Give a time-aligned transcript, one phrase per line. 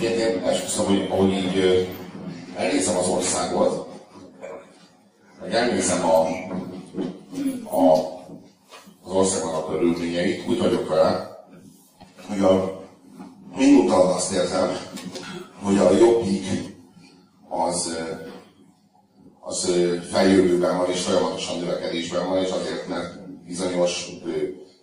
[0.00, 1.88] Egyébként én esküszöm, hogy ahogy így
[2.56, 3.88] elnézem az országot,
[5.40, 6.20] meg elnézem a,
[7.76, 7.92] a,
[9.04, 11.28] az országnak a körülményeit, úgy vagyok vele,
[12.28, 12.82] hogy a
[13.56, 14.76] minduntalan azt érzem,
[15.62, 16.46] hogy a jobbik
[17.48, 17.96] az,
[19.40, 19.72] az
[20.10, 24.08] feljövőben van és folyamatosan növekedésben van, és azért, mert bizonyos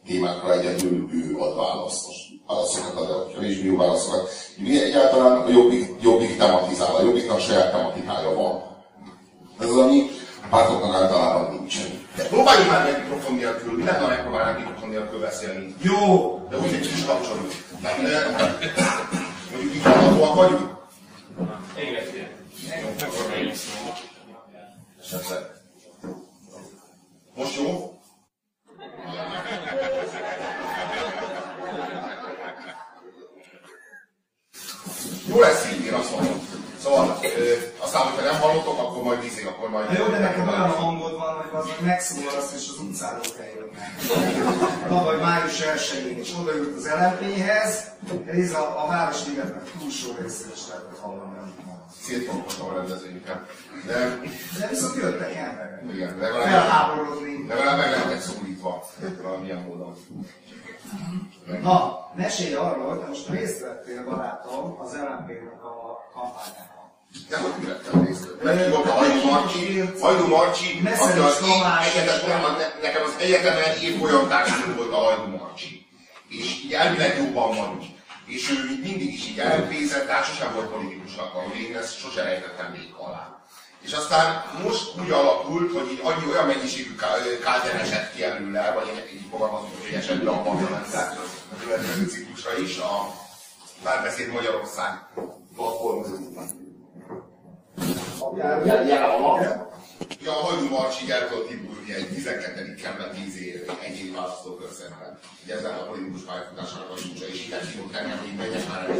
[0.06, 2.25] témákra egyedül ő ad választ.
[2.48, 4.30] Most válaszokat ad, vagy kevésbé jó válaszokat.
[4.68, 8.63] Egyáltalán a jobbik, jobbik tematizál, a jobbiknak saját tematikája van.
[9.59, 10.09] Ez az, ami
[10.50, 12.08] pártoknak általában nincsen.
[12.16, 13.77] De próbáljuk már meg mikrofon nélkül.
[13.77, 15.76] Mi lenne, ha megpróbálnánk mikrofon nélkül beszélni?
[15.81, 16.39] Jó!
[16.50, 17.52] De úgy, hogy kis kapcsolunk.
[19.52, 20.73] Mondjuk így hallgatóak vagyunk?
[25.02, 25.41] Esetleg.
[27.36, 27.95] Most jó?
[35.28, 36.40] Jó lesz így, én azt mondom.
[36.84, 39.92] Szóval, ö, aztán, hogyha nem hallottok, akkor majd vízé, akkor majd...
[39.92, 43.72] Na jó, de nekem olyan hangod van, hogy az megszólalasz és az utcáról kell jönni.
[44.88, 47.84] Tavaly május 1-én is odaült az LMP-hez,
[48.26, 51.34] ez a, a Városligetnek túlsó részén is lehetett hallani.
[52.04, 53.39] Szétfogottam a rendezvényeket.
[53.88, 54.20] De,
[54.60, 55.82] De viszont jöttek emberek.
[55.94, 56.48] igen, legalább,
[57.48, 58.86] legalább meg lehetett szólítva
[59.23, 59.95] valamilyen módon.
[61.61, 65.73] Na, mesélj arról, hogy te most részt vettél, barátom, az LMP-nek a
[66.14, 66.86] kampányában.
[67.30, 68.44] Nem, hogy mi vettem részt.
[68.44, 74.75] Meghívott a Hajdu Marcsi, Hajdu Marcsi, aki az én egyetemen, nekem az egyetemen évfolyam társam
[74.75, 75.88] volt a Hajdu Marcsi.
[76.30, 77.83] És így elvileg jobban vagyunk.
[78.25, 82.72] És ő mindig is így elpézett, tehát sosem volt politikusnak való, én ezt sose rejtettem
[82.72, 83.34] még alá.
[83.81, 88.72] És aztán most úgy alakult, hogy így annyi olyan mennyiségű ká- kálter esett ki előle,
[88.73, 91.00] vagy így fogalmazom, hogy esett be a parlamentre,
[91.52, 93.14] a következő ciklusra is, a
[93.84, 95.08] Párbeszéd Magyarország
[95.56, 96.48] platformozóban.
[100.26, 102.76] Ja, a Marcsi el tudott indulni egy 12.
[102.82, 103.56] kerület 10 év
[103.88, 105.11] egyéni választókörzetben.
[105.44, 108.98] Ugye ezzel a politikus pályafutásának a csúcsa, és így meghívott engem, hogy menjek már el.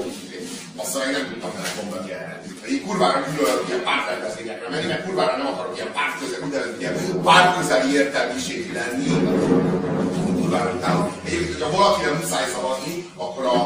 [0.76, 2.42] Aztán én nem tudtam vele mondani erre.
[2.70, 7.94] Én kurvára gyűlölök ilyen pártrendezvényekre menni, mert kurvára nem akarok ilyen pártközeli, úgynevezett ilyen pártközeli
[7.94, 9.10] értelmiségi lenni.
[10.42, 11.06] Kurvára utálom.
[11.26, 13.60] Egyébként, hogyha valakire muszáj szavazni, akkor a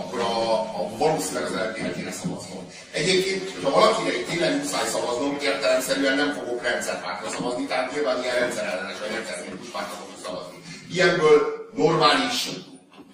[0.00, 2.62] akkor a, a valószínűleg az kéne szavaznom.
[2.92, 8.38] Egyébként, hogyha valakire itt tényleg muszáj szavaznom, értelemszerűen nem fogok rendszerpártra szavazni, tehát nyilván ilyen
[8.38, 10.58] rendszerellenes vagy rendszerkritikus pártra fogok szavazni.
[10.92, 11.36] Ilyenből
[11.74, 12.48] normális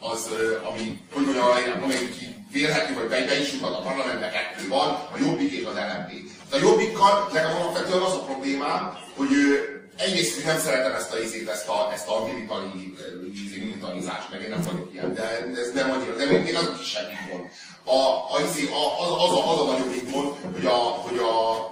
[0.00, 0.28] az,
[0.70, 2.14] ami, hogy mondjam, amelyik
[2.52, 5.74] vélhető, hogy be, be is jutott a parlamentbe kettő van, a Jobbik és az.
[6.50, 9.28] De a Jobbikkal nekem alapvetően az a problémám, hogy
[9.96, 12.94] egyrészt hogy nem szeretem ezt a izét, ezt a, ezt a militari,
[13.44, 16.88] izé, militarizást, meg én nem vagyok ilyen, de ez nem annyira, de még azok is
[16.88, 17.44] semmi gond.
[17.84, 18.00] A,
[18.34, 21.70] a, izé, a, az, az, a, az a nagyobb gond, hogy a, hogy a,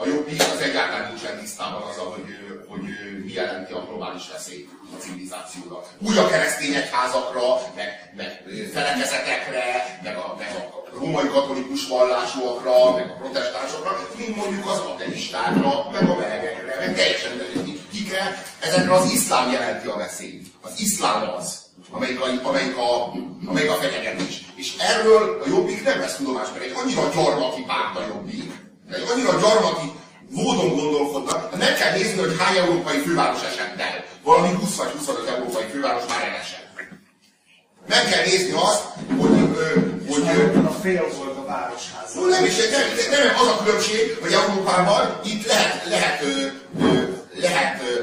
[0.00, 2.24] a jobbik az egyáltalán nincsen tisztában azzal, hogy,
[2.68, 2.80] hogy
[3.24, 5.82] mi jelenti a globális veszélyt a civilizációra.
[5.98, 7.42] Úgy a keresztény egyházakra,
[7.76, 8.42] meg, meg
[8.72, 9.64] felekezetekre,
[10.02, 16.08] meg a, meg a római katolikus vallásúakra, meg a protestánsokra, mint mondjuk az ateistákra, meg
[16.08, 17.32] a melegekre, meg teljesen
[17.92, 20.46] kikre, ezekre az iszlám jelenti a veszélyt.
[20.60, 23.12] Az iszlám az, amelyik a, amelyik a,
[23.46, 24.44] amelyik a fenyegetés.
[24.54, 29.04] És erről a jobbik nem vesz tudomást, mert egy annyira gyarmati párt a jobbik, egy
[29.12, 29.92] annyira gyarmati
[30.30, 34.04] módon gondolkodnak, hogy meg kell nézni, hogy hány európai főváros esett el.
[34.22, 36.66] Valami 20 vagy 25 európai főváros már elesett.
[37.88, 38.82] Meg kell nézni azt,
[39.20, 42.14] hogy, ö, hogy, ö, a fél volt a városház.
[42.14, 46.46] No, nem is, nem, nem, az a különbség, hogy Európában itt lehet, lehet, ö,
[46.80, 47.02] ö,
[47.40, 48.00] lehet ö,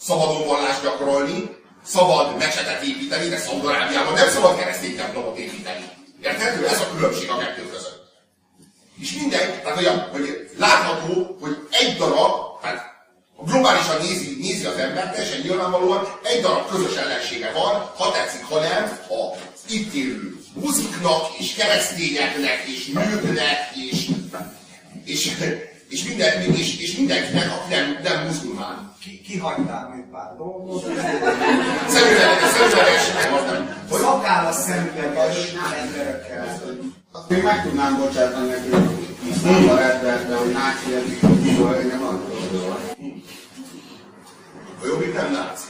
[0.00, 1.56] szabadon vallást gyakorolni,
[1.86, 5.84] szabad mecsetet építeni, de Szaudarábiában nem szabad keresztény templomot építeni.
[6.22, 6.66] Érthető?
[6.66, 8.01] Ez a különbség a kettő között.
[9.02, 12.80] És minden, tehát hogy, a, hogy látható, hogy egy darab, tehát
[13.44, 18.60] globálisan nézi, nézi az ember, teljesen nyilvánvalóan egy darab közös ellensége van, ha tetszik, ha
[18.60, 24.10] nem, az itt élő muziknak, és keresztényeknek, és nőknek, és,
[25.04, 25.30] és,
[25.88, 28.94] és, minden, és, és mindenkinek, aki nem, nem muzulmán.
[29.00, 30.82] Ki, kihagytál még pár dolgot.
[31.88, 33.86] Szemüveges, szemüveges, nem, az nem.
[33.90, 36.60] Hogy Szakállas szemüveges emberekkel.
[37.12, 40.94] Azt még meg tudnám bocsátani neki, hogy iszlámba retteltve, hogy náci
[41.80, 42.42] engem attól
[44.82, 45.66] a jobbik nem náci.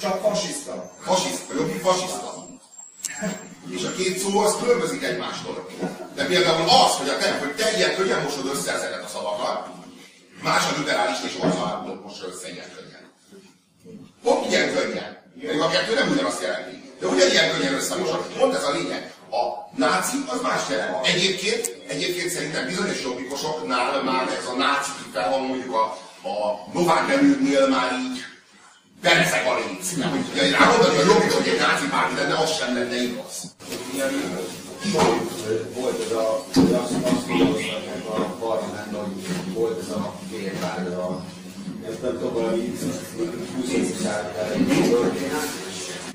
[0.00, 0.90] Csak fasiszta.
[1.00, 2.46] Fasiszta, a jobbik fasiszta.
[3.70, 5.68] És a két szó az különbözik egymástól.
[6.14, 9.68] De például az, hogy, a te, hogy te ilyen könnyen mosod össze ezeket a szavakat,
[10.42, 13.04] más a liberális és konzervatív mossa össze ilyen könnyen.
[14.22, 15.22] Pont ilyen könnyen.
[15.40, 16.92] Pedig a kettő nem ugyanazt jelenti.
[17.00, 18.26] De ugyanilyen könnyen összemosod.
[18.38, 19.14] Pont ez a lényeg.
[19.40, 21.00] A náci az más téma.
[21.04, 25.84] Egyébként, egyébként szerintem bizonyos jobbikosoknál már ez a náci kifejezés, mondjuk a,
[26.28, 26.34] a
[26.72, 28.18] Novák belülnél már így
[29.02, 29.92] berezeg a léc.
[30.32, 33.54] Ugye rámondani, hogy a jobbik, hogy egy náci párt lenne, az sem lenne igaz.
[35.74, 41.24] volt ez a, hogy azt, azt dolgoztatják a parlamentben, hogy volt ez a vérvár, a
[41.82, 42.78] nem tudom, valami
[43.56, 45.48] 20 évszázad történet.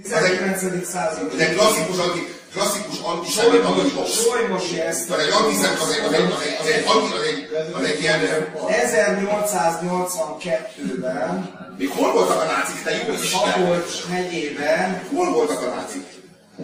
[0.01, 0.87] 19.
[0.87, 1.33] század.
[1.33, 4.11] Ez egy klasszikus, anti, klasszikus antiszemitamizmus.
[4.11, 5.11] Solymosi ezt.
[5.11, 8.01] Az egy antiszem, az egy, az egy, az egy, az egy, az egy, az egy
[8.01, 8.19] ilyen...
[8.67, 13.51] 1882-ben Még hol voltak a nácik, te jó Isten?
[13.51, 16.05] Szabolcs megyében Hol voltak a nácik?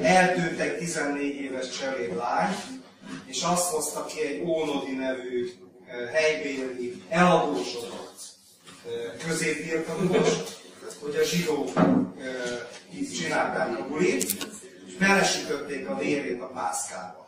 [0.01, 2.55] eltűnt egy 14 éves cseréd lány,
[3.25, 5.51] és azt hozta ki egy Ónodi nevű
[6.13, 8.21] helybéli eladósodott
[9.27, 10.29] középbirtokos,
[11.01, 11.69] hogy a zsidók
[13.13, 14.47] csinálták a bulit,
[15.07, 17.27] belesütötték a vérét a pászkába.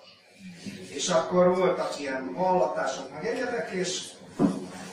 [0.87, 4.03] És akkor voltak ilyen vallatások, meg egyetek, és,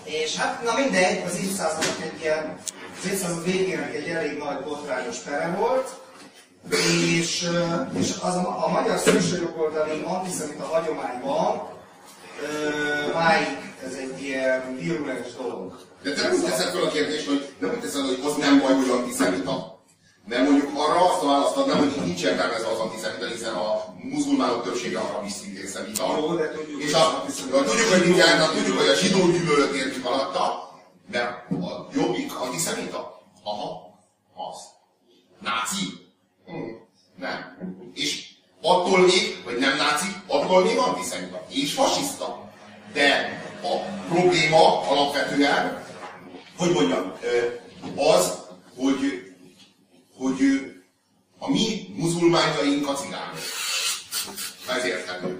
[0.05, 2.58] és hát na mindegy, az évszázadnak egy ilyen,
[3.00, 6.00] az évszázad végének egy elég nagy botrányos pere volt,
[7.17, 7.49] és,
[7.99, 11.69] és az a, a magyar szélsőjobboldali antiszemita hagyományban
[12.43, 15.78] ö, máig ez egy ilyen virulens dolog.
[16.02, 18.61] De te nem úgy teszed fel a kérdést, hogy nem úgy teszed, hogy az nem
[18.61, 19.81] baj, hogy antiszemita.
[20.29, 24.65] Nem mondjuk arra azt a választ adnám, hogy nincs értelmezve az antiszemita, hiszen a muzulmánok
[24.65, 26.17] többsége arra is szintén szemita.
[26.17, 30.71] Jó, de tudjuk, És a, tudjuk, hogy a, tudjuk, hogy a zsidó gyűlölet értjük alatta,
[31.11, 33.23] de a jobbik antiszemita?
[33.43, 33.99] Aha,
[34.35, 34.59] az.
[35.41, 35.87] Náci?
[36.47, 36.55] Hm,
[37.17, 37.59] nem.
[37.95, 38.29] És
[38.63, 41.45] attól még, hogy nem náci, attól még antiszemita.
[41.49, 42.51] És fasiszta.
[42.93, 43.77] De a
[44.09, 45.85] probléma alapvetően,
[46.57, 47.13] hogy mondjam,
[47.97, 48.39] az,
[48.77, 49.31] hogy,
[50.23, 50.41] hogy
[51.39, 53.39] a mi muzulmánjaink a cigányok.
[54.69, 55.39] Ez érthető.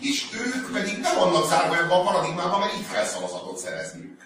[0.00, 4.20] És ők pedig nem vannak zárva ebbe a paradigmába, mert itt kell szavazatot szerezniük.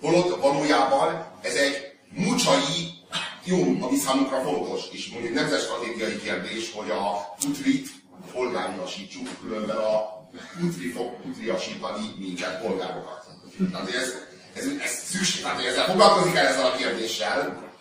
[0.00, 2.90] Holott valójában ez egy mucsai,
[3.44, 7.88] jó, ami számunkra fontos, és mondjuk nemzetstratégiai kérdés, hogy a putrit
[8.32, 10.20] polgáriasítsuk, különben a
[10.60, 13.26] putri fog putriasítani minket, polgárokat.
[13.72, 14.14] Tehát ez,
[14.54, 17.71] ez, ez szükség, tehát ezzel foglalkozik el ezzel a kérdéssel,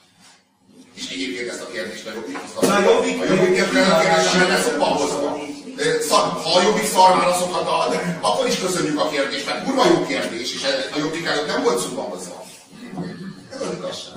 [1.02, 2.74] és egyébként ezt a kérdést a jobbik hozta.
[2.76, 5.30] A Jobbik- a jobbik ezzel a kérdéssel nem szokva hozva.
[6.10, 10.06] Szar, ha a jobbik szar válaszokat ad, akkor is köszönjük a kérdést, mert kurva jó
[10.06, 10.62] kérdés, és
[10.96, 12.44] a jobbik előtt nem volt szóba hozva.
[13.54, 14.14] Ez az igazság.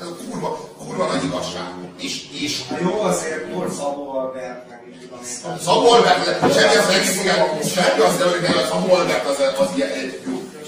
[0.00, 0.48] Ez a kurva,
[0.86, 1.68] kurva nagy igazság.
[1.98, 5.58] És, és Na jó, azért volt Szabó Albert, meg mit tudom én.
[5.64, 9.90] Szabó Albert, semmi az egész, semmi az, hogy a Szabó Albert az, az ilyen,
[10.23, 10.23] jó.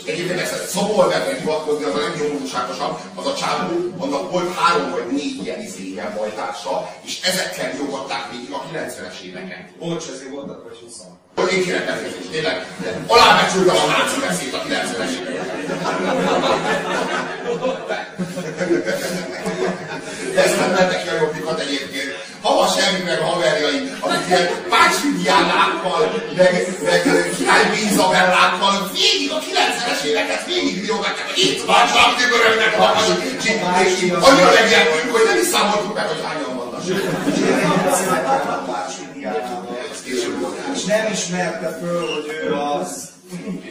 [0.06, 5.06] Egyébként ezt Szabó Albertre hivatkozni az a legnyomorúságosabb, az a csávó, annak volt három vagy
[5.10, 9.68] négy ilyen izéje, bajtársa, és ezekkel jogatták végig a 90-es éveket.
[9.78, 10.94] Bocs, ezért voltak vagy 20.
[11.34, 12.66] Hogy én kérek elnézést, tényleg.
[13.06, 15.14] Alábecsültem a náci beszéd a 90-es
[20.34, 22.05] De ezt nem mentek a jobbikat egyébként.
[22.46, 26.02] Havas Emmi meg a haverjai, akik ilyen Pácsi Diánákkal,
[26.36, 26.52] meg,
[26.88, 27.00] meg
[27.36, 32.86] Király Izabellákkal végig a 90-es éveket végig riogatják, hogy itt van, csak tübörögnek a.
[33.84, 36.82] És annyira megjelentünk, hogy nem is számoltuk meg, hogy hányan vannak.
[40.74, 43.08] És nem ismerte föl, hogy ő az.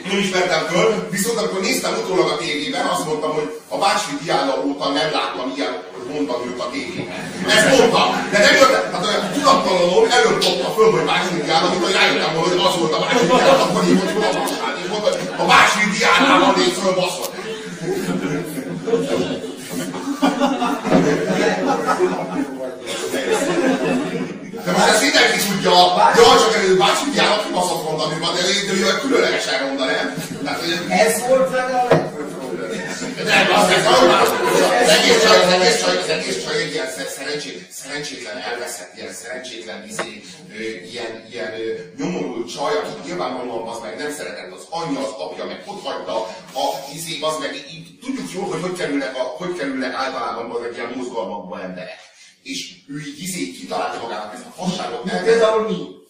[0.10, 4.54] nem ismertem föl, viszont amikor néztem utólag a tévében, azt mondtam, hogy a Bácsi Diana
[4.66, 5.84] óta nem láttam ilyen,
[6.14, 7.20] mondtam őt a tévében.
[7.56, 11.06] Ezt mondtam, de nem jött, hát olyan tudattalanul előbb dobta föl, hogy
[11.46, 14.38] Diana, mint hogy rájöttem volna, hogy az volt a Bácsi Diana, akkor így volt a
[14.40, 17.28] vasát, és mondta, hogy a Bácsi Diánával néz föl, baszol.
[24.66, 25.76] De most ezt mindenki tudja,
[26.18, 28.42] jaj, csak előbb Bácsi Diana kibaszott mondani, de
[28.74, 29.54] ő, különlegesen
[30.60, 32.15] hogy Ez volt vele a.
[33.24, 34.22] nem, az ez normál.
[34.84, 38.98] Az egész csaj, az egész csaj, az egész csaj egy ilyen szer- szerencsét, szerencsétlen elveszett,
[38.98, 40.22] ilyen szerencsétlen izé,
[40.92, 41.52] ilyen, ilyen
[41.98, 46.16] nyomorult csaj, aki nyilvánvalóan az meg nem szeretett az anyja, az apja, meg ott hagyta
[46.54, 50.76] a izé, az meg így, tudjuk jól, hogy hogy kerülnek, a, hogy kerülnek általában az
[50.76, 52.00] ilyen mozgalmakba emberek.
[52.44, 55.02] És ő így izé kitalálta magának ezt a fasságot.
[55.24, 56.04] Például mi?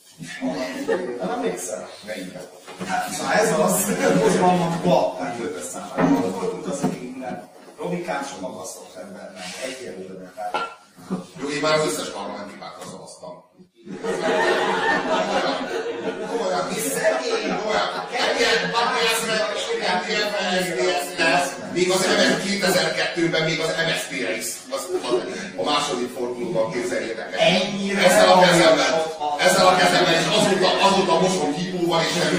[1.19, 1.89] Nem emlékszel?
[2.05, 2.49] Ne inkább.
[2.87, 3.85] Hát, na ez az,
[4.19, 6.29] mozgalmakba nem jött eszembe.
[6.29, 7.49] Voltunk az, akik minden.
[7.77, 9.43] Robikám sem magasztott ember, nem.
[9.63, 10.33] Egyelőre.
[10.35, 10.77] Tehát
[11.41, 13.43] Jó, én már az összes parlamenti pártra szavaztam.
[16.29, 17.85] Komolyan, mi szegény, komolyan.
[21.17, 24.87] Lesz, még az MS 2002-ben még az MSZP-re is az,
[25.55, 27.39] a második fordulóban képzeljétek el.
[27.39, 28.93] Ennyire ezzel a kezemben,
[29.39, 32.33] ezzel a kezemben, és azóta, azóta mosom hipóval és nem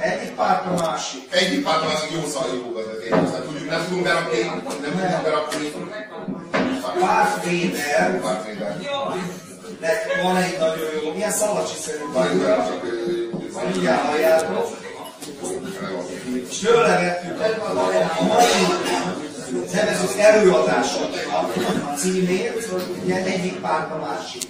[0.00, 1.26] Egyik párt a másik.
[1.30, 3.10] Egyik párton az jó szar, jó vezetés.
[3.10, 5.72] Nem tudjuk, nem tudunk berakni, nem tudjuk berakni.
[7.00, 8.20] Párt Weber,
[9.80, 12.64] Nek van egy nagyon jó, milyen szalacsi szerint Pártvédelmi
[13.06, 14.78] írja, csak mindjárt halljátok.
[16.50, 18.46] És tőle vettük a a mai
[19.72, 24.42] nevezett előadásoknak a címét, hogy ugye egyik párt a másik.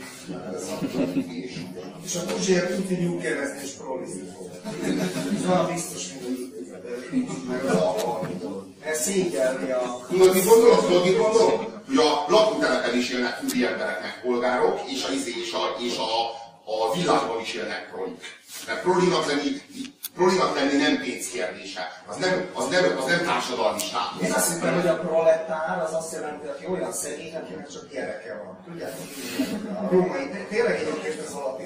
[2.05, 4.49] És a Puzsér Tuti nyúlkerezni és prolizni fog.
[5.37, 6.49] Ez van biztos, hogy
[7.49, 8.67] meg az alkalmitól.
[8.85, 10.07] Ez szégyelni a...
[10.09, 10.87] Tudod, mit gondolok?
[10.87, 11.80] Tudod, mit gondolok?
[11.91, 16.11] Hogy a lakótelepen is élnek úri emberek, polgárok, és a, izé, és a, és a,
[16.75, 18.39] a világban is élnek prolik.
[18.67, 19.51] Mert prolinak lenni,
[20.15, 22.03] prolinak lenni nem pénzkérdése.
[22.07, 24.37] Az nem, az nem, az nem társadalmi Én státusz.
[24.37, 28.59] azt hittem, hogy a proletár az azt jelenti, aki olyan szegény, akinek csak gyereke van.
[28.65, 29.07] Tudjátok,
[29.83, 31.57] a római, tényleg egyébként ez a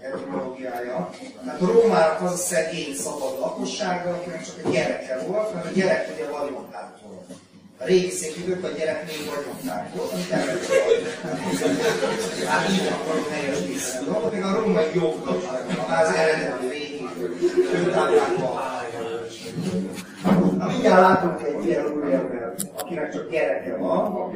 [0.00, 1.10] etimológiája.
[1.44, 5.70] Tehát a rómának az a szegény szabad lakossága, akinek csak egy gyereke volt, mert a
[5.70, 7.45] gyerek ugye vagyontár volt.
[7.78, 10.66] A régi szép idők a gyerek még vagyontár volt, amit elvett
[12.46, 14.28] Hát így akarok helyes vissza.
[14.32, 15.36] Még a római jognak,
[16.00, 17.06] az eredeti régi
[17.72, 18.76] főtáblákban
[20.58, 24.30] Na, mindjárt látunk egy ilyen úriembert, akinek csak gyereke van.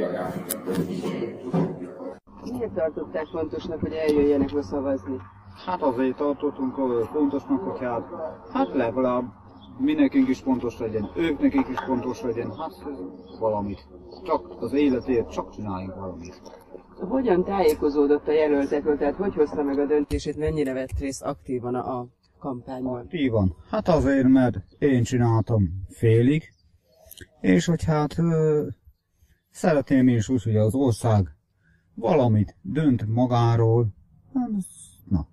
[2.53, 5.17] Miért tartották fontosnak, hogy eljöjjenek ma szavazni?
[5.67, 6.75] Hát azért tartottunk
[7.13, 8.03] fontosnak, hogy hát,
[8.53, 9.25] hát legalább
[9.81, 12.73] mi nekünk is fontos legyen, ők nekik is fontos legyen, hát
[13.39, 13.89] valamit.
[14.25, 16.41] Csak az életért csak csináljunk valamit.
[17.09, 21.99] Hogyan tájékozódott a jelöltekről, tehát hogy hozta meg a döntését, mennyire vett részt aktívan a,
[21.99, 22.09] a
[22.39, 23.07] kampányban?
[23.11, 23.57] Így van.
[23.71, 26.53] Hát azért, mert én csináltam félig,
[27.41, 28.67] és hogy hát ö,
[29.51, 31.29] szeretném én is úgy, hogy az ország
[31.95, 33.87] valamit dönt magáról,
[34.35, 34.51] hát,
[35.09, 35.29] na,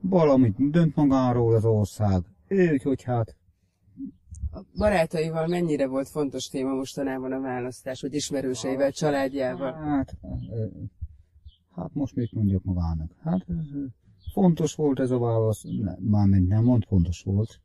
[0.00, 3.37] valamit dönt magáról az ország, úgy, hogy hát
[4.58, 9.72] A barátaival mennyire volt fontos téma mostanában a választás, vagy ismerőseivel, családjával?
[9.72, 10.16] Hát,
[11.74, 13.10] hát most mit mondjak magának?
[13.22, 13.46] Hát
[14.32, 15.64] fontos volt ez a válasz,
[15.98, 17.60] mármint nem mond fontos volt,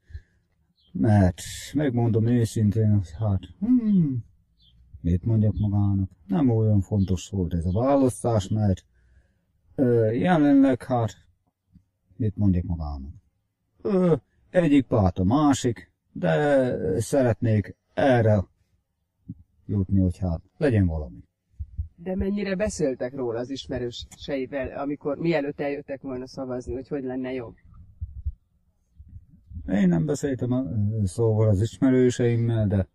[0.91, 1.41] mert
[1.73, 4.25] megmondom őszintén, hát, hmm,
[5.01, 6.09] mit mondjak magának?
[6.27, 8.85] Nem olyan fontos volt ez a választás, mert
[9.75, 11.15] ö, jelenleg hát,
[12.15, 13.13] mit mondjak magának?
[13.81, 14.15] Ö,
[14.49, 18.43] egyik párt a másik, de szeretnék erre
[19.65, 21.23] jutni, hogy hát legyen valami.
[21.95, 27.55] De mennyire beszéltek róla az ismerőseivel, amikor mielőtt eljöttek volna szavazni, hogy hogy lenne jobb?
[29.67, 30.63] Én nem beszéltem a,
[31.03, 32.87] szóval az ismerőseimmel, de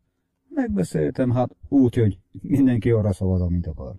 [0.49, 3.95] megbeszéltem, hát úgy, hogy mindenki arra szavaz, amit akar.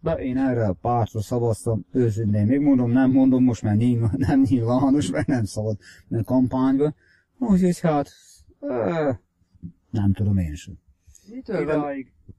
[0.00, 4.40] De én erre a pártra szavaztam, őszintén még mondom, nem mondom most már nyilván, nem
[4.40, 5.76] nyilvános, mert nem szabad
[6.08, 6.94] mert kampányba.
[7.38, 8.10] Úgyhogy hát,
[8.68, 9.10] ö,
[9.90, 10.78] nem tudom én sem.
[11.30, 11.94] Mitől van,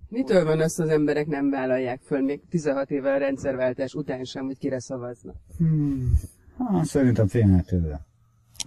[0.10, 4.46] mitől van azt az emberek nem vállalják föl még 16 évvel a rendszerváltás után sem,
[4.46, 5.36] hogy kire szavaznak?
[5.58, 6.12] Hmm.
[6.58, 8.06] Hát szerintem félnek tőle.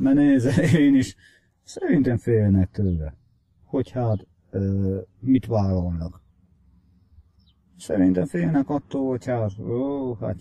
[0.00, 1.17] Mert nézze, én is
[1.62, 3.15] szerintem félnek tőle.
[3.65, 6.23] Hogy hát ö, mit vállalnak.
[7.79, 10.37] Szerintem félnek attól, hogy hát, ó, hát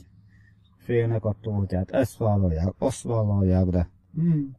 [0.77, 4.57] félnek attól, hogy hát ezt vállalják, azt vállalják, de hmm,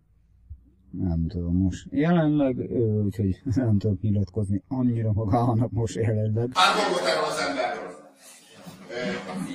[0.90, 1.86] nem tudom most.
[1.90, 6.48] Jelenleg, ö, úgyhogy nem tudok nyilatkozni annyira magának most jelenleg.
[6.52, 7.96] Pár dolgot erről az emberről.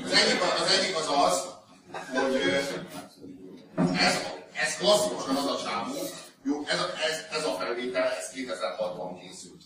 [0.06, 1.54] Az egyik az, egyik az, az
[2.22, 2.36] hogy
[3.98, 4.16] ez,
[4.64, 5.94] ez klasszikusan az a csávó,
[6.44, 9.62] jó, ez a, ez, ez a felvétel, ez 2006-ban készült.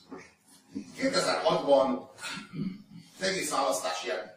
[1.00, 2.00] 2006-ban
[3.19, 4.36] az egész választás ilyen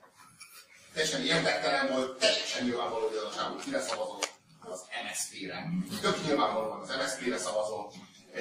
[0.95, 4.30] teljesen érdektelen volt, teljesen nyilvánvaló, hogy ez a csávó kire szavazott,
[4.61, 5.69] az MSZP-re.
[6.01, 7.93] Tök nyilvánvalóan az MSZP-re szavazott.
[8.35, 8.41] E,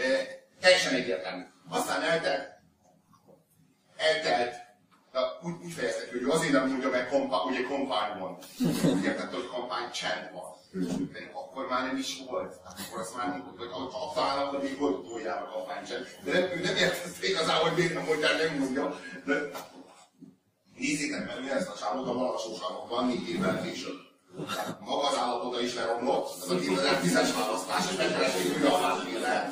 [0.60, 1.44] teljesen egyértelmű.
[1.70, 2.50] Aztán eltelt,
[3.98, 4.56] eltelt,
[5.12, 8.38] de úgy, úgy fejezte ki, hogy azért nem mondja meg, kampány, ugye kampány van.
[8.84, 10.58] Úgy értette, hogy kampány csend van.
[11.12, 12.56] De akkor már nem is volt.
[12.66, 16.08] Akkor azt már mondtuk, hogy a- akkor még volt utoljára kampány csend.
[16.24, 19.00] De nem, ő nem értette igazából, hogy miért nem mondja, nem mondja.
[19.26, 19.34] De
[20.76, 23.98] Nézzétek meg, mi ezt a csávot a Balasóságokban négy évvel később.
[24.86, 29.52] Maga az állapota is leromlott, ez a 2010-es választás, és megkeresték újra a másféle.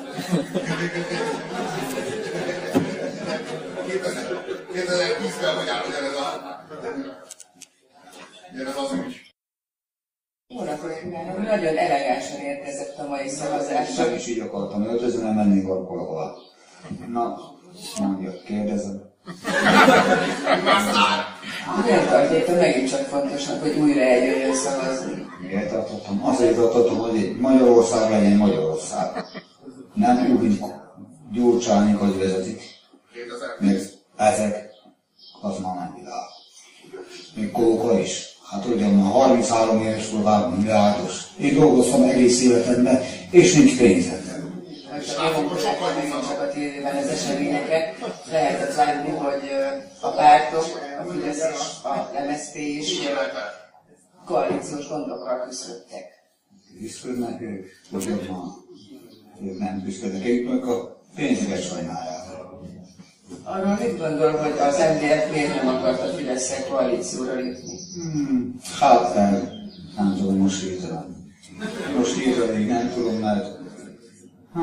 [4.72, 6.64] 2010-ben hogy áll ugyanez a...
[8.52, 9.26] Ugyanez az ügy.
[11.36, 14.04] Nagyon elegánsan érkezett a mai szavazásra.
[14.04, 16.32] Meg is így akartam öltözni, nem mennék valahová.
[17.08, 17.36] Na,
[18.00, 19.07] mondja, kérdezem.
[21.84, 25.26] Miért tartjátok megint csak fontosnak, hogy újra eljöjjön szavazni?
[25.40, 26.26] Miért tartottam?
[26.26, 29.24] Azért tartottam, hogy Magyarország legyen Magyarország.
[29.94, 30.64] Nem úgy, mint
[31.32, 32.62] Gyurcsány, hogy vezetik.
[33.12, 33.78] 2000 Még
[34.16, 34.68] ezek,
[35.40, 36.26] az már nem világ.
[37.34, 38.36] Még Kóka is.
[38.50, 41.22] Hát ugyan már 33 éves korában milliárdos.
[41.40, 44.17] Én dolgoztam egész életemben, és nincs pénzem.
[45.06, 47.94] Jövőben láttam megint csak a tévében az eseményeket,
[48.30, 49.50] lehetett látni, hogy
[50.00, 50.64] a pártok,
[51.00, 52.98] a Fidesz és a MSZP is
[54.24, 56.04] koalíciós gondokkal küzdöttek.
[56.80, 59.50] Küzdködnek ők, ugyan már.
[59.50, 62.18] Ők nem küzdködnek, ők meg a pénzeket sajnálják.
[63.42, 67.78] Arról mit gondol, hogy az MDF miért nem akart a fidesz koalícióra lépni?
[67.94, 69.48] Hmm, hát nem,
[69.96, 71.16] nem tudom most hirtelen.
[71.96, 73.57] Most hirtelen nem tudom, mert
[74.54, 74.62] hát,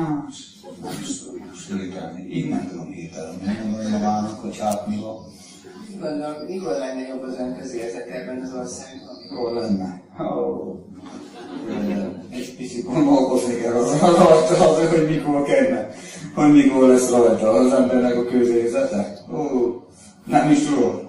[0.82, 2.18] nem tudom most hirtelen.
[2.18, 3.34] Így nem tudom hirtelen.
[3.44, 5.16] Nem mondom magának, hogy hát mi van.
[5.88, 9.16] Mit gondol, mikor lenne jobb az ön közérzet ebben az országban?
[9.30, 10.02] Mikor lenne?
[12.30, 15.88] Egy picit gondolkozni kell az alatt, az, hogy mikor kellene,
[16.34, 19.18] hogy mikor lesz rajta az embernek a közérzete.
[19.32, 19.40] Ó,
[20.24, 21.00] nem is tudom,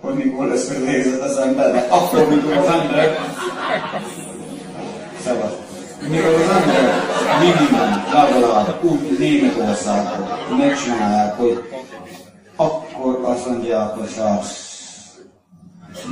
[0.00, 1.92] hogy mikor lesz közérzet az embernek.
[1.92, 3.16] Akkor, mikor az ember...
[5.24, 5.63] Szabad.
[6.10, 7.02] Mikor az ember
[7.40, 11.62] minimum, legalább úgy Németországban megcsinálják, hogy
[12.56, 14.44] akkor azt mondják, hogy hát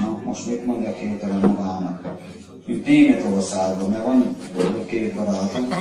[0.01, 2.19] Na, most mit mondjak hirtelen magának?
[2.67, 4.37] Mint Németországban, mert van
[4.87, 5.75] két barátunk.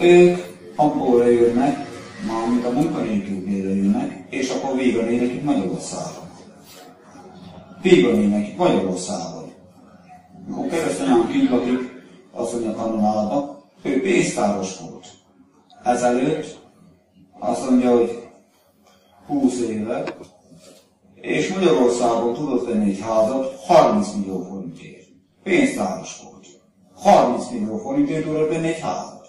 [0.00, 0.36] Ők
[0.76, 1.86] abból jönnek,
[2.26, 6.28] mármint a munkanélkülbére jönnek, és akkor véganének itt Magyarországon.
[7.82, 9.52] Véganének itt Magyarországon.
[10.50, 11.91] Akkor keresztanyám kintlakik,
[12.32, 15.06] azt mondja kanonába, ő pénztáros volt.
[15.84, 16.58] Ezelőtt
[17.38, 18.28] azt mondja, hogy
[19.26, 20.04] 20 éve,
[21.14, 25.08] és Magyarországon tudott venni egy házat 30 millió forintért.
[25.42, 26.46] Pénztáros volt.
[26.94, 29.28] 30 millió forintért tudott venni egy házat.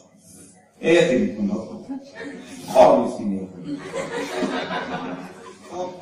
[0.79, 1.85] Érti, mit mondok?
[2.73, 3.79] 30 millió forint.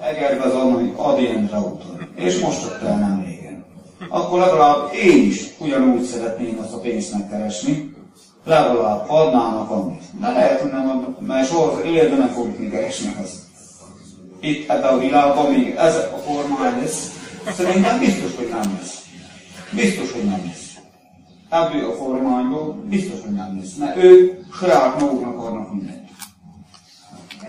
[0.01, 2.09] Egerbe az annai Adient úton.
[2.15, 3.30] És most ott el nem.
[4.09, 7.95] Akkor legalább én is ugyanúgy szeretném azt a pénzt megkeresni,
[8.45, 10.03] legalább adnának annyit.
[10.19, 13.49] De lehet, hogy nem, mert soha életben nem fogjuk még keresni azt
[14.41, 17.11] itt ebben a világban még ez a formája lesz,
[17.53, 19.05] szerintem biztos, hogy nem lesz.
[19.71, 20.75] Biztos, hogy nem lesz.
[21.49, 26.00] Ebből a formányból biztos, hogy nem lesz, mert ők saját maguknak adnak mindent.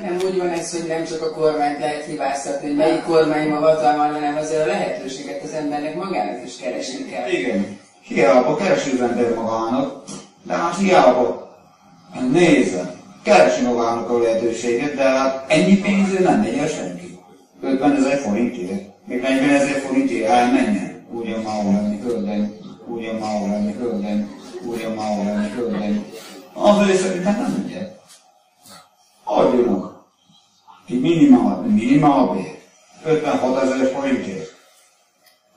[0.02, 3.56] Nem úgy van ez, hogy nem csak a kormányt lehet hibáztatni, hogy melyik kormány ma
[3.56, 7.28] hatalman, hanem azért a lehetőséget az embernek magának is keresni kell.
[7.30, 10.02] Igen, hiába keresi az ember magának,
[10.42, 11.56] de hát hiába
[12.32, 17.18] nézze, keresi magának a lehetőséget, de hát ennyi pénzért nem megy senki.
[17.62, 21.06] 50 ezer forintért, még 40 ezer forintért elmenjen.
[21.10, 24.30] Ugyan már lenni, hölgyeim, ugyan már lenni, hölgyeim,
[24.64, 26.04] ugyan már lenni, hölgyeim.
[26.52, 27.88] Azért szerintem nem ugye.
[29.24, 29.91] Adjanak.
[30.92, 32.58] Ki minimál, minimál bér.
[33.04, 34.54] 56 ezer forintért.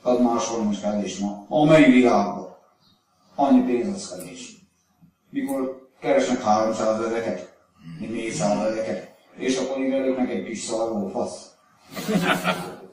[0.01, 1.45] Az máshol kevés ma.
[1.49, 2.55] Amely világban.
[3.35, 4.55] Annyi pénz az kevés.
[5.29, 7.53] Mikor keresnek 300 ezeket,
[7.99, 11.51] 400 ezeket, és akkor igelőknek egy kis szarvó fasz.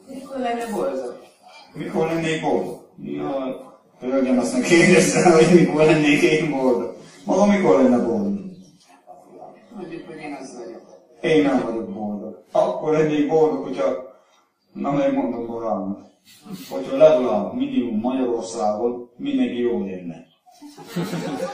[0.09, 1.19] Mikor lenne boldog?
[1.75, 2.89] Mikor lennék boldog?
[3.03, 3.57] Jaj,
[4.01, 6.97] hölgyem azt meg kérdezte, hogy mikor lennék én boldog.
[7.25, 8.41] Maga mikor lenne boldog?
[9.77, 10.83] Mondjuk, hogy én az vagyok.
[11.21, 12.22] Én nem vagyok boldog.
[12.53, 13.85] Akkor lennék boldog, hogyha,
[14.73, 16.01] na megmondom magának,
[16.71, 20.27] hogyha legalább minimum Magyarországon mindenki jól élne.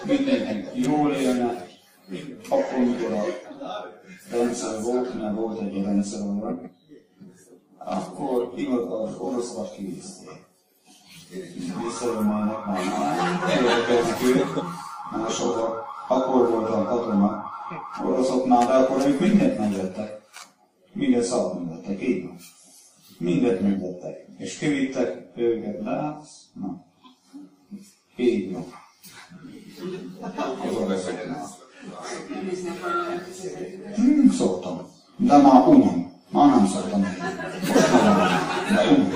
[0.04, 1.66] Mindenki jól élne,
[2.48, 3.24] akkor, mikor a
[4.30, 6.60] rendszer volt, mert volt egy rendszer arra,
[7.78, 10.46] akkor igaz az oroszokat kiviszték.
[11.84, 14.62] Visszajönnek már nem érdekelnek ők,
[15.12, 15.86] máshova.
[16.08, 17.44] Akkor voltam katona
[18.04, 20.17] oroszoknál, de akkor ők mindent megvettek.
[20.98, 22.36] Minden szart megvettek, így van.
[23.18, 24.26] Mindent megvettek.
[24.38, 26.84] És kivittek őket, de hát, na.
[28.16, 28.64] Így van.
[33.94, 34.80] Hmm, szoktam.
[35.16, 36.12] De már unom.
[36.30, 37.00] Már nem szoktam.
[37.00, 38.40] Most már
[38.74, 39.12] de unom.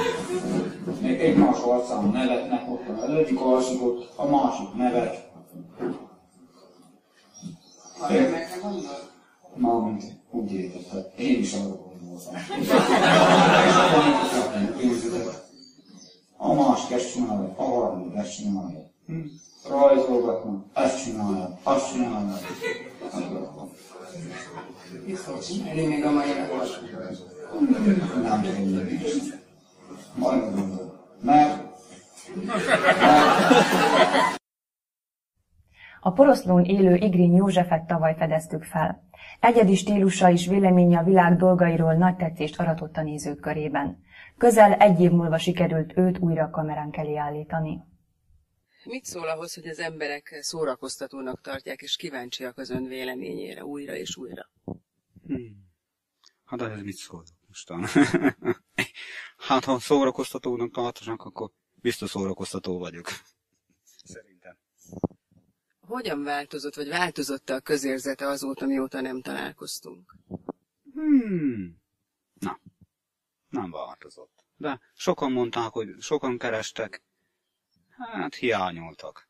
[1.01, 3.81] Még egymás arcán nevetnek ott, az egyik alszik
[4.17, 5.31] a másik nevet.
[9.55, 10.82] Mármint úgy értette.
[11.33, 12.31] nie inşallah bunu olsa.
[16.41, 18.91] Ama aşk yaşınaya, ağarını yaşınaya.
[19.71, 22.39] Raiz olbatma, aşçınaya, aşçınaya.
[25.09, 26.81] İxracın elini gamaya var.
[30.23, 30.71] Mən, mən,
[31.27, 31.51] mən,
[36.05, 39.09] A poroszlón élő Igrény Józsefet tavaly fedeztük fel.
[39.41, 44.03] Egyedi stílusa és véleménye a világ dolgairól nagy tetszést aratott a nézők körében.
[44.39, 47.81] Közel egy év múlva sikerült őt újra kameránk elé állítani.
[48.85, 54.17] Mit szól ahhoz, hogy az emberek szórakoztatónak tartják, és kíváncsiak az ön véleményére újra és
[54.17, 54.51] újra?
[55.27, 55.71] Hmm.
[56.45, 57.85] Hát ez mit szól mostan?
[59.49, 63.09] hát ha szórakoztatónak tartanak, akkor biztos szórakoztató vagyok.
[65.93, 70.17] Hogyan változott, vagy változott a közérzete azóta, mióta nem találkoztunk?
[70.93, 71.83] Hmm.
[72.33, 72.61] Na,
[73.49, 74.45] nem változott.
[74.57, 77.03] De sokan mondták, hogy sokan kerestek.
[77.89, 79.29] Hát hiányoltak.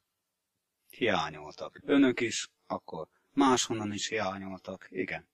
[0.91, 1.81] Hiányoltak.
[1.85, 4.87] Önök is, akkor máshonnan is hiányoltak.
[4.91, 5.29] Igen.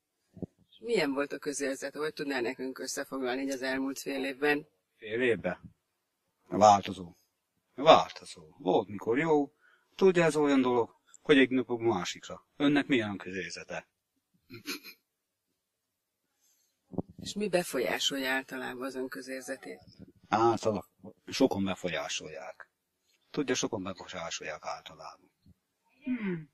[0.78, 1.98] Milyen volt a közérzete?
[1.98, 4.66] Hogy tudná nekünk összefoglalni így az elmúlt fél évben?
[4.96, 5.60] Fél évbe?
[6.46, 7.16] Változó.
[7.74, 8.42] Változó.
[8.58, 9.52] Volt mikor jó.
[9.94, 10.97] Tudja, ez olyan dolog,
[11.28, 12.46] hogy egy napok másikra.
[12.56, 13.88] Önnek milyen közérzete?
[17.22, 19.78] És mi befolyásolja általában az ön közérzetét?
[20.28, 22.70] Általában sokan befolyásolják.
[23.30, 25.30] Tudja, sokan befolyásolják általában.
[26.04, 26.50] Hmm.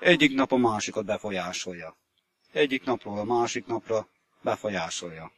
[0.00, 1.96] Egyik nap a másikat befolyásolja.
[2.52, 4.08] Egyik napról a másik napra
[4.42, 5.32] befolyásolja.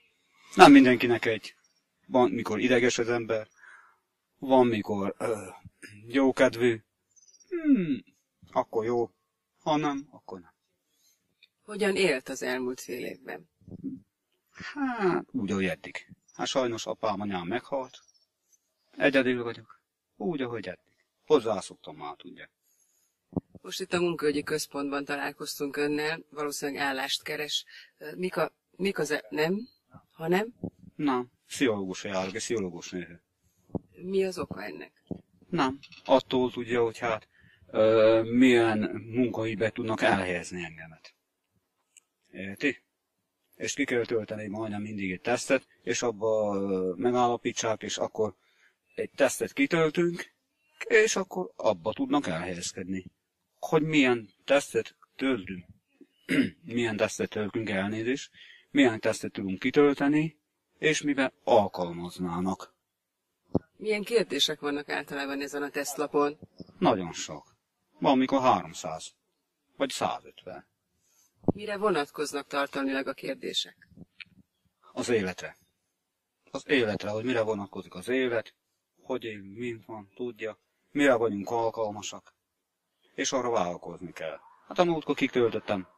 [0.55, 1.55] Nem mindenkinek egy.
[2.07, 3.49] Van, mikor ideges az ember,
[4.39, 5.49] van, mikor ö,
[6.07, 6.83] jókedvű.
[7.49, 8.05] Hmm,
[8.53, 9.11] akkor jó,
[9.63, 10.53] ha nem, akkor nem.
[11.63, 13.51] Hogyan élt az elmúlt fél évben?
[14.51, 16.13] Hát, úgy, ahogy eddig.
[16.35, 17.99] Hát sajnos apám anyám meghalt.
[18.91, 19.81] Egyedül vagyok.
[20.17, 21.05] Úgy, ahogy eddig.
[21.27, 22.51] Hozzászoktam már, tudja.
[23.63, 27.65] Most itt a munkaügyi központban találkoztunk önnel, valószínűleg állást keres.
[28.17, 29.11] Mik, a, mik az...
[29.11, 29.69] E- nem?
[30.13, 30.55] Ha nem?
[30.97, 33.23] Nem, pszichológus járok, egy pszichológus nő.
[33.91, 35.05] Mi az oka ennek?
[35.49, 37.29] Nem, attól tudja, hogy hát
[37.71, 38.79] ö, milyen
[39.11, 41.15] munkahelybe tudnak elhelyezni engemet.
[42.33, 42.83] Érti?
[43.57, 46.55] És ki kell tölteni majdnem mindig egy tesztet, és abba
[46.97, 48.35] megállapítsák, és akkor
[48.95, 50.33] egy tesztet kitöltünk,
[50.89, 53.05] és akkor abba tudnak elhelyezkedni.
[53.59, 55.65] Hogy milyen tesztet töltünk,
[56.65, 58.31] milyen tesztet töltünk elnézést,
[58.71, 60.39] milyen tesztet tudunk kitölteni,
[60.79, 62.75] és miben alkalmaznának.
[63.77, 66.39] Milyen kérdések vannak általában ezen a tesztlapon?
[66.79, 67.50] Nagyon sok.
[68.01, 69.15] Van, mikor 300.
[69.77, 70.67] Vagy 150.
[71.55, 73.89] Mire vonatkoznak tartalmilag a kérdések?
[74.93, 75.57] Az életre.
[76.51, 78.55] Az életre, hogy mire vonatkozik az élet,
[79.03, 80.59] hogy él, mint van, tudja,
[80.91, 82.35] mire vagyunk alkalmasak.
[83.15, 84.39] És arra vállalkozni kell.
[84.67, 85.89] Hát a múltkor kitöltöttem,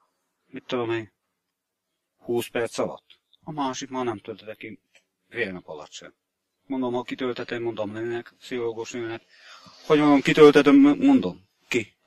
[0.46, 1.12] mit tudom én,
[2.16, 3.20] 20 perc alatt.
[3.44, 4.80] A másik már nem töltötte ki
[5.28, 6.14] fél nap alatt sem.
[6.66, 9.22] Mondom, ha kitöltetem, mondom nőnek, pszichológus nőnek,
[9.86, 11.50] hogy mondom, kitöltetem, mondom,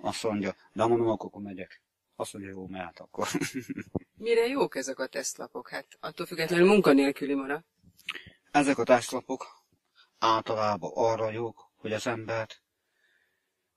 [0.06, 1.82] azt mondja, de mondom, akkor, megyek.
[2.16, 3.28] Azt mondja, jó, mehet akkor.
[4.18, 5.70] Mire jók ezek a tesztlapok?
[5.70, 7.64] Hát attól függetlenül munkanélküli marad.
[8.52, 9.48] Ezek a tesztlapok
[10.20, 12.62] általában arra jók, hogy az embert,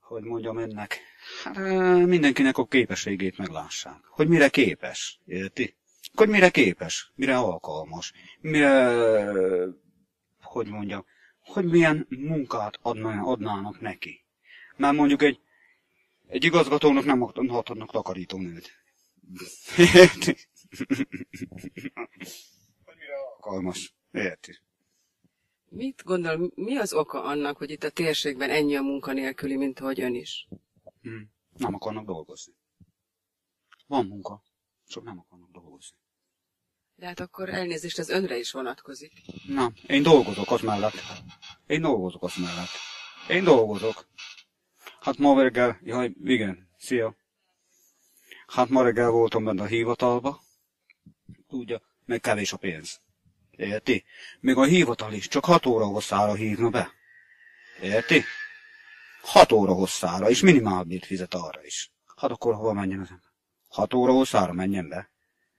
[0.01, 1.01] hogy mondjam önnek,
[1.45, 1.57] hát
[2.07, 4.05] mindenkinek a képességét meglássák.
[4.05, 5.77] Hogy mire képes, érti?
[6.15, 8.95] Hogy mire képes, mire alkalmas, mire,
[10.43, 11.05] hogy mondjam,
[11.41, 14.25] hogy milyen munkát adna, adnának neki.
[14.77, 15.41] Mert mondjuk egy,
[16.29, 18.71] egy igazgatónak nem adhatnak takarítónőt.
[19.77, 20.37] Érti?
[23.37, 24.59] Alkalmas, érti?
[25.69, 30.01] Mit gondol, mi az oka annak, hogy itt a térségben ennyi a munkanélküli, mint ahogy
[30.01, 30.49] ön is?
[31.03, 31.23] Hm.
[31.57, 32.55] Nem akarnak dolgozni.
[33.87, 34.43] Van munka,
[34.87, 35.97] csak nem akarnak dolgozni.
[36.95, 39.13] De hát akkor elnézést, ez önre is vonatkozik.
[39.47, 40.95] Na, én dolgozok az mellett.
[41.67, 42.69] Én dolgozok az mellett.
[43.29, 44.07] Én dolgozok.
[45.01, 47.17] Hát ma reggel, jaj, igen, szia.
[48.47, 50.41] Hát ma reggel voltam benne a hivatalba.
[51.49, 53.01] Tudja, meg kevés a pénz.
[53.51, 54.05] Érti?
[54.41, 56.91] Még a hivatal is csak 6 óra hosszára hívna be.
[57.81, 58.25] Érti?
[59.23, 61.93] 6 óra hosszára, és minimálbért fizet arra is.
[62.17, 63.31] Hát akkor hova menjen az ember?
[63.69, 65.11] 6 óra hosszára menjen be.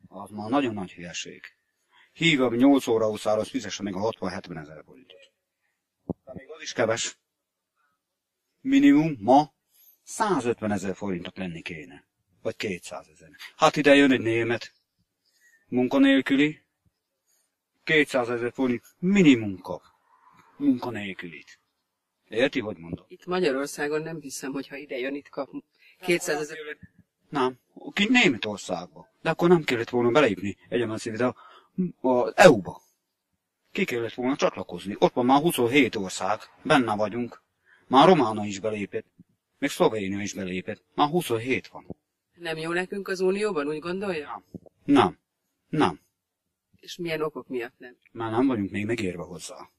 [0.07, 1.43] Az már nagyon nagy hülyeség.
[2.13, 5.31] Hívja 8 óra hosszára, az fizesse még a 60-70 ezer forintot.
[6.25, 7.17] De még az is keves.
[8.61, 9.53] Minimum ma
[10.03, 12.05] 150 ezer forintot lenni kéne.
[12.41, 13.29] Vagy 200 ezer.
[13.55, 14.73] Hát ide jön egy német,
[15.67, 16.61] munkanélküli,
[17.83, 19.81] 200 ezer forint minimum kap
[20.57, 21.59] munkanélkülit.
[22.27, 23.05] Érti, hogy mondom?
[23.07, 25.49] Itt Magyarországon nem hiszem, hogy ha ide jön, itt kap
[25.99, 26.57] 200 ezer...
[27.29, 27.59] Nem,
[27.93, 29.07] ki Németországba.
[29.21, 31.33] De akkor nem kellett volna belépni egyemen de
[32.01, 32.81] az EU-ba.
[33.71, 34.95] Ki kellett volna csatlakozni.
[34.99, 37.41] Ott van már 27 ország, benne vagyunk.
[37.89, 39.05] Már Romána is belépett.
[39.57, 40.83] Még Szlovénia is belépett.
[40.95, 41.85] Már 27 van.
[42.33, 44.43] Nem jó nekünk az Unióban, úgy gondolja?
[44.85, 45.19] Nem.
[45.69, 45.99] Nem.
[46.79, 47.97] És milyen okok miatt nem?
[48.11, 49.69] Már nem vagyunk még megérve hozzá.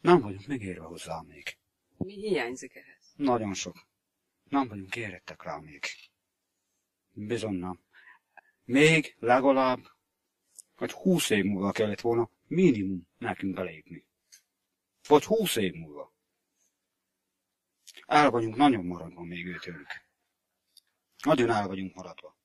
[0.00, 1.56] Nem vagyunk megérve hozzá még.
[1.96, 3.12] Mi hiányzik ehhez?
[3.16, 3.86] Nagyon sok.
[4.48, 5.84] Nem vagyunk érettek rá még.
[7.12, 7.80] Bizony nem.
[8.64, 9.80] Még legalább,
[10.76, 14.04] vagy húsz év múlva kellett volna minimum nekünk belépni.
[15.08, 16.12] Vagy húsz év múlva.
[18.06, 19.86] El vagyunk nagyon maradva még őtőlük.
[21.24, 22.36] Nagyon el vagyunk maradva.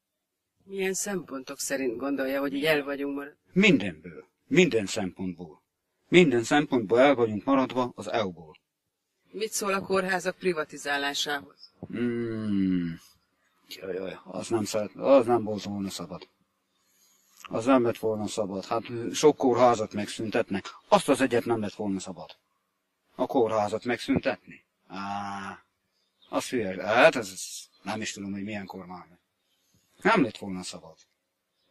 [0.64, 3.38] Milyen szempontok szerint gondolja, hogy így el vagyunk maradva?
[3.52, 4.28] Mindenből.
[4.48, 5.64] Minden szempontból.
[6.08, 8.56] Minden szempontból el vagyunk maradva az EU-ból.
[9.32, 11.74] Mit szól a kórházak privatizálásához?
[11.88, 13.00] Hmm.
[13.68, 16.28] Jaj, jaj, az nem, szeret, az nem volt volna szabad.
[17.42, 18.66] Az nem lett volna szabad.
[18.66, 18.84] Hát
[19.14, 20.66] sok kórházat megszüntetnek.
[20.88, 22.30] Azt az egyet nem lett volna szabad.
[23.16, 24.66] A kórházat megszüntetni.
[24.88, 25.66] Á,
[26.30, 26.86] az hülye.
[26.86, 27.44] Hát ez, ez
[27.82, 29.20] nem is tudom, hogy milyen kormány.
[30.02, 30.98] Nem lett volna szabad.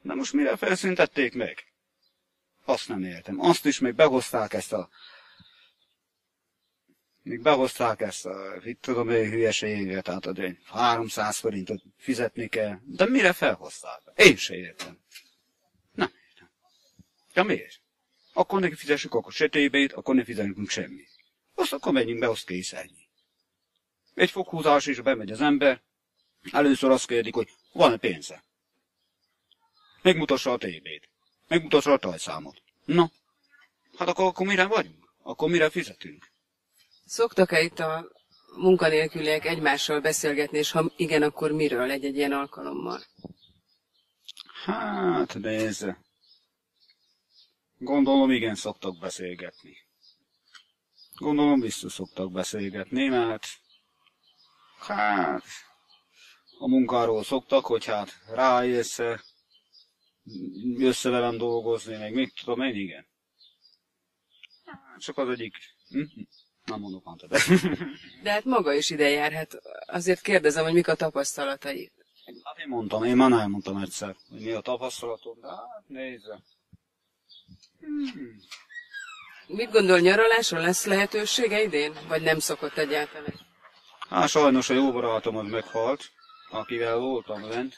[0.02, 1.72] De most mire felszüntették meg?
[2.64, 3.40] Azt nem értem.
[3.40, 4.88] Azt is még behozták ezt a...
[7.22, 12.79] Még behozták ezt a, itt tudom én, hülyeséget, tehát a 300 forintot fizetni kell.
[12.85, 14.00] De mire felhozták?
[14.16, 14.98] Én se értem.
[15.92, 16.50] Nem értem.
[17.33, 17.81] De miért?
[18.33, 21.11] Akkor neki fizessük akkor sötétbét, akkor ne fizetünk semmit.
[21.55, 23.06] Azt akkor menjünk be, azt kész ennyi.
[24.16, 25.83] Egy fokhúzás is bemegy az ember,
[26.52, 28.44] először azt kérdik, hogy van-e pénze.
[30.02, 31.09] Megmutassa a tévét.
[31.48, 32.62] Megmutassa a tajszámot.
[32.85, 33.11] Na,
[33.98, 35.12] hát akkor, akkor mire vagyunk?
[35.22, 36.31] Akkor mire fizetünk?
[37.05, 38.09] Szoktak-e itt a
[38.57, 43.02] munkanélküliek egymással beszélgetni, és ha igen, akkor miről egy-egy ilyen alkalommal?
[44.64, 45.98] Hát, nézze.
[47.79, 49.76] Gondolom, igen, szoktak beszélgetni.
[51.14, 53.46] Gondolom, biztos szoktak beszélgetni, mert
[54.87, 55.42] hát
[56.59, 59.01] a munkáról szoktak, hogy hát rájössz,
[60.79, 63.07] jössz velem dolgozni, meg mit tudom én, igen.
[64.99, 65.55] Csak az egyik,
[65.88, 66.03] hm?
[66.64, 67.42] nem mondok már többet.
[68.22, 71.92] De hát maga is ide jár, hát azért kérdezem, hogy mik a tapasztalatai.
[72.44, 76.42] Hát én mondtam, én már elmondtam egyszer, hogy mi a tapasztalatom, de hát nézze.
[77.79, 78.40] Hmm.
[79.46, 81.92] Mit gondol, nyaralásra lesz lehetősége idén?
[82.09, 83.35] Vagy nem szokott egyáltalán?
[84.09, 86.11] Hát sajnos a jó barátom az meghalt,
[86.51, 87.75] akivel voltam lent.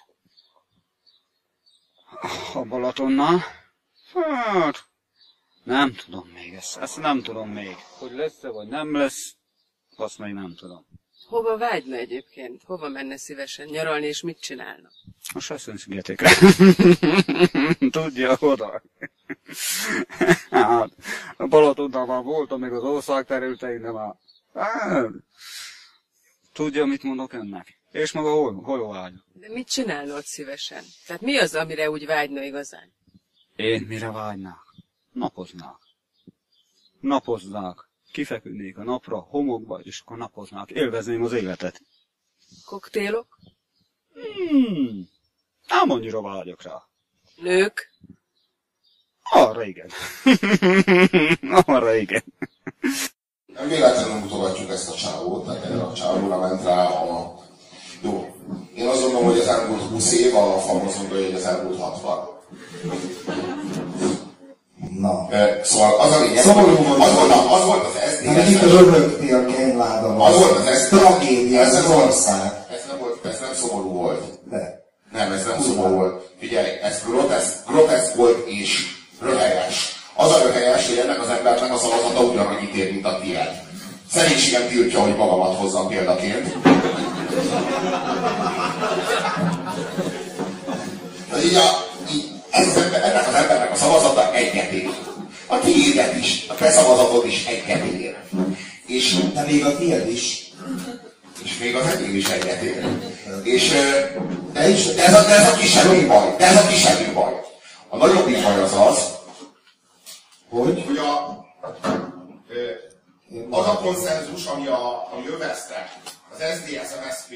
[2.55, 3.45] A Balatonnál.
[4.12, 4.85] Hát,
[5.64, 7.77] nem tudom még ezt, ezt nem tudom még.
[7.99, 9.35] Hogy lesz-e, vagy nem lesz,
[9.97, 10.87] azt még nem tudom.
[11.27, 12.62] Hova vágyna egyébként?
[12.62, 14.88] Hova menne szívesen nyaralni, és mit csinálna?
[15.35, 16.31] A Sesson szigetekre.
[17.91, 18.83] Tudja, oda.
[20.51, 20.91] hát,
[21.37, 24.14] a Balatonnál már voltam, még az ország területein, de már...
[24.55, 25.11] Hát,
[26.59, 27.81] tudja, mit mondok ennek?
[27.90, 29.14] És maga hol, hol vágy?
[29.33, 30.85] De mit csinálna ott szívesen?
[31.07, 32.92] Tehát mi az, amire úgy vágyna igazán?
[33.57, 34.75] Én mire vágynák?
[35.12, 35.77] Napoznák.
[37.01, 37.88] Napoznák.
[38.12, 40.71] Kifeküdnék a napra, homokba, és akkor napoznák.
[40.71, 41.83] Élvezném az életet.
[42.64, 43.38] Koktélok?
[44.12, 45.09] Hmm.
[45.68, 46.83] Nem annyira vágyok rá.
[47.37, 47.92] Nők?
[49.23, 49.90] Arra igen.
[51.66, 52.25] Arra igen.
[53.55, 57.35] Nem véletlenül mutogatjuk ezt a csávót, tehát a csávóra ment rá a...
[58.03, 58.27] Jó.
[58.75, 61.81] Én azt gondolom, hogy az elmúlt 20 év, a FAM azt mondja, hogy az elmúlt
[61.81, 62.19] 60.
[64.99, 65.29] Na.
[65.63, 67.01] Szóval az a lényeg, Szomorú hogy volt.
[67.01, 68.63] az volt, a- az volt az Hát itt SZDSZ.
[68.71, 70.21] röhögtél kényládon.
[70.21, 70.89] Az volt az SZDSZ.
[70.89, 72.67] Tragédia Ez az ország.
[72.71, 74.23] Ez nem volt, ez nem szomorú volt.
[74.51, 74.87] De.
[75.13, 76.31] Nem, ez nem szomorú volt.
[76.39, 78.87] Figyelj, ez groteszk, groteszk volt és
[79.21, 79.98] röhelyes.
[80.21, 83.51] Az a röhelyes, hogy ennek az embernek a szavazata ugyanannyit ér, mint a tiéd.
[84.13, 86.57] Szerénységem tiltja, hogy magamat hozzam példaként.
[91.29, 94.91] Tehát így, a, így ez az ember, ennek az embernek a szavazata egyet ér.
[95.47, 98.17] A tiédet is, a te szavazatod is egyet ér.
[98.87, 100.53] És De még a tiéd is.
[101.45, 102.87] és még az enyém is egyet ér.
[103.43, 103.73] És
[104.53, 107.33] de, is, de, ez a, de ez a kisebb baj, de ez a kisebb baj.
[107.89, 109.17] A nagyobb baj az az,
[110.49, 110.85] Hogy?
[110.85, 111.29] hogy a,
[113.51, 117.35] az a konszenzus, ami, a, ami övezte az SZDSZ-MSZP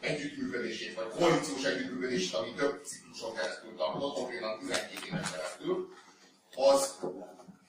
[0.00, 5.88] együttműködését, vagy koalíciós együttműködését, ami több cikluson keresztül tartott, konkrétan 12 éven keresztül,
[6.54, 6.98] az,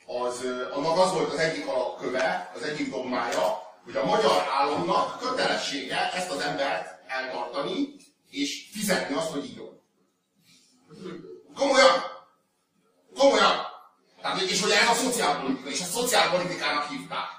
[0.06, 6.12] az, annak az volt az egyik alapköve, az egyik dogmája, hogy a magyar államnak kötelessége
[6.14, 7.96] ezt az embert eltartani,
[8.30, 9.82] és fizetni azt, hogy írjon.
[11.56, 11.92] Komolyan!
[13.18, 13.71] Komolyan!
[14.22, 17.30] Tehát, és hogy ez a szociálpolitika, és ezt szociálpolitikának hívták.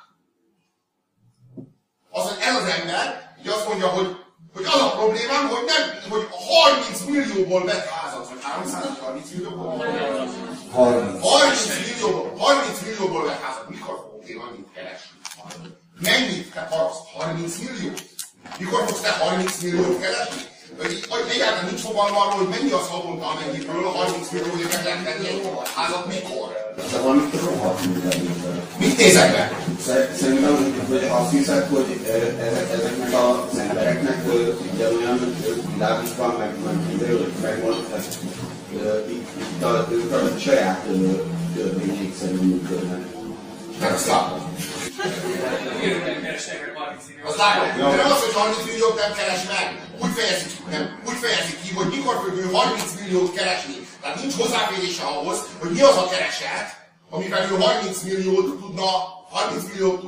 [2.10, 4.16] Az, ez az ember, így azt mondja, hogy,
[4.54, 9.84] hogy az a problémám, hogy nem, hogy 30 millióból vett házat, vagy 330 millióból?
[10.72, 11.22] 30.
[11.22, 13.68] 30 millióból, 30 millióból vett házat.
[13.68, 15.18] Mikor fogok én annyit keresni?
[16.00, 17.00] Mennyit te paraszt?
[17.14, 17.92] 30 millió?
[18.58, 20.51] Mikor fogsz te 30 milliót keresni?
[20.80, 25.42] Egyáltalán nincs fogalma arról, hogy mennyi az havonta, amennyiből 30 millió évet lehet tenni egy
[25.74, 26.48] házat, mikor?
[26.92, 28.60] De valamit rohadt mindenben.
[28.78, 29.44] Mit nézek be?
[29.86, 34.18] Szer- Szerintem, hogy azt hiszed, hogy eh, ezek, ezeknek az embereknek
[34.74, 35.18] ugyanolyan
[35.72, 38.18] világuk van, meg, meg mindenről tehát
[38.74, 40.80] eh, itt itt a, ők a saját
[41.54, 43.04] törvényeik szerint működnek.
[43.80, 43.98] Mert
[47.24, 47.96] azt látom.
[47.96, 49.66] De az, hogy 30 milliót nem keres meg.
[50.02, 53.86] Úgy fejezik, nem, úgy fejezik ki, hogy mikor fog ő 30 milliót keresni.
[54.00, 56.68] Tehát nincs hozzáférése ahhoz, hogy mi az a kereset,
[57.10, 58.88] amivel ő 30 milliót tudna,
[59.30, 60.00] 30 milliót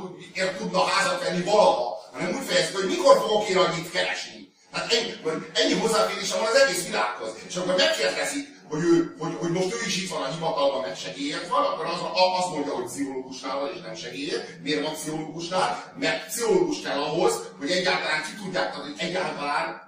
[0.57, 2.03] tudna házat venni valaha.
[2.13, 4.53] Hanem úgy fejezik, hogy mikor fogok én annyit keresni.
[4.71, 5.13] Hát ennyi,
[5.53, 7.29] ennyi hozzáférése van az egész világhoz.
[7.47, 10.99] És akkor megkérdezik, hogy, ő, hogy, hogy most ő is itt van a hivatalban, mert
[10.99, 11.99] segélyért van, akkor az,
[12.39, 14.61] azt mondja, hogy pszichológusnál van, és nem segélyért.
[14.61, 15.93] Miért van pszichológusnál?
[15.99, 19.85] Mert pszichológus kell ahhoz, hogy egyáltalán ki tudják, tehát, hogy egyáltalán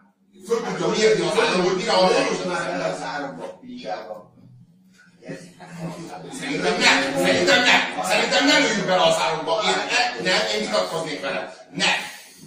[0.48, 2.06] föl tudja mérni az állam, hogy mire a
[2.94, 4.36] az árokba, pizsába.
[6.40, 9.62] Szerintem nem, szerintem nem, szerintem nem lőjük bele az árokba.
[9.64, 9.76] Én,
[10.24, 11.68] ne, nem, én vitatkoznék vele.
[11.72, 11.98] Nem.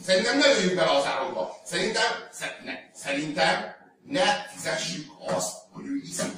[0.07, 1.61] Szerintem ne lőjük bele az árokba.
[1.64, 6.33] Szerintem, szer, ne, szerintem ne fizessük azt, hogy ő iszik.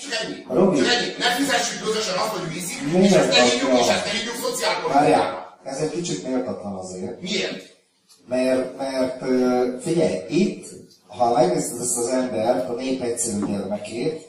[0.00, 0.44] Csak ennyi.
[0.48, 0.76] Robi.
[0.76, 1.12] Csak ennyi.
[1.18, 4.34] Ne fizessük közösen azt, hogy ő iszik, és ezt ne hívjuk, és ezt ne hívjuk
[4.34, 5.00] szociálpolitikának.
[5.00, 7.20] Várjál, ez egy kicsit méltatlan azért.
[7.20, 7.78] Miért?
[8.26, 9.22] Mert, mert
[9.82, 10.66] figyelj, itt,
[11.06, 14.28] ha megnézted ezt az embert, a nép egyszerű gyermekét,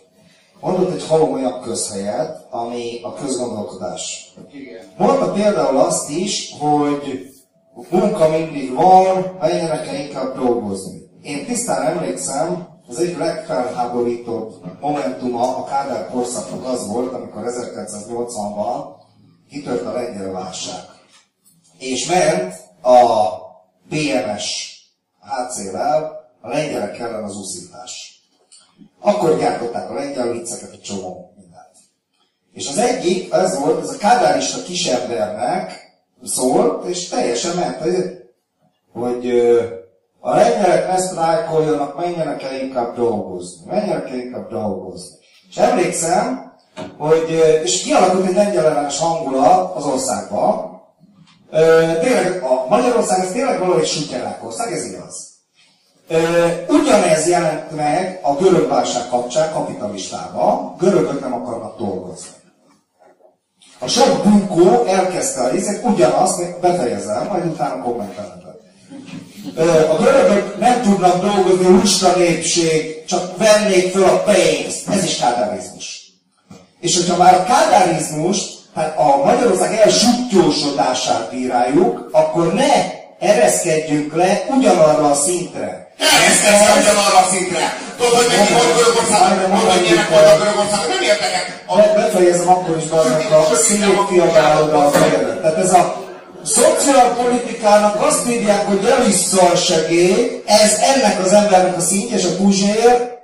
[0.60, 4.34] mondott egy halomolyabb közhelyet, ami a közgondolkodás.
[4.98, 7.30] Mondta például azt is, hogy
[7.90, 11.10] munka mindig van, menjenek el inkább dolgozni.
[11.22, 18.86] Én tisztán emlékszem, az egyik legfelháborítóbb momentuma a Kádár korszaknak az volt, amikor 1980-ban
[19.50, 20.80] kitört a lengyel válság.
[21.78, 23.30] És ment a
[23.90, 24.76] BMS
[25.20, 28.22] HC-vel a lengyelek ellen az úszítás.
[29.00, 31.78] Akkor gyártották a lengyel vicceket, egy csomó mindent.
[32.54, 35.92] És az egyik, ez volt, ez a kádárista kisembernek
[36.24, 37.96] szólt, és teljesen ment, hogy,
[38.92, 39.26] hogy
[40.24, 43.66] a lengyelek ne sztrájkoljanak, menjenek el inkább dolgozni.
[43.66, 45.16] Menjenek el inkább dolgozni.
[45.50, 46.54] És emlékszem,
[46.98, 47.30] hogy,
[47.64, 50.82] és kialakult egy lengyel ellenes hangulat az országban,
[52.02, 55.30] tényleg a Magyarország ez tényleg valahogy sutyerák ország, ez igaz.
[56.08, 62.30] Ö, ugyanez jelent meg a görög válság kapcsán kapitalistában, görögök nem akarnak dolgozni.
[63.80, 68.42] A sok bunkó elkezdte a részét, ugyanazt, befejezem, majd utána kommentelem.
[69.90, 74.88] A görögök nem tudnak dolgozni, lusta népség, csak vennék föl a pénzt.
[74.90, 76.02] Ez is kádárizmus.
[76.80, 85.10] És hogyha már a kádárizmust, hát a Magyarország elsuttyósodását bíráljuk, akkor ne ereszkedjünk le ugyanarra
[85.10, 85.94] a szintre.
[85.98, 87.78] Elkezdtem ugyanarra a szintre.
[87.98, 89.44] Tudod, hogy mennyi volt Görögország?
[89.44, 90.80] Tudod, hogy milyenek voltak Görögország?
[90.88, 91.04] Nem
[91.76, 95.42] Be- Befejezem akkor is annak a szép kiabálod a fejedet.
[95.42, 96.01] Tehát ez a
[96.44, 98.94] szociálpolitikának azt írják, hogy
[99.52, 103.20] a segély, ez ennek az embernek a szintje, és a Puzsér,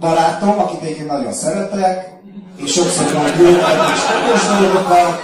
[0.00, 2.08] barátom, akit egyébként nagyon szeretek,
[2.64, 5.20] és sokszor van jókat és okos dolgokat,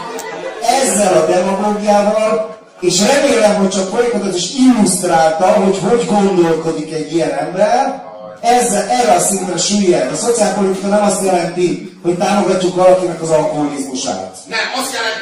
[0.83, 7.33] ezzel a demagógiával, és remélem, hogy csak folyamatot is illusztrálta, hogy hogy gondolkodik egy ilyen
[7.33, 8.05] ember,
[8.41, 10.13] ezzel, erre a szintre süllyed.
[10.13, 14.37] A szociálpolitika nem azt jelenti, hogy támogatjuk valakinek az alkoholizmusát.
[14.49, 15.16] Nem, azt jelenti,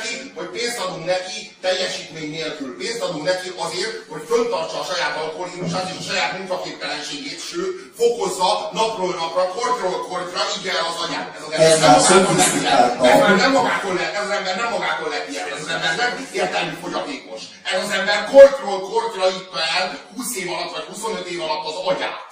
[1.05, 2.77] adunk neki teljesítmény nélkül.
[2.79, 8.51] Pénzt adunk neki azért, hogy föntartsa a saját alkoholizmusát és a saját munkaképtelenségét, sőt, fokozza
[8.73, 11.29] napról napra, kortról kortra, így el az anyát.
[11.37, 12.81] Ez az ember Ez nem magától lett ilyen.
[13.13, 15.47] Ez már nem magától lett, ez az ember nem magától lett ilyen.
[15.55, 17.41] Ez az ember nem értelmi fogyatékos.
[17.73, 19.85] Ez az ember kortról kortra itta el
[20.17, 22.23] 20 év alatt vagy 25 év alatt az agyát.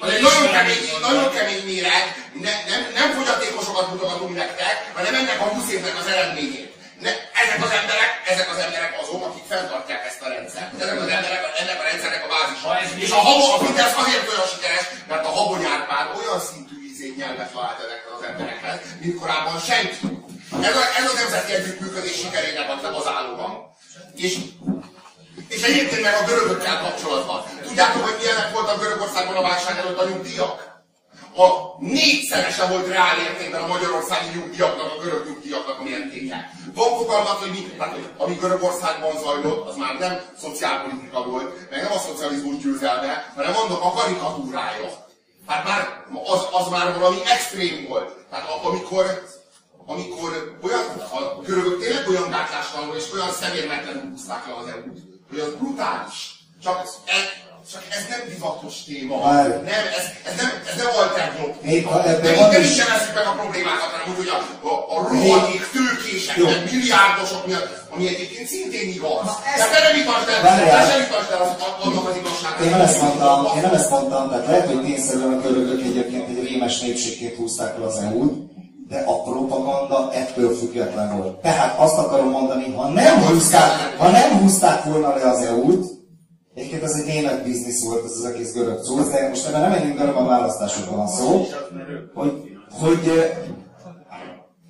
[0.00, 2.04] Az egy nagyon kemény, nagyon kemény méreg,
[2.44, 6.65] ne, nem, nem fogyatékosokat mutogatunk nektek, hanem ennek a 20 évnek az eredményét.
[7.04, 10.72] Ne, ezek az emberek, ezek az emberek azok, akik fenntartják ezt a rendszert.
[10.82, 12.68] Ezek az emberek ennek a rendszernek a bázisa.
[13.06, 17.16] És a, habo, a Fidesz azért olyan sikeres, mert a Habony Árpád olyan szintű ízét
[17.16, 20.06] nyelvet talált ezekkel az emberekhez, mint korábban senki.
[20.68, 23.50] Ez a, ez a nemzeti együttműködés sikerének a az állóban.
[24.14, 24.34] És,
[25.48, 27.44] és egyébként meg a görögökkel kapcsolatban.
[27.62, 30.74] Tudjátok, hogy milyenek voltak Görögországban a válság előtt a nyugdíjak?
[31.36, 31.46] A
[31.78, 36.50] négyszerese volt reál értékben a magyarországi nyugdíjaknak, a görög nyugdíjaknak a mértéke.
[36.76, 41.82] Van fogalmat, hogy mi, tehát, hogy ami Görögországban zajlott, az már nem szociálpolitika volt, meg
[41.82, 45.06] nem a szocializmus győzelme, hanem annak a karikatúrája.
[45.46, 48.10] Hát már az, az már valami extrém volt.
[48.30, 49.26] Tehát amikor,
[49.86, 54.98] amikor olyan, a görögök tényleg olyan gátlástalanul és olyan szemérmetlenül húzták le az EU-t,
[55.28, 56.34] hogy az brutális.
[56.62, 57.14] Csak, e,
[57.72, 59.14] csak ez nem divatos téma.
[59.26, 59.52] Várj.
[59.72, 61.90] Nem, ez, ez nem, ez nem alternatív Még téma.
[61.92, 64.38] ha ebben De van nem is- is nevezzük meg a problémákat, hanem hogy a,
[64.70, 69.26] a, a rohadék tőkések, meg milliárdosok miatt, ami egyébként szintén igaz.
[69.54, 70.40] Ez- te nem itasd el,
[70.74, 71.50] te sem itasd el az,
[71.84, 72.60] annak az igazságát.
[72.66, 76.24] Én nem ezt mondtam, én nem ezt mondtam, tehát lehet, hogy tényszerűen a görögök egyébként
[76.32, 78.34] egy rémes népségként húzták el az EU-t,
[78.90, 81.34] de a propaganda ettől független volt.
[81.46, 85.84] Tehát azt akarom mondani, ha nem húzták, ha nem húzták volna le az EU-t,
[86.56, 89.70] Egyébként ez egy német biznisz volt, ez az egész görög cucc, de most ebben nem
[89.70, 91.46] menjünk bele, a választásokról van szó,
[92.14, 92.32] hogy,
[92.70, 93.32] hogy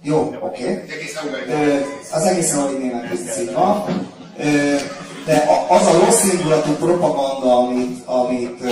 [0.03, 0.63] jó, oké.
[0.63, 1.81] Okay.
[2.13, 3.85] Az egész egy német biznisz így van.
[5.27, 8.63] De az a rossz indulatú propaganda, amit, amit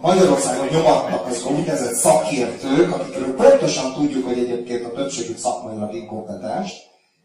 [0.00, 6.72] Magyarországon nyomattak azok a úgynevezett szakértők, akikről pontosan tudjuk, hogy egyébként a többségük szakmailag inkompetens,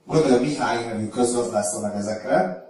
[0.06, 2.69] gondolj a Mihály nevű közgazdásznak ezekre,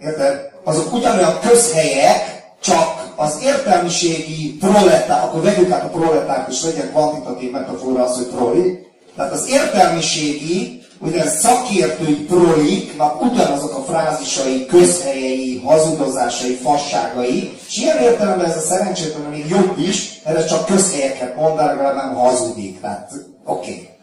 [0.00, 0.50] Érted?
[0.64, 7.50] Azok ugyanolyan közhelyek, csak az értelmiségi proletár, akkor vegyük át a proletárt, és legyen kvantitatív
[7.50, 8.86] metafora az, hogy proli.
[9.16, 18.46] Tehát az értelmiségi, ugye szakértői proliknak ugyanazok a frázisai, közhelyei, hazudozásai, fasságai, és ilyen értelemben
[18.46, 22.80] ez a szerencsétlen még jobb is, mert ez csak közhelyeket mond, legalább nem hazudik.
[22.80, 23.12] Tehát
[23.44, 23.70] oké.
[23.70, 23.95] Okay.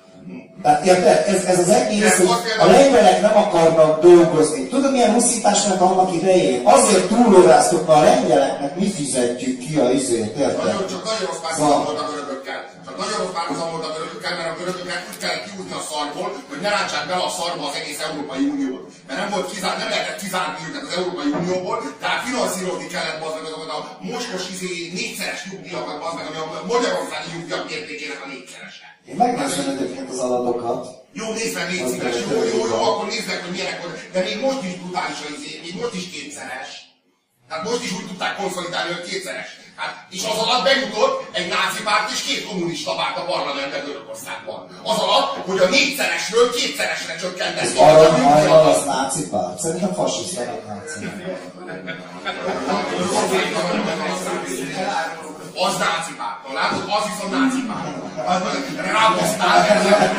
[0.64, 1.18] Tehát érted?
[1.34, 4.68] Ez, ez az egész, hogy a lengyelek nem akarnak dolgozni.
[4.68, 6.62] Tudod, milyen huszítás ment annak idején?
[6.66, 10.58] Azért túlóráztok, mert a lengyeleknek mi fizetjük ki a izét, érted?
[10.58, 11.84] Nagyon, csak nagyon rossz párhuzam Van.
[11.88, 12.60] volt a görögökkel.
[12.86, 16.30] Csak nagyon rossz párhuzam volt a görögökkel, mert a görögöket úgy kellett kiúzni a szarból,
[16.50, 18.84] hogy ne rántsák bele a szarba az egész Európai Uniót.
[19.08, 23.36] Mert nem volt kizár, nem lehetett kizárni őket az Európai Unióból, tehát finanszírozni kellett bazd
[23.38, 28.28] meg azokat a mocskos izé négyszeres nyugdíjakat, bazd meg, ami a magyarországi nyugdíjak mértékének a
[28.34, 28.93] négyszerese.
[29.10, 30.88] Én megnézem egyébként az adatokat.
[31.14, 34.12] Jó, nézd meg, légy szíves, jó, jó, jó, akkor nézd meg, hogy milyenek volt.
[34.14, 36.70] De még most is brutális a izé, még most is kétszeres.
[37.48, 39.50] Tehát most is úgy tudták konszolidálni, hogy kétszeres.
[39.76, 44.60] Hát, és az alatt bejutott egy náci párt és két kommunista párt a parlamentbe Görögországban.
[44.84, 48.76] Az alatt, hogy a négyszeresről kétszeresre csökkentették a Aranyhajnal nyugdíjakat.
[48.76, 49.60] az náci párt.
[49.60, 51.06] Szerintem fasiszta vagy náci.
[55.68, 56.54] Az náci párt.
[56.54, 57.88] Látod, az viszont náci párt.
[58.92, 59.58] Ráboztál,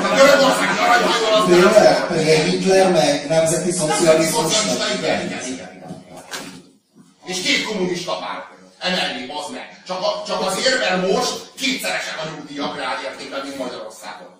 [0.02, 2.02] a görögországi aranyhajnal az náci.
[2.08, 4.52] Pedig Hitler meg nemzeti szocializmus.
[4.98, 5.70] Igen, igen, igen.
[7.24, 8.46] És két kommunista párt.
[8.78, 9.82] Emellé, az meg.
[9.86, 14.32] Csak, a, csak azért, mert most kétszeresek a nyugdíjak reál értékben, mint Magyarországon.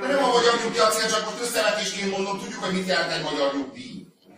[0.00, 3.12] De nem a magyar nyugdíj a cél, csak most összevetésként mondom, tudjuk, hogy mit jelent
[3.12, 3.91] egy magyar nyugdíj.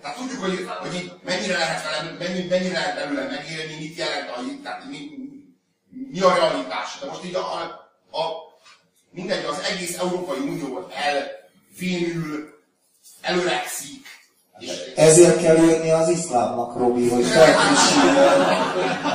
[0.05, 4.31] Tehát tudjuk, hogy, hogy itt mennyire lehet vele, mennyi, mennyire lehet belőle megélni, mit jelent
[4.31, 5.11] a tehát mi,
[6.11, 6.99] mi a realitás.
[7.01, 7.61] De most így a, a,
[8.19, 8.23] a
[9.11, 12.59] mindegy, az egész Európai Unió elvénül,
[13.21, 14.07] előrekszik.
[14.97, 18.11] Ezért kell jönni az iszlámnak, Robi, hogy felfrissül,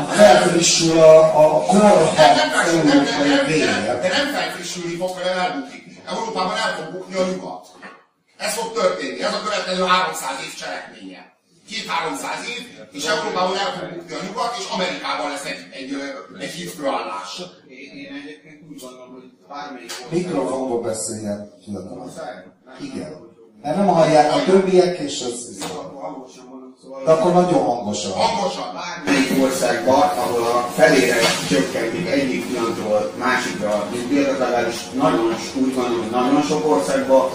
[0.10, 2.18] felfrissül a, a korhat
[2.66, 3.66] európai vér.
[3.86, 6.02] de nem felfrissülni fog, hanem elbukik.
[6.08, 7.68] Európában el fog bukni a nyugat.
[8.46, 9.22] Ez fog történni.
[9.28, 11.22] Ez a következő 300 év cselekménye.
[11.70, 12.62] Két-háromszáz év,
[12.92, 15.90] és Európában el fog bukni a nyugat, és Amerikában lesz egy, egy,
[16.40, 17.32] egy hitfőállás.
[17.68, 22.12] Én, én egyébként úgy gondolom, hogy bármelyik Mikrofonba beszéljen, fiatalok.
[22.88, 23.12] Igen.
[23.62, 25.58] Mert nem hallják a többiek, és az...
[25.60, 28.12] szóval De akkor nagyon hangosan.
[28.12, 28.74] Hangosan.
[28.74, 31.18] bármelyik országban, ahol a felére
[31.50, 37.30] csökkentik egyik pillanatról másikra a nyugdíjat, legalábbis nagyon, úgy gondolom, hogy nagyon sok országban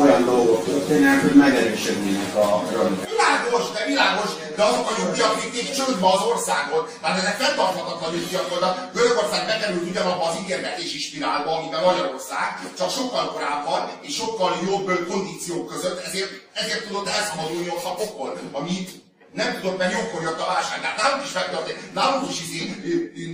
[0.00, 3.10] olyan dolgok történnek, hogy megerősödnének a realitás.
[3.10, 6.98] Világos, de világos, de azok a nyugdíjak vitték csődbe az országot.
[7.00, 8.92] Tehát ezek fenntarthatatlan nyugdíjak voltak.
[8.94, 15.66] Görögország bekerült ugyanabba az ígérgetési spirálba, amiben Magyarország, csak sokkal korábban és sokkal jobb kondíciók
[15.72, 18.90] között, ezért, ezért tudott elszabadulni ott a pokol, amit
[19.36, 20.80] nem tudott, mert jókor jött a válság.
[20.80, 22.60] Tehát nálunk is megtörtént, nálunk is izé,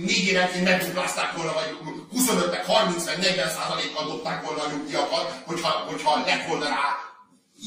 [0.09, 1.69] négy évenként megduplázták volna, vagy
[2.11, 6.85] 25 meg 30 meg 40 százalékkal dobták volna a nyugdíjakat, hogyha, hogyha lett volna rá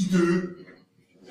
[0.05, 0.57] idő,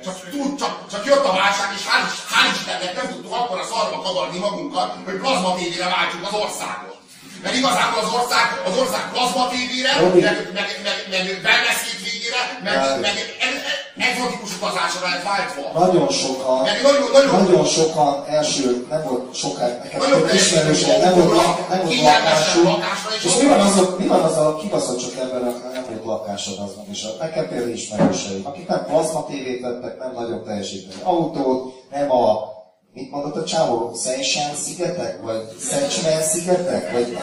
[0.04, 3.66] csak, tud, csak, csak jött a válság, és hál' hál' Istennek nem tudtuk akkor a
[3.72, 6.98] szarba kavarni magunkat, hogy plazma tévére váltsuk az országot.
[7.44, 13.00] Mert igazából az ország, az ország plazma tévére, meg, meg, meg, meg wellness végére, meg,
[13.00, 15.80] meg e- egzotikus utazásra lett váltva.
[15.80, 21.02] Nagyon sokan, Meg nagyon, nagyon, nagyon sokan első, nem volt sokáig, nekem Nagyon több ismerőség,
[21.02, 25.16] nem volt, nem volt is És mi van, azok, mi van az a kibaszott sok
[25.22, 27.06] embernek, nem volt lakásod aznak is?
[27.20, 32.54] Nekem például ismerőseim, akik nem plazma tévét vettek, nem nagyobb teljesítmény autót, nem a
[32.94, 35.22] mit mondott a csávó, Seychelles szigetek?
[35.22, 36.92] Vagy Seychelles szigetek?
[36.92, 37.18] Vagy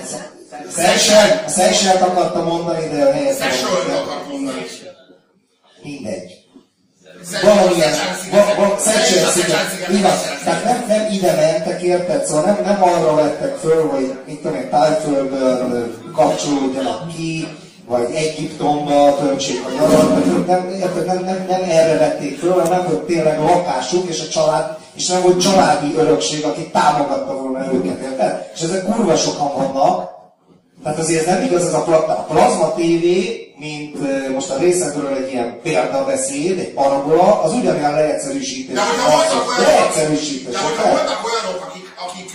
[0.77, 4.65] Seychelles, a Seychelles akartam mondani, de a helyet Sesről akart mondani.
[5.83, 6.42] Mindegy.
[7.43, 7.93] Valamilyen,
[8.33, 12.25] va- va- Szecsen sziget, igaz, tehát nem, nem ide mentek, érted?
[12.25, 17.47] Szóval nem, nem arra vettek föl, hogy mit tudom én, Tájföldön ö, kapcsolódjanak ki,
[17.87, 21.07] vagy Egyiptomba töltsék a nyarat, nem, érted?
[21.07, 25.07] Nem, nem, nem erre vették föl, hanem nem volt tényleg lakásuk, és a család, és
[25.07, 28.51] nem volt családi örökség, aki támogatta volna őket, érted?
[28.55, 30.11] És ezek kurva sokan vannak,
[30.83, 33.05] tehát azért ez nem igaz ez a, a plazma TV,
[33.57, 38.75] mint most a részekről egy ilyen példabeszéd, egy parabola, az ugyanolyan leegyszerűsítés.
[38.75, 42.31] De hogyha voltak olyanok, de hogyha voltak olyanok, akik, akik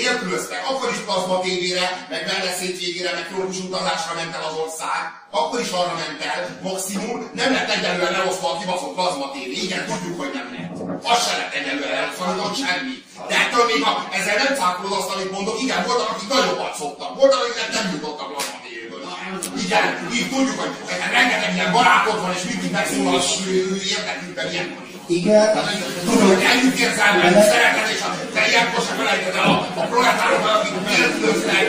[0.00, 5.02] nélkülöztek, akkor is plazma tévére, meg melleszét végére, meg trópus utazásra ment el az ország,
[5.30, 9.56] akkor is arra ment el, maximum, nem lett egyelően elosztva a kibaszott plazma tévé.
[9.66, 10.76] Igen, tudjuk, hogy nem lett.
[11.12, 12.96] Az se lett egyelően elosztva, mint ott semmi.
[13.30, 17.10] De ettől még a, ezzel nem cáfolod azt, amit mondok, igen, voltak, akik nagyobbat szoktak,
[17.20, 18.63] voltak, akik nem jutottak plazma.
[19.64, 19.86] Igen,
[20.18, 20.72] így tudjuk, hogy
[21.18, 23.26] rengeteg ilyen barátod van, és mindig megszólal az
[23.96, 24.82] érdekükben ilyenkor.
[25.06, 25.48] Igen,
[26.04, 29.82] Tudod, hogy együtt érzel velük, szereted, és a, te ilyenkor sem felejted el a, a
[29.90, 31.62] proletárokat, akik nélkülöznek,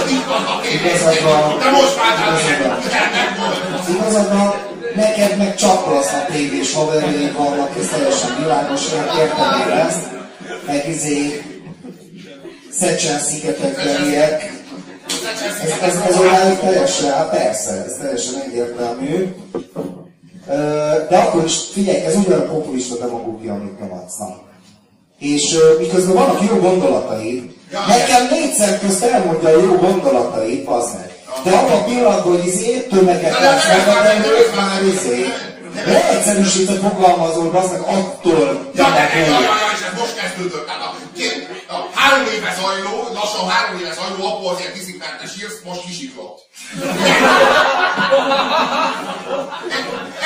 [0.00, 1.58] hogy itt vannak Igazad van.
[1.58, 2.78] De most már Igazad van.
[2.88, 3.88] igen, nem volt.
[3.94, 4.54] igazad van,
[4.94, 8.82] neked meg csak plazma tévés haverjaid vannak, ez teljesen világos,
[9.18, 10.04] értem én ezt,
[10.66, 11.42] meg izé
[12.78, 14.52] Szecsen szigetekbeliek,
[15.24, 19.34] Ez, ez, ez olyan teljesen, hát persze, ez teljesen egyértelmű.
[21.08, 24.18] De akkor is, figyelj, ez ugyan a populista demagógia, amit nyomatsz.
[24.18, 24.42] na.
[25.18, 27.54] És miközben vannak jó gondolataid,
[27.88, 31.12] nekem négy szem közt elmondja a jó gondolatait, az meg.
[31.44, 35.24] De abban a pillanatban, hogy izé, tömeget látsz magad előtt, már izé,
[35.86, 39.08] leegyszerűsítve fogalmazol, az meg attól Ja, de,
[39.98, 40.68] most kezdődött.
[40.68, 40.83] A, a
[42.04, 46.38] három éve zajló, lassan három éve zajló, abból azért tízig mentes írsz, most kisiklott.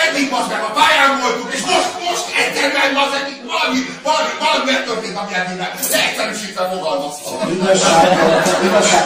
[0.06, 4.70] Eddig az meg a pályán voltunk, és most, most egyszerűen az eddig valami, valami, valami
[4.70, 5.72] megtörtént, ami eddig nem.
[5.90, 7.52] Leegyszerűsítve fogalmaztam.
[7.52, 8.06] Igazság,
[8.64, 9.04] igazság.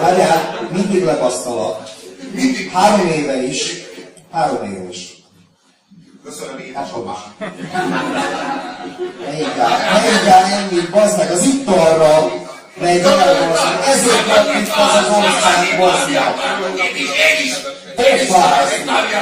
[0.00, 1.88] Várjál, mindig lebasztalak.
[2.32, 2.70] Mindig.
[2.70, 3.72] Három éve is.
[4.32, 5.15] Három éve is.
[6.26, 7.34] Köszönöm, édesapám.
[9.24, 12.30] Ne hívjál, ne hívjál ennyit, bazd meg, az itt arra
[12.80, 13.88] megy el, bazd meg.
[13.94, 16.34] Ezért lett itt az az ország, bazd meg.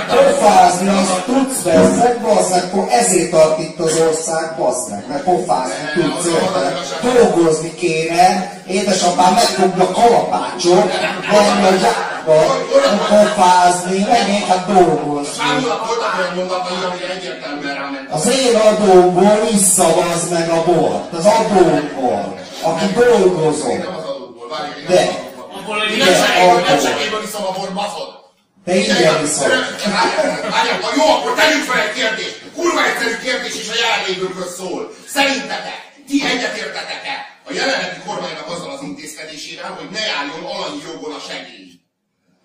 [0.09, 5.75] Pofázni, az tudsz veszek, meg, po- ezért tart itt az ország, bazd meg, mert pofázni
[5.95, 6.79] tudsz, érted?
[7.03, 10.93] Dolgozni kéne, édesapám megfogja kalapácsot,
[11.31, 15.35] menni a gyárba, pofázni, menjék hát dolgozni.
[15.37, 18.11] Sámunak voltak olyan mondatai, amire egyértelműen ráment.
[18.11, 23.79] Az én adómból visszavaz meg a bort, az adómból, aki dolgozom.
[23.79, 23.85] De.
[23.85, 25.83] nem adókból.
[25.91, 26.91] Én De, nem segélyből, nem alkohol.
[26.91, 28.09] segélyből iszom a bort, baszod.
[28.65, 29.49] Te ingyen viszol.
[30.55, 32.37] Várjál, ha jó, akkor tegyünk fel egy kérdést.
[32.57, 34.83] Kurva egyszerű kérdés, és a jelenlévőkhöz szól.
[35.17, 37.17] Szerintetek, ti egyetértetek-e
[37.49, 41.74] a jelenlegi kormánynak azzal az intézkedésével, hogy ne járjon alanyi jogon a segély?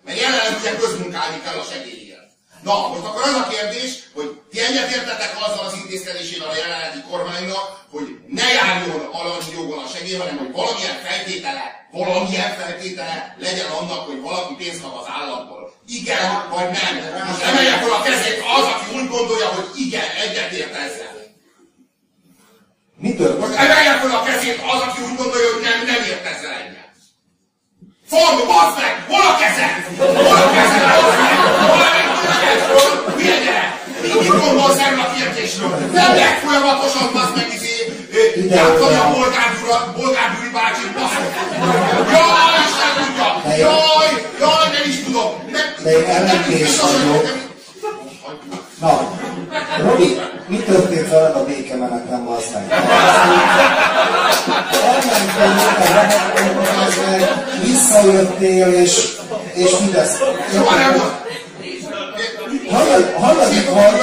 [0.04, 2.28] Mert jelenleg ugye közmunkálni kell a segélyért.
[2.62, 7.64] Na, most akkor az a kérdés, hogy ti egyetértetek azzal az intézkedésével a jelenlegi kormánynak,
[7.90, 14.06] hogy ne járjon alanyi jogon a segély, hanem hogy valamilyen feltétele, valamilyen feltétele legyen annak,
[14.06, 15.74] hogy valaki pénzt kap az államból.
[15.86, 16.94] Igen, vagy nem.
[17.28, 21.18] Most emelje fel a kezét az, aki úgy gondolja, hogy igen, egyetért ezzel.
[22.96, 26.52] Mi Most emelje fel a kezét az, aki úgy gondolja, hogy nem, nem ért ezzel
[26.52, 26.89] egyet.
[28.10, 28.94] Ford, bazd meg!
[29.10, 29.74] Hol a kezed?
[30.26, 30.82] Hol a kezed?
[30.94, 31.36] Bazd meg!
[31.72, 32.70] Hol a kezed?
[33.16, 33.70] Hülye gyerek!
[34.02, 35.68] Mit gondolsz erről a kérdésről?
[35.92, 37.74] Nem lehet folyamatosan, bazd meg, izé,
[38.54, 41.26] játszani a bolgárgyúra, bolgárgyúri bácsi, baszod.
[42.14, 43.28] Jaj, Isten tudja!
[43.64, 45.30] Jaj, jaj, nem is tudom.
[45.52, 47.48] Nem, De én ellentés vagyok.
[48.80, 49.00] Na,
[49.82, 52.70] Robi, mi történt veled a békemeneten, bazd meg?
[54.72, 57.28] Elmentél éppen bazd meg,
[57.64, 59.16] visszajöttél, és,
[59.54, 60.18] és mi lesz?
[60.54, 61.18] Soha nem volt.
[62.70, 64.00] Hallad- Halladik vagy,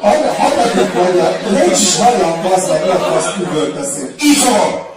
[0.00, 4.14] hall- halladik vagy, nincs is hajlam, bazd meg, mi akarsz üvölteszni.
[4.18, 4.90] Izom!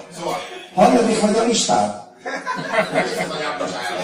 [0.76, 2.04] Hanyadik vagy a listán?
[2.24, 3.96] Ez a nyápacsája.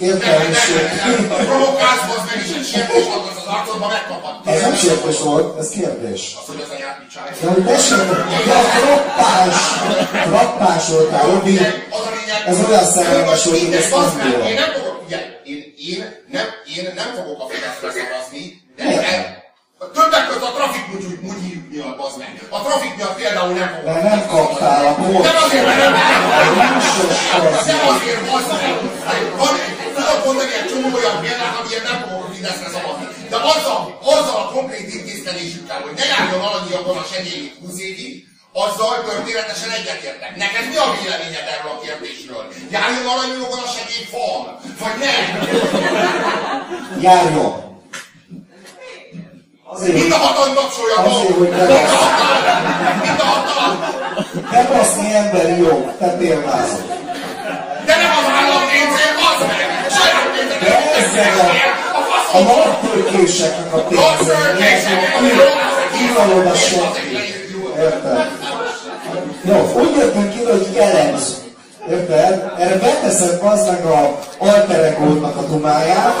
[0.00, 0.10] Ez
[1.30, 4.54] a provokálsz, az meg is egy sértés akarsz az arcodba, megkaphatod.
[4.54, 6.36] Ez nem sértés volt, ez kérdés.
[6.40, 7.32] Az, hogy az a nyápacsája.
[7.40, 7.96] De hogy tessék,
[8.46, 9.54] de a frappás,
[10.28, 14.46] frappás voltál, Robi, Az ez olyan szerelmes volt, hogy ezt nem bírom.
[14.46, 19.44] Én nem fogok, ugye, én, én, nem, én nem fogok a Fideszre szavazni, de el,
[19.96, 20.86] többek között a trafik
[21.20, 22.32] mutyi miatt, bazd meg.
[22.50, 23.84] A trafik miatt például nem fogok.
[23.84, 25.22] De nem kaptál a kód.
[25.22, 25.92] Nem azért, mert nem
[26.56, 27.16] Nem sos
[27.66, 28.74] Nem azért, bazd meg.
[29.36, 29.75] Van,
[30.06, 33.06] tudok mondani egy csomó olyan példát, amiért nem fogok a Fideszre szavazni.
[33.32, 33.80] De azzal,
[34.14, 38.12] azzal a konkrét intézkedésükkel, hogy ne járjon alanyiakon a segélyét 20 évig,
[38.64, 40.32] azzal történetesen egyetértek.
[40.44, 42.44] Neked mi a véleményed erről a kérdésről?
[42.74, 44.42] Járjon alanyiakon a segély fan?
[44.80, 45.24] Vagy nem?
[47.06, 47.52] Járjon!
[49.72, 51.06] Azért, Mind a hatan tapsoljatok!
[51.06, 52.58] Azért, hogy Mind a hatan!
[53.04, 53.46] Mind a hatan!
[54.50, 56.84] bebaszni emberi jog, te példázol.
[57.86, 59.86] De nem az állam pénzért, az meg!
[59.90, 60.45] Saját pénzért!
[60.60, 64.56] De ezzel a, A nagytörkéseknek a pénzzel,
[65.96, 67.16] kívánod a senki.
[67.78, 68.30] Érted?
[69.42, 71.34] Jó, úgy jöttünk ki, hogy jelenz.
[71.90, 72.52] Érted?
[72.58, 76.14] Erre beteszed az meg a alter egódnak a dumáját,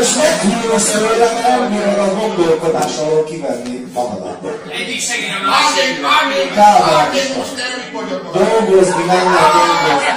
[0.00, 4.38] és meghűlsz tőle, mert nem bírod a gondolkodás alól kivenni magadat.
[4.72, 6.20] Egyik segély a Árnyék, másik.
[6.20, 7.04] árnyék, Kávár.
[7.04, 8.42] árnyék, most erre mit mondjak magam?
[8.42, 10.12] Dolgozni, mennek dolgozni.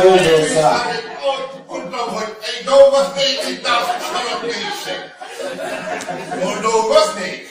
[0.00, 0.80] Dolgozzál.
[1.68, 3.76] Mondtam, hogy egy dolgoznék, itt a
[4.12, 5.00] szanatnézség.
[6.42, 7.50] Hol dolgoznék?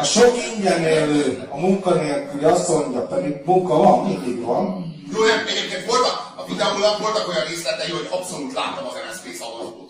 [0.00, 4.94] A sok ingyen élő, a munkanélküli azt mondja, pedig munka van, mindig van.
[5.12, 9.85] Jó, nem, egyébként voltak, a videónak voltak olyan részletei, hogy abszolút láttam az MSZP szavazót.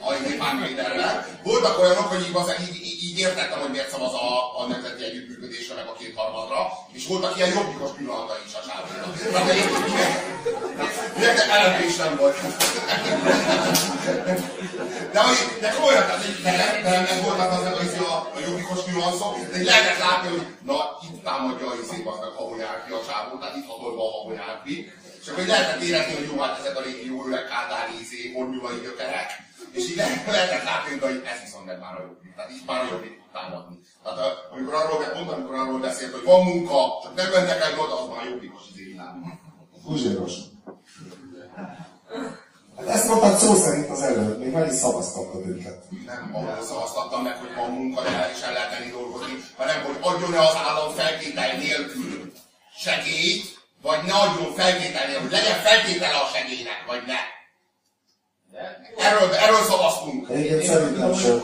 [0.00, 1.26] A Pártvédelrel.
[1.42, 2.34] Voltak olyanok, hogy így,
[2.68, 7.06] így, így, így értettem, hogy miért szavaz a, a nemzeti együttműködésre, meg a kétharmadra, és
[7.06, 9.12] voltak ilyen jobbikos pillanatai is a sávónak.
[11.62, 12.36] LNP is nem volt.
[15.12, 18.84] De, hogy, de komolyan, tehát egy, nem, nem, nem voltak az, az, a, a jobbikos
[18.84, 23.00] nüanszok, de lehetett látni, hogy na, itt támadja a izék, az meg a Habonyárpi a
[23.08, 24.92] sávó, tehát itt hatol be a Habonyárpi.
[25.22, 28.80] És akkor lehetett érezni, hogy jó, hát ezek a régi jó öreg Kádár izé, hornyulai
[28.82, 29.43] gyökerek.
[29.76, 32.34] És így le- lehetett látni, hogy ez viszont meg már a jobbik.
[32.36, 33.76] Tehát így már a tud támadni.
[34.02, 37.78] Tehát a, amikor arról, pont amikor arról beszélt, hogy van munka, csak nem mentek el
[37.78, 39.14] oda, az már a jobbikos izé világ.
[39.84, 40.32] Uzséros.
[42.76, 45.84] Hát ezt mondtad szó szerint az előtt, még meg is szavaztattad őket.
[46.06, 49.82] nem arról szavaztattam meg, hogy van munka, de el is el lehet tenni dolgozni, hanem
[49.84, 52.32] hogy adjon-e az állam feltétel nélkül
[52.76, 53.44] segélyt,
[53.82, 57.18] vagy ne adjon feltétel nélkül, hogy legyen feltétele a segélynek, vagy ne.
[58.98, 60.28] Erről, erről szavaztunk.
[60.30, 61.40] Egyébként szerintem sem.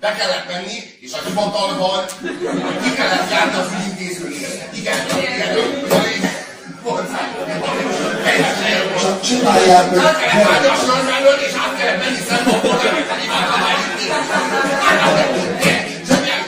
[0.00, 2.04] Be kellett menni, és a hivatalban
[2.82, 4.48] ki kellett járni az ügyintézőnél.
[4.72, 5.56] Igen, igen.
[6.82, 7.08] Volt.
[9.00, 10.04] Csak csinálják meg.
[10.04, 12.78] Át kellett állni a sörmelőt, és át kellett menni szempontból,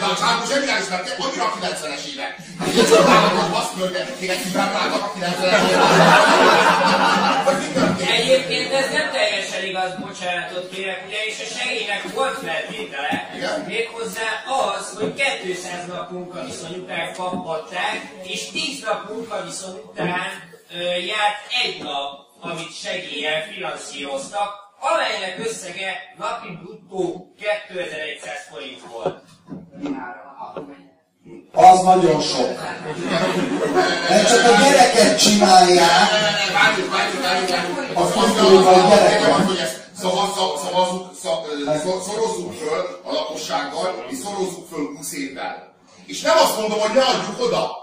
[0.01, 2.33] de a csávó zseniális, mert annyira a 90-es évek.
[2.69, 5.91] Így csodálatos baszkölde, még egy hipermáltak a 90-es évek.
[7.45, 8.11] Hogy mi történt?
[8.11, 13.31] Egyébként ez nem teljesen igaz, bocsánatot kérek, ugyanis a segélynek volt feltétele,
[13.67, 14.29] méghozzá
[14.77, 20.29] az, hogy 200 nap munkaviszony után kaphatták, és 10 nap munkaviszony után
[20.75, 24.51] ö, járt egy nap, amit segélyen finanszíroztak,
[24.81, 29.23] amelynek összege napi bruttó 2100 forint volt.
[31.53, 32.61] Az nagyon sok.
[34.09, 36.11] Mert csak a gyereket csinálják,
[36.53, 37.51] Várjuk, várjuk.
[37.95, 39.35] A Az faszolóval az- az- gyereke.
[39.35, 44.85] az- hogy ezt szavazza- szavazzuk, sza- ö, szor- szorozzuk föl a lakossággal, és szorozzuk föl
[44.97, 45.75] 20 évvel.
[46.07, 47.77] És nem azt mondom, hogy ne adjuk oda,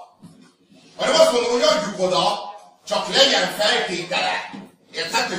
[0.97, 2.39] hanem azt mondom, hogy adjuk oda,
[2.88, 4.36] csak legyen feltétele.
[4.93, 5.36] Érthető?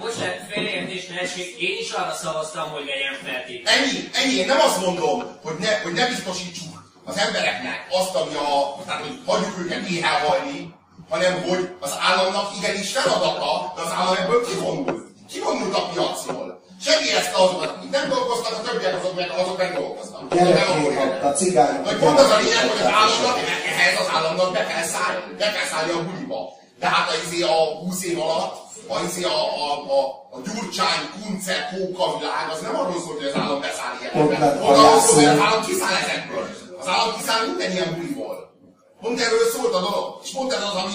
[0.00, 3.74] Bocsánat, félreértés ne essék, én is arra szavaztam, hogy legyen feltétel.
[3.74, 4.34] Ennyi, ennyi.
[4.40, 6.75] Én nem azt mondom, hogy ne, hogy ne biztosítsuk
[7.10, 8.50] az embereknek azt, ami a,
[8.86, 10.74] tehát hogy hagyjuk őket éhelhalni,
[11.10, 15.04] hanem hogy az államnak igenis feladata, de az állam ebből kivonul.
[15.30, 16.60] Kivonult a piacról.
[16.86, 20.34] Segélyezte azokat, akik nem dolgoztak, a többiek azok meg, azok meg dolgoztak.
[20.34, 21.84] gyerekként a cigányok.
[21.84, 23.36] Vagy pont az a lényeg, hogy az államnak,
[23.70, 26.40] ehhez az államnak be kell szállni, be kell szállni a buliba.
[26.80, 28.54] De hát az izé a 20 év alatt,
[28.88, 30.00] a, izé a, a, a,
[30.36, 34.66] a gyurcsány, kunce, kóka világ, az nem arról szól, hogy az állam beszáll ilyenekbe.
[34.68, 36.65] arról szól, hogy az állam kiszáll ezekből.
[36.78, 38.54] Az állam kiszáll minden ilyen buliból.
[39.00, 40.20] Pont erről szólt a dolog.
[40.24, 40.94] És pont ez az, ami,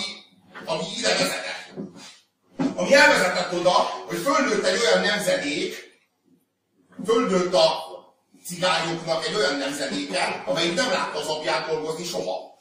[0.65, 1.73] ami ide vezetett.
[2.75, 3.71] Ami elvezetett oda,
[4.07, 5.89] hogy fölnőtt egy olyan nemzedék,
[7.05, 7.91] földőtt a
[8.45, 12.59] cigányoknak egy olyan nemzedéke, amelyik nem látta az apját dolgozni soha.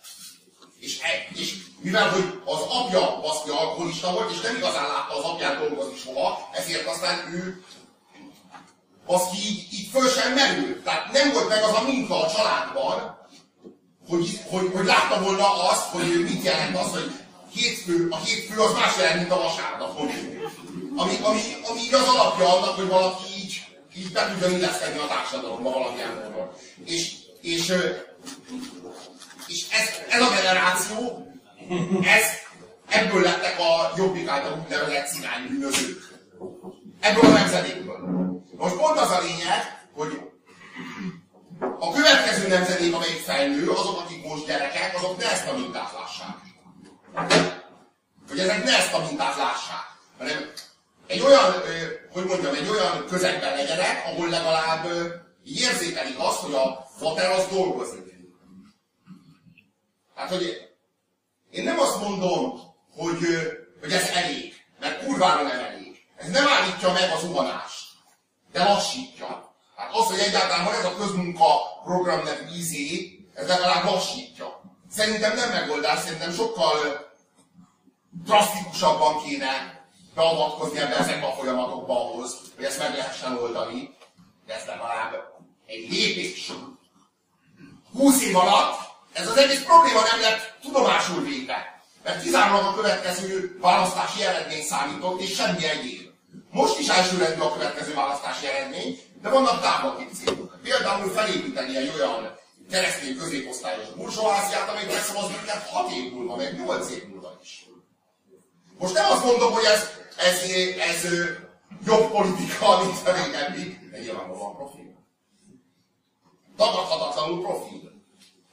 [0.79, 5.25] És, e, és mivel, hogy az apja baszki alkoholista volt, és nem igazán látta az
[5.25, 7.64] apját dolgozni soha, ezért aztán ő
[9.11, 10.84] baszki így, így föl sem merült.
[10.84, 13.18] Tehát nem volt meg az a minta a családban,
[14.08, 17.11] hogy, hogy, hogy látta volna azt, hogy mit jelent az, hogy
[17.54, 19.98] hétfő, a hétfő az más jelent, mint a vasárnap.
[20.96, 21.40] Ami, ami,
[21.70, 23.64] ami az alapja annak, hogy valaki így,
[23.96, 26.50] így be tudjon illeszkedni a társadalomba valamilyen módon.
[26.84, 27.72] És, és,
[29.46, 31.26] és ez, ez a generáció,
[32.02, 32.24] ez,
[32.88, 36.18] ebből lettek a jobbik által úgynevezett cigány bűnözők.
[37.00, 38.30] Ebből a nemzedékből.
[38.61, 40.20] Most pont az a lényeg, hogy
[41.78, 46.36] a következő nemzedék, amelyik fejlő, azok, akik most gyerekek, azok ne ezt a mintát lássák.
[48.28, 49.86] Hogy ezek ne ezt a mintát lássák,
[50.18, 50.52] hanem
[51.06, 51.54] egy olyan,
[52.12, 54.86] hogy mondjam, egy olyan közegben legyenek, ahol legalább
[55.44, 58.14] érzékelik azt, hogy a fater az dolgozik.
[60.14, 60.68] Hát, hogy
[61.50, 62.61] én nem azt mondom,
[62.96, 63.18] hogy,
[63.80, 66.06] hogy ez elég, mert kurvára nem elég.
[66.16, 67.70] Ez nem állítja meg az uhanást,
[68.53, 69.55] de lassítja.
[69.76, 71.46] Hát az, hogy egyáltalán van ez a közmunka
[71.84, 74.61] program nevű izé, ez legalább lassítja.
[74.90, 77.09] Szerintem nem megoldás, szerintem sokkal
[78.24, 79.84] drasztikusabban kéne
[80.14, 83.96] beavatkozni ebbe ezekbe a folyamatokba ahhoz, hogy ezt meg lehessen oldani,
[84.46, 85.14] de ez legalább
[85.66, 86.53] egy lépés.
[87.92, 93.59] 20 év alatt ez az egész probléma nem lett tudomásul véve, mert kizárólag a következő
[93.61, 96.09] választási eredmény számított, és semmi egyéb.
[96.51, 100.59] Most is elsőrendű a következő választási eredmény, de vannak távlati célok.
[100.62, 102.38] Például felépíteni egy olyan
[102.70, 107.66] keresztény középosztályos burzsóáziát, amely megszavaz minket 6 év múlva, meg 8 év múlva is.
[108.78, 111.12] Most nem azt mondom, hogy ez, ez, ez, ez
[111.84, 114.94] jobb politika, mint régebbi, de nyilvánvalóan profil.
[116.57, 117.92] Tagadhatatlanul profil.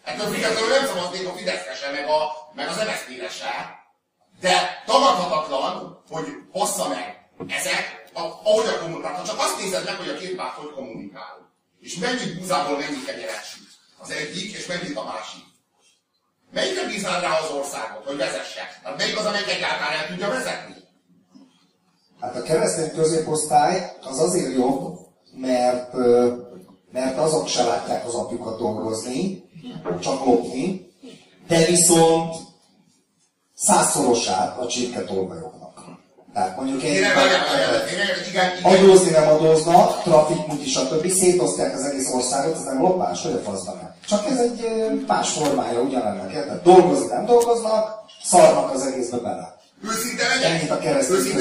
[0.03, 3.85] Ettől függetlenül nem szavaznék a Fideszre se, meg, a, meg az MSZP-re se,
[4.39, 7.16] de tagadhatatlan, hogy bassza meg
[7.47, 9.23] ezek ahogy a kommunikál.
[9.25, 11.35] Csak azt nézed meg, hogy a két párt hogy kommunikál,
[11.79, 13.45] és mennyi búzából mennyi kenyeret
[13.97, 15.43] az egyik, és mennyit a másik.
[16.51, 18.79] Melyikre bíznál rá az országot, hogy vezesse?
[18.83, 20.75] Hát melyik az, amelyik egyáltalán el tudja vezetni?
[22.19, 24.97] Hát a keresztény középosztály az azért jobb,
[25.33, 25.93] mert,
[26.91, 29.49] mert azok se látják az apjukat dolgozni,
[29.99, 30.91] csak lopni,
[31.47, 32.35] de viszont
[33.53, 35.56] százszorosát a csirketolvajoknak.
[36.37, 37.03] Tehát mondjuk egy...
[38.61, 41.09] Adózni nem adóznak, trafik, is, stb.
[41.09, 44.67] Szétosztják az egész országot, ez nem lopás, hogy a faszban Csak ez egy
[45.07, 46.31] más formája ugyanennek.
[46.31, 49.55] Tehát dolgozni nem dolgoznak, szarnak az egészbe bele.
[49.83, 50.51] Őszinte legyen?
[50.51, 51.39] Ennyit a keresztény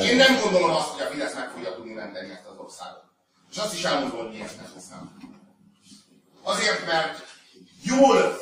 [0.00, 3.02] Én nem gondolom azt, hogy a Fidesz meg fogja tudni menteni ezt az országot.
[3.50, 5.10] És azt is elmondom, hogy miért nem hiszem.
[6.42, 7.16] Azért, mert
[7.82, 8.38] jól,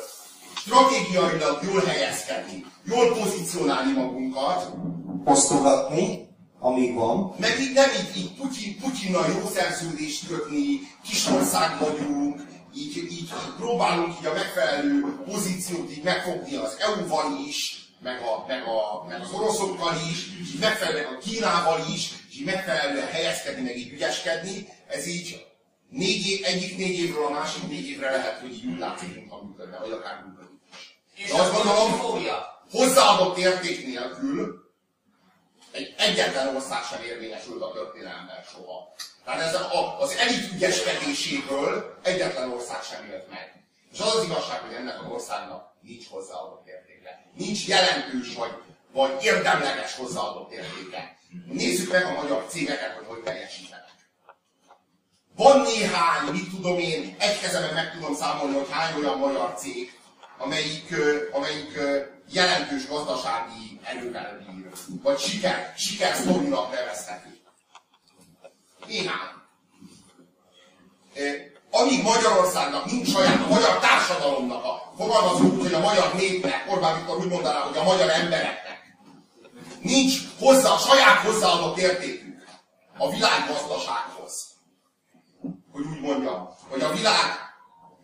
[0.55, 4.71] stratégiailag jól helyezkedni, jól pozícionálni magunkat,
[5.25, 6.27] osztogatni,
[6.59, 7.35] amíg van.
[7.37, 12.41] Meg így nem így, így Putyin, Putyinnal jó szerződést kötni, kis ország vagyunk,
[12.75, 18.63] így, így, próbálunk így a megfelelő pozíciót így megfogni az EU-val is, meg, a, meg,
[18.63, 23.61] a, meg az oroszokkal is, és így megfelelően a Kínával is, és így megfelelően helyezkedni,
[23.61, 25.45] meg így ügyeskedni, ez így
[25.89, 29.31] négy év, egyik négy évről a másik négy évre lehet, hogy így úgy látszik, mint
[29.31, 30.59] a működne, vagy akár működik.
[31.15, 31.91] És azt gondolom,
[32.71, 34.62] hozzáadott érték nélkül,
[35.73, 38.93] egy egyetlen ország sem érvényesült a történelemben soha.
[39.25, 43.63] Tehát ez a, az elit ügyeskedéséből egyetlen ország sem élt meg.
[43.93, 47.25] És az az igazság, hogy ennek az országnak nincs hozzáadott értéke.
[47.33, 48.51] Nincs jelentős vagy,
[48.91, 51.17] vagy érdemleges hozzáadott értéke.
[51.51, 53.91] Nézzük meg a magyar cégeket, hogy hogy teljesítenek.
[55.35, 59.99] Van néhány, mit tudom én, egy kezemen meg tudom számolni, hogy hány olyan magyar cég,
[60.37, 60.95] amelyik,
[61.31, 61.79] amelyik
[62.33, 64.71] jelentős gazdasági erővel bír,
[65.03, 67.37] vagy siker, siker sztorinak nevezhető.
[68.87, 69.31] Néhány.
[71.71, 76.95] Amíg Magyarországnak nincs saját, a magyar társadalomnak, a fogalmazó úgy, hogy a magyar népnek, Orbán
[76.95, 78.97] Viktor úgy mondaná, hogy a magyar embereknek,
[79.81, 82.43] nincs hozzá, saját hozzáadott értékük
[82.97, 84.51] a világgazdasághoz.
[85.71, 87.31] Hogy úgy mondjam, hogy a világ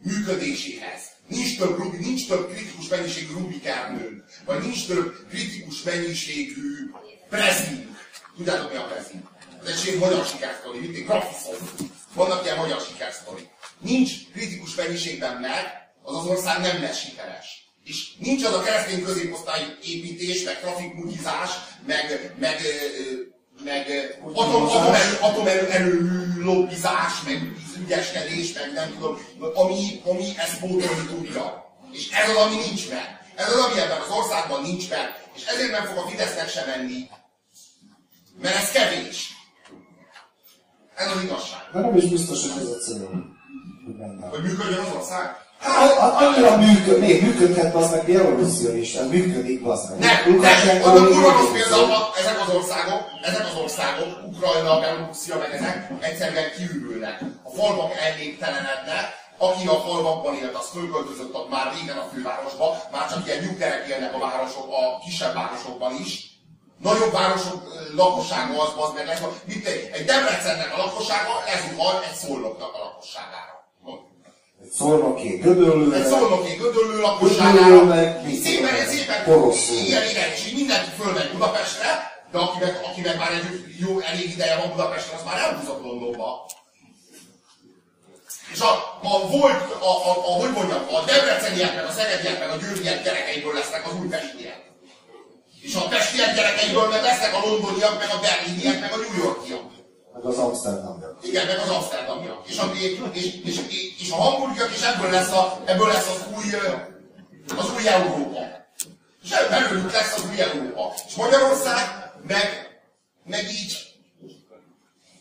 [0.03, 6.91] működéséhez, Nincs több, nincs több kritikus mennyiségű Rubik Ernőnk, vagy nincs több kritikus mennyiségű
[7.29, 7.97] prezink.
[8.35, 9.27] Tudjátok mi a prezink?
[9.65, 11.69] Ez egy magyar sikersztori, mint egy grafiszon.
[12.13, 13.49] Vannak ilyen magyar sikersztori.
[13.79, 15.65] Nincs kritikus mennyiségben meg,
[16.03, 17.67] az az ország nem lesz sikeres.
[17.83, 21.49] És nincs az a keresztény középosztály építés, meg trafikmutizás,
[21.85, 22.61] meg, meg
[23.63, 23.85] meg
[24.33, 29.17] atom, atomerő, atomerő erő lobbizás, meg ügyeskedés, meg nem tudom,
[29.53, 31.65] ami, ami ezt pótolni tudja.
[31.91, 33.19] És ez az, ami nincs meg.
[33.35, 35.27] Ez az, ami ebben az országban nincs meg.
[35.35, 37.09] És ezért nem fog a Fidesznek sem menni.
[38.41, 39.27] Mert ez kevés.
[40.95, 41.61] Ez az igazság.
[41.73, 43.37] De nem is biztos, hogy ez a cél.
[44.29, 45.48] Hogy működjön az ország?
[45.59, 49.99] Hát, hát annyira működ, még működhet az meg Bielorusszia is, ez működik, az meg.
[49.99, 55.37] Nem, nem, Lukashenko azok még kurva rossz ezek az országok, ezek az országok, Ukrajna, Belorusszia,
[55.37, 57.21] meg ezek egyszerűen kiürülnek.
[57.43, 59.05] A falvak elnéptelenednek,
[59.37, 63.87] aki a falvakban élt, az fölköltözött ott már régen a fővárosba, már csak ilyen nyuggerek
[63.87, 66.11] élnek a városok, a kisebb városokban is.
[66.77, 67.61] Nagyobb városok
[67.95, 69.21] lakossága az, az meg lesz.
[69.45, 73.58] Mit egy, egy Debrecennek a lakossága, ez van egy szolnoknak a lakosságára.
[74.77, 77.79] Szolnoki gödöllőre, Egy szolnoki gödöllő lakosságára.
[78.43, 79.75] Szépen, szépen, Poroszul.
[79.75, 81.91] és így mindenki fölmegy Budapestre,
[82.31, 85.83] de aki meg, aki meg már egy jó, elég ideje van Budapesten, az már elhúzott
[85.83, 86.45] Londonba.
[88.53, 88.71] És a,
[89.03, 93.03] a volt, a, a, a, hogy mondjam, a debreceniek, meg a szegediek, meg a győriek
[93.03, 94.61] gyerekeiből lesznek az újpestiek.
[95.61, 99.78] És a pestiek gyerekeiből meg lesznek a londoniak, meg a berliniek, meg a New Yorkiak.
[100.13, 101.19] Meg az Amsterdamiak.
[101.21, 102.47] Igen, meg az Amsterdamiak.
[102.47, 103.59] És a, és, és, és,
[103.99, 106.53] és a hamburgiak, és ebből lesz, a, ebből lesz az új,
[107.57, 108.39] az új Európa.
[109.23, 110.93] És belőlük lesz az új Európa.
[111.07, 112.79] És Magyarország meg,
[113.23, 113.77] meg így,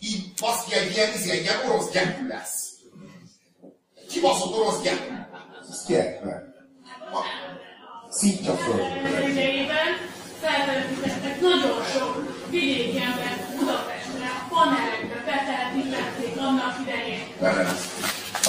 [0.00, 2.74] így baszki egy ilyen, izé, egy ilyen orosz gyerkű lesz.
[3.94, 5.14] Egy Kibaszott orosz gyerkű.
[5.70, 6.48] Ez gyermek.
[8.10, 8.80] Szítja föl.
[9.28, 9.90] idejében
[10.40, 17.20] feltelepítettek nagyon sok vidéki embert Budapestre, a panelekbe betelepítették annak idején.
[17.40, 17.68] Nem, nem.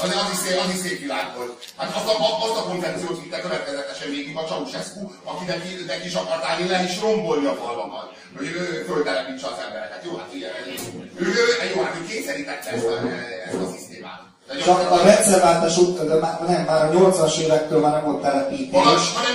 [0.04, 1.54] Az, az, is szép, az is szép világ volt.
[1.78, 2.16] Hát azt a,
[2.46, 5.02] azt a koncepciót vitte következetesen végig a Ceausescu,
[5.32, 8.08] aki neki, neki is akart állni le és rombolni a falvakat.
[8.38, 10.02] Hogy ő föltelepítse az embereket.
[10.06, 10.48] Jó, hát ugye,
[11.22, 11.44] ő, ő,
[11.74, 12.96] jó, hát ő kényszerítette ezt a,
[13.48, 14.22] ezt a szisztémát.
[14.66, 18.82] Csak a rendszerváltás után, már, nem, már a 80-as évektől már nem volt telepítés,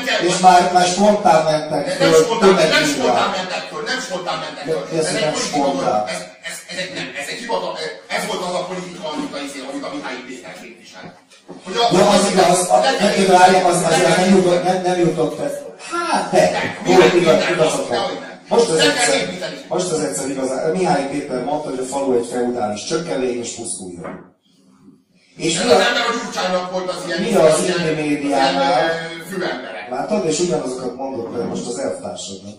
[0.04, 4.00] kell- és már, már spontán mentek De nem föl spontán, nem spontán mentek föl, nem
[4.00, 4.98] spontán mentek föl.
[4.98, 6.06] Ez politika, spontán.
[6.06, 7.78] ez, ez, ez, egy, nem, ez egy hivatal,
[8.16, 11.04] ez volt az a politika, amit a, izé, amit a Mihály Péter képvisel.
[11.63, 15.40] Hogy a, Ja, az igaz, a, nem várjál, az, az nem jutott, nem, nem jutott
[15.40, 15.52] ez.
[15.92, 16.50] Hát, de,
[16.86, 17.98] volt igaz, igazat van.
[18.48, 19.28] Most az egyszer,
[19.68, 24.32] most az egyszer igazán, Mihály Péter mondta, hogy a falu egy feudális csökkevény és pusztuljon.
[25.36, 28.90] És mi a, az mi az ilyen- médiánál?
[29.90, 32.54] Látod, és ugyanazokat mondott de most az elvtársadnak.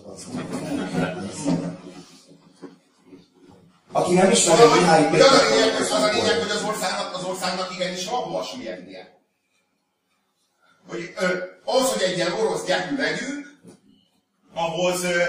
[3.96, 4.02] Az.
[4.02, 6.50] Aki nem ismeri a Mihály Hogy az a lényeg, hogy az az a lényeg, hogy
[6.50, 8.46] az országnak, az országnak igenis van hova.
[10.88, 13.46] Hogy ö, ahhoz, hogy egy ilyen orosz gyerkű legyünk,
[14.54, 15.22] ahhoz, ö,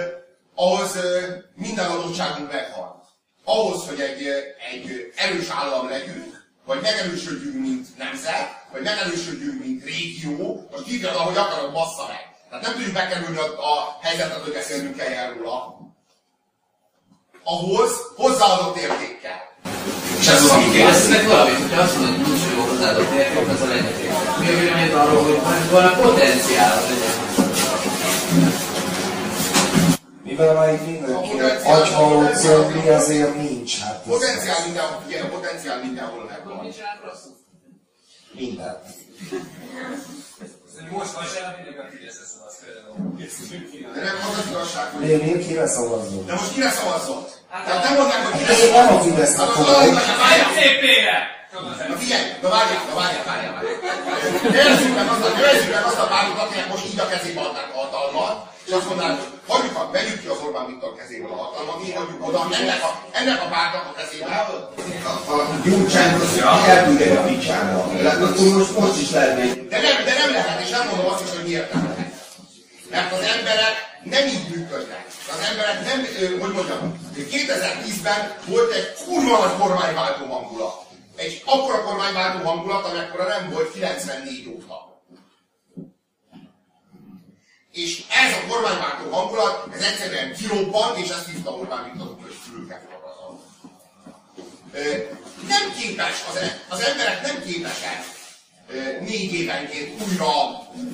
[0.56, 1.22] ahhoz ö,
[1.56, 3.04] minden adottságunk meghal.
[3.44, 4.28] Ahhoz, hogy egy,
[4.72, 11.38] egy erős állam legyünk, vagy megerősödjünk, mint nemzet, vagy megerősödjünk, mint régió, most hívjad, ahogy
[11.38, 12.36] akarod, bassza meg.
[12.50, 15.77] Tehát nem tudjuk megkerülni a, a helyzetet, hogy beszélnünk kell róla.
[17.50, 19.40] Ahhoz hozzáadott értékkel.
[20.20, 23.62] És ez az, ami kérdeznek valamit, hogyha azt mondod, hogy nincs jó hozzáadott érték, az
[23.62, 24.10] a lehetőség.
[24.40, 26.84] Mi a véleményed arról, hogy van a potenciál az?
[30.24, 33.80] Mivel már itt mindenki agyhalott zöldli, ezért nincs.
[33.80, 36.74] Hát Potenciál mindenhol, igen, a potenciál mindenhol megvan.
[38.32, 38.82] minden.
[40.92, 43.94] Most van sem, mindig a Fideszre szavaz például.
[43.94, 45.06] De nem az az igazság, hogy...
[45.06, 46.26] Miért, miért kire szavazzunk?
[46.26, 47.37] De most kire szavazott?
[47.52, 49.48] Tehát nem mondják, hogy Hát én nem a Hát igazság,
[50.24, 50.50] várjál!
[50.58, 51.18] CP-re!
[51.92, 53.78] Na figyelj, na várjál, na várjál, várjál, várjál.
[54.56, 57.70] Nevezzük meg azt a, nevezzük meg azt a pártot, akinek most így a kezébe adnák
[57.74, 58.36] a hatalmat,
[58.68, 61.90] és azt mondanák, hogy hagyjuk, a, vegyük ki az Orbán Viktor kezéből a hatalmat, mi
[61.98, 64.26] hagyjuk oda ennek a, ennek a pártnak a kezébe.
[65.32, 66.14] A Gyurcsány
[66.56, 67.80] az elküldje a picsába.
[68.56, 69.44] Most, most is lehetne
[69.74, 72.12] De nem, de nem lehet, és nem mondom azt is, hogy miért nem lehet.
[72.92, 75.07] Mert az emberek nem így működnek.
[75.32, 76.06] Az emberek nem,
[76.40, 80.86] hogy mondjam, 2010-ben volt egy kurva nagy kormányváltó hangulat.
[81.16, 85.02] Egy akkora kormányváltó hangulat, amekkora nem volt 94 óta.
[87.72, 92.82] És ez a kormányváltó hangulat, ez egyszerűen kirobbant, és ezt hívta Orbán Viktor, hogy fülke
[92.90, 93.42] forradalom.
[94.72, 94.98] Ö,
[95.48, 98.04] Nem képes, az, e- az emberek nem képesek
[99.00, 100.28] négy évenként újra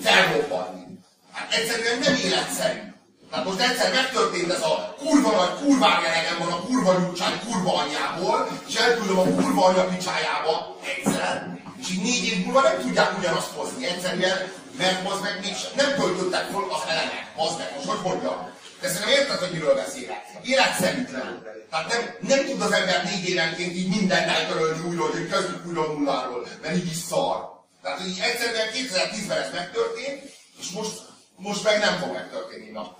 [0.04, 0.84] felrobbanni.
[1.32, 2.93] Hát egyszerűen nem életszerű.
[3.34, 7.74] Tehát most egyszer megtörtént ez a kurva nagy kurvág elegem van a kurva nyújtság kurva
[7.82, 13.18] anyjából, és elküldöm a kurva anya picsájába egyszer, és így négy év múlva nem tudják
[13.18, 13.86] ugyanazt hozni.
[13.86, 17.26] Egyszerűen, mert az meg még nem töltöttek föl az elemek.
[17.36, 18.38] Az meg, most hogy mondjam?
[18.82, 20.24] De szerintem érted, hogy miről beszélek.
[20.44, 21.30] Életszerűtlen.
[21.70, 25.86] Tehát nem, nem tud az ember négy évenként így mindent eltörölni újra, hogy kezdjük újra
[25.86, 27.38] nulláról, mert így is szar.
[27.82, 30.22] Tehát így egyszerűen 2010-ben ez megtörtént,
[30.60, 32.70] és most, most meg nem fog megtörténni.
[32.70, 32.96] Na.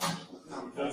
[0.76, 0.84] De,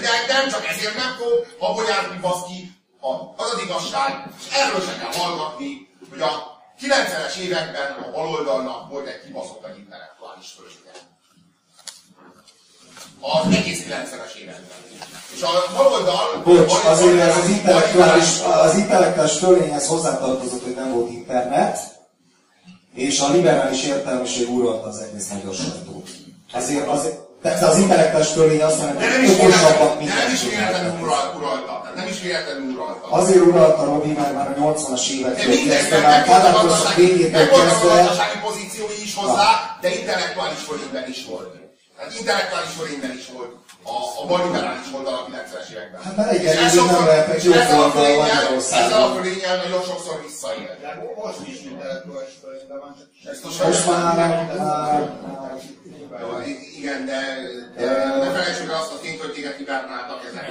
[0.00, 4.54] de, de nem csak ezért nem fog, abból járni baszki, a, az az igazság, és
[4.54, 10.46] erről se kell hallgatni, hogy a 90-es években a baloldalnak volt egy kibaszott egy intellektuális
[10.56, 10.90] fölössége.
[13.20, 14.78] Az egész 90-es években.
[15.34, 16.42] És a baloldal...
[16.44, 21.78] Bocs, azért ez az intellektuális, az intellektuális fölényhez hozzátartozott, hogy nem volt internet,
[23.00, 26.08] és a liberális értelmiség uralta az egész magyar sajtót.
[26.52, 31.00] Azért, azért, de az intellektuális fölény azt nem hogy is okosabbak, mint nem is véletlenül
[31.02, 31.80] ural- uralta.
[31.82, 33.06] Tehát nem is véletlenül uralta.
[33.10, 36.68] Azért uralta Robi már, már a 80-as De évektől kezdve, már megvoltak Kádár a korszak
[36.68, 39.48] gazdasági, végétől megvoltak a kezdve, gazdasági pozíciói is hozzá,
[39.80, 41.48] de intellektuális fölényben is volt.
[41.96, 43.52] Tehát intellektuális fölényben is volt
[43.84, 46.00] a, a balliberális oldal a 90-es években.
[46.02, 48.86] Hát És elég, ez nem sokszor- lehetett jó fölénnyel- Magyarországon.
[48.86, 50.76] Ezzel a fölénnyel nagyon sokszor visszaél.
[51.24, 51.58] Most is
[53.64, 55.08] most már, már, már
[56.78, 57.20] Igen, de,
[57.76, 57.86] de
[58.18, 60.48] ne felejtsük el azt a tényt, hogy téged hibernáltak ezek.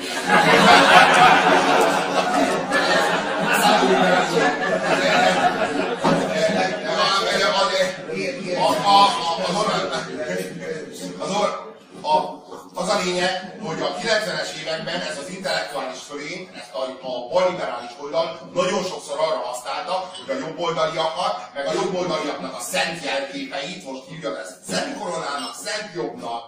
[11.20, 11.30] Az
[12.04, 12.39] a
[13.04, 18.84] lényeg, hogy a 90-es években ez az intellektuális fölény, ezt a, a balliberális oldal nagyon
[18.84, 24.58] sokszor arra használta, hogy a jobboldaliakat, meg a jobboldaliaknak a szent jelképeit, most hívja ezt
[24.70, 26.44] Szent Koronának, Szent Jobbnak,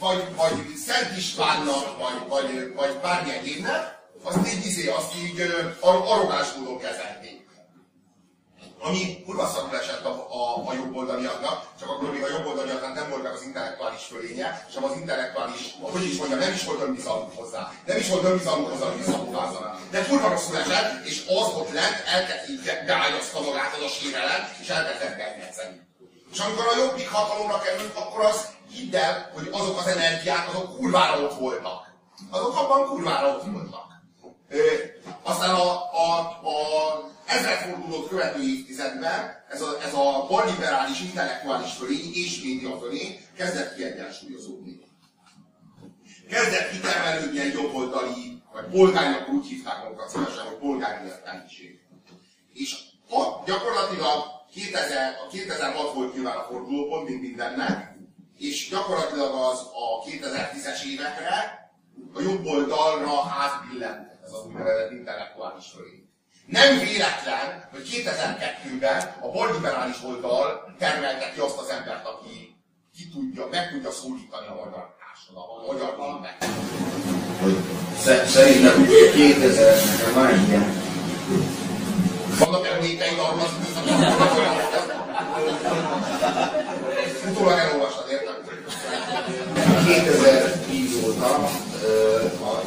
[0.00, 5.42] vagy, vagy Szent Istvánnak, vagy, vagy, vagy bármilyen évnek, azt így, izé, azt így
[5.80, 7.37] arrogáns módon kezelték.
[8.80, 13.26] Ami kurva szarul esett a, a, a jobboldaliaknak, csak akkor még a jobboldaliaknak nem volt
[13.26, 17.72] az intellektuális fölénye, sem az intellektuális, hogy is mondjam, nem is volt önbizalmuk hozzá.
[17.86, 19.80] Nem is volt önbizalmuk hozzá, hogy visszapofázzanak.
[19.90, 24.48] De kurva rosszul esett, és az ott lent elkezd így beágyazta magát az a sérelem,
[24.60, 25.86] és elkezdett bennedzeni.
[26.32, 30.76] És amikor a jobbik hatalomra került, akkor az hidd el, hogy azok az energiák, azok
[30.76, 31.92] kurvára ott voltak.
[32.30, 33.86] Azok abban kurvára ott voltak.
[34.48, 34.60] Ö,
[35.22, 36.18] aztán a, a,
[36.52, 36.56] a
[37.26, 38.38] ezredfordulót követő
[38.98, 44.80] évtizedben ez a, ez a balliberális, intellektuális fölény és média fölény kezdett kiegyensúlyozódni.
[46.28, 51.80] Kezdett kitermelődni egy jobboldali, vagy polgári, akkor úgy hívták magukat szívesen, hogy polgári értelmiség.
[52.52, 52.76] És
[53.08, 57.96] ott gyakorlatilag 2000, a 2006 volt nyilván a fordulópont, mint mindennek,
[58.38, 61.56] és gyakorlatilag az a 2010-es évekre
[62.14, 65.97] a jobb oldalra átbillent ez az úgynevezett intellektuális fölény.
[66.48, 72.56] Nem véletlen, hogy 2002-ben a balliberális oldal termelte ki azt az embert, aki
[72.96, 76.44] ki tudja, meg tudja szólítani a magyar társadalmat, a magyar népet.
[78.02, 80.82] Sze- Szerintem 2000-ben van egy ilyen
[82.38, 83.50] Vannak emlékeid arról az?
[87.30, 88.34] Utólag elolvastad, értem?
[89.86, 92.62] 2010 óta a,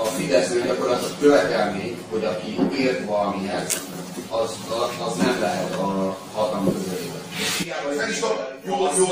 [0.00, 3.82] a Fidesz gyakorlatilag követelmény, hogy aki ért valamihez,
[4.30, 7.16] az, az, az nem lehet a hatalom közelében.
[7.96, 9.06] Nem is tudom, jó, jó,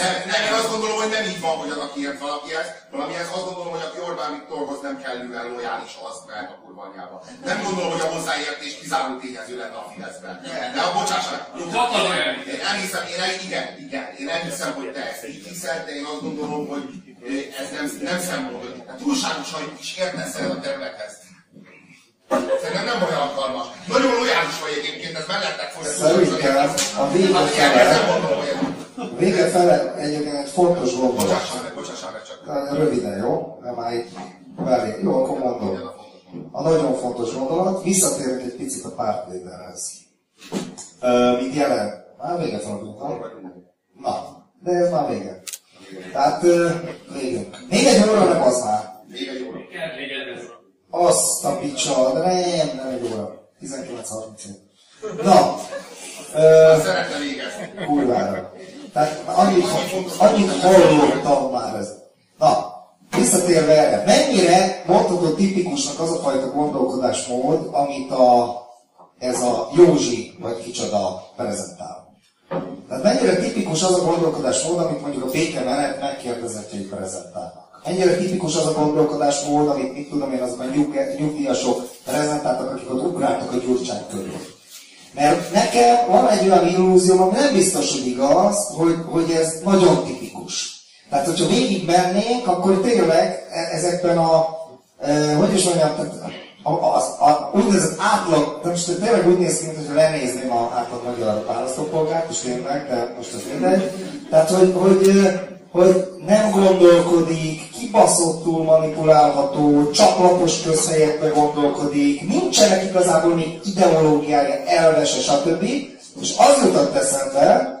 [0.00, 3.28] nem, nem, én azt gondolom, hogy nem így van, hogy az, aki ért valakihez, valamihez
[3.36, 6.70] azt gondolom, hogy aki Orbán Viktorhoz nem kellően lojális, az mehet a kurva.
[7.44, 10.40] Nem gondolom, hogy a hozzáértés kizáró tényező lenne a Fideszben.
[10.74, 15.10] De a bocsássanak, jó, én, én elhiszem, én el, igen, igen, én elhiszem, hogy te
[15.10, 16.82] ezt így hiszed, de én azt gondolom, hogy
[17.60, 21.12] ez nem, nem hogy te túlságosan is értesz el a területhez.
[22.62, 23.66] Szerintem nem olyan alkalmas.
[23.88, 25.84] Nagyon lojális vagy egyébként, ez mellettek fog.
[25.84, 28.30] Szerintem a vége Hát ez fele,
[28.96, 31.26] a vége fele egyébként egy fontos gondolat.
[31.26, 32.76] Bocsássál meg, bocsássál meg csak.
[32.76, 33.58] Röviden, jó?
[33.62, 34.08] Nem már így
[34.64, 34.98] belé.
[35.02, 35.90] Jó, akkor mondom.
[36.52, 39.92] A nagyon fontos gondolat, visszatérünk egy picit a pártléderhez.
[41.00, 42.04] Ö, Mint jelen.
[42.18, 42.96] Már véget van,
[44.00, 45.42] Na, de ez már vége.
[46.12, 46.42] Tehát
[47.12, 47.56] végünk.
[47.70, 49.02] Még egy óra nem az már.
[49.08, 49.58] Még egy óra.
[50.90, 53.38] Azt a picsa, de nem, nem egy óra.
[53.62, 55.22] 19.37.
[55.22, 55.56] Na,
[56.34, 57.84] ö, Szeretne végezni.
[57.86, 58.52] kurvára.
[58.92, 59.64] Tehát annyit,
[60.18, 61.88] annyit hallottam már ez.
[62.38, 62.74] Na,
[63.16, 64.04] visszatérve erre.
[64.04, 68.60] Mennyire mondható tipikusnak az a fajta gondolkodásmód, amit a,
[69.18, 71.99] ez a Józsi, vagy kicsoda prezentál?
[72.90, 77.80] Tehát mennyire tipikus az a gondolkodásmód, amit mondjuk a békemenet megkérdezettjei prezentálnak?
[77.84, 83.02] Mennyire tipikus az a gondolkodásmód, amit mit tudom én, azokban nyug, nyugdíjasok prezentáltak, akik ott
[83.02, 84.40] ugráltak a gyurcsány körül?
[85.14, 90.04] Mert nekem van egy olyan illúzióm, ami nem biztos, hogy igaz, hogy, hogy ez nagyon
[90.04, 90.84] tipikus.
[91.10, 94.48] Tehát, hogyha végig mennénk, akkor tényleg e- ezekben a,
[95.00, 96.14] e, hogy is mondjam, tehát
[96.62, 101.02] a, a, a, úgynevezett átlag, de most tényleg úgy néz ki, mintha lenézném a átlag
[101.04, 103.90] magyar választópolgárt, és tényleg, de most ez mindegy.
[104.30, 105.10] Tehát, hogy, hogy,
[105.72, 115.62] hogy nem gondolkodik, kibaszottul manipulálható, csak lapos közhelyekbe gondolkodik, nincsenek igazából még ideológiája, elvese, stb.
[116.20, 117.78] És az jutott eszembe,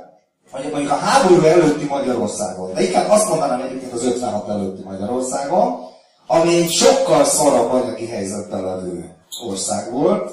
[0.50, 5.88] hogy mondjuk a háború előtti Magyarországon, de inkább azt mondanám egyébként az 56 előtti Magyarországon,
[6.32, 9.14] ami egy sokkal szarabb anyagi helyzetben levő
[9.46, 10.32] ország volt,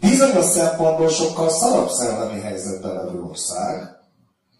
[0.00, 3.96] bizonyos szempontból sokkal szarabb szellemi helyzetben levő ország.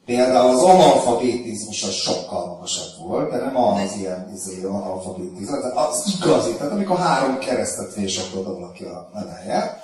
[0.05, 6.15] Például az analfabetizmus az sokkal magasabb volt, de nem az ilyen izé, analfabetizmus, de az
[6.21, 9.81] igazi, tehát amikor három keresztet vésett oda valaki a nevelje.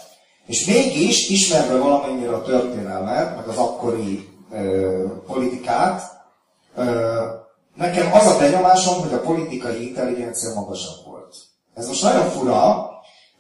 [0.47, 6.03] És mégis, ismerve valamennyire a történelmet, meg az akkori ö, politikát,
[6.77, 7.23] ö,
[7.75, 11.35] nekem az a benyomásom, hogy a politikai intelligencia magasabb volt.
[11.75, 12.93] Ez most nagyon fura,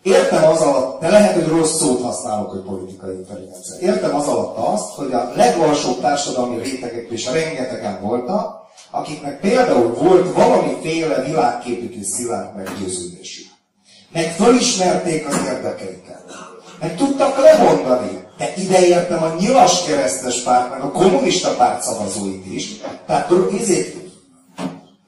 [0.04, 3.78] Értem az alatt, de lehet, hogy rossz szót használok, hogy politikai intelligencia.
[3.80, 8.56] Értem az alatt azt, hogy a legalsóbb társadalmi rétegek is rengetegen voltak,
[8.90, 13.46] akiknek például volt valamiféle világképük és szilárd meggyőződésük.
[14.12, 16.22] Meg fölismerték az érdekeiket.
[16.80, 18.24] Meg tudtak lemondani.
[18.38, 22.80] De ide értem a nyilas keresztes párt, meg a kommunista párt szavazóit is.
[23.06, 23.30] Tehát
[23.60, 24.03] ezért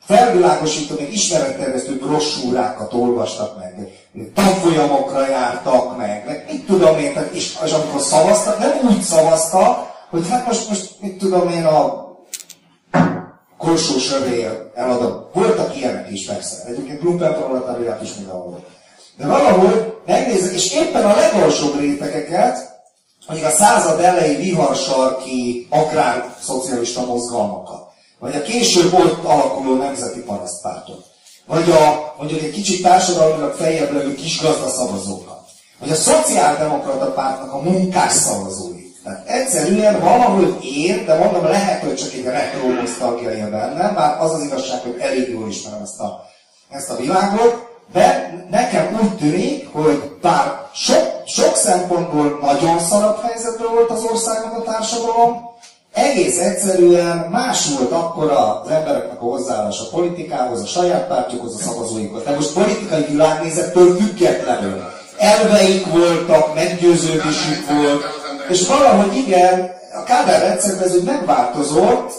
[0.06, 3.88] felvilágosító, meg ismeretterjesztő brossúrákat olvastak meg,
[4.34, 10.28] tanfolyamokra jártak meg, meg mit tudom én, és, és amikor szavaztak, nem úgy szavaztak, hogy
[10.28, 12.06] hát most, most mit tudom én, a
[13.58, 15.28] korsó sövér eladom.
[15.32, 16.62] Voltak ilyenek is persze.
[16.66, 18.64] Egyébként Lumpen proletariát is mindenhol.
[19.16, 22.74] De valahogy megnézek, és éppen a legalsóbb rétegeket,
[23.26, 27.85] mondjuk a század elejé viharsarki agrár szocialista mozgalmakat,
[28.18, 31.04] vagy a később ott alakuló nemzeti parasztpártot,
[31.46, 35.40] vagy a mondjuk egy kicsit társadalmilag feljebb levő kisgazda szavazókat,
[35.78, 38.86] vagy a szociáldemokrata pártnak a munkás szavazóit.
[39.04, 44.32] Tehát egyszerűen valahogy én, de mondom, lehet, hogy csak egy retro nosztalgia bennem, bár az
[44.32, 46.24] az igazság, hogy elég jól ismerem ezt a,
[46.70, 53.72] ezt a világot, de nekem úgy tűnik, hogy bár sok, sok szempontból nagyon szarabb helyzetben
[53.72, 55.55] volt az országnak a társadalom,
[55.96, 61.62] egész egyszerűen más volt akkor az embereknek a hozzáállás a politikához, a saját pártjukhoz, a
[61.62, 62.22] szavazóikhoz.
[62.22, 64.82] De most politikai világnézettől függetlenül.
[65.18, 68.02] Elveik voltak, meggyőződésük volt,
[68.48, 69.70] és valahogy igen,
[70.00, 72.12] a Kádár rendszerben ez megváltozott,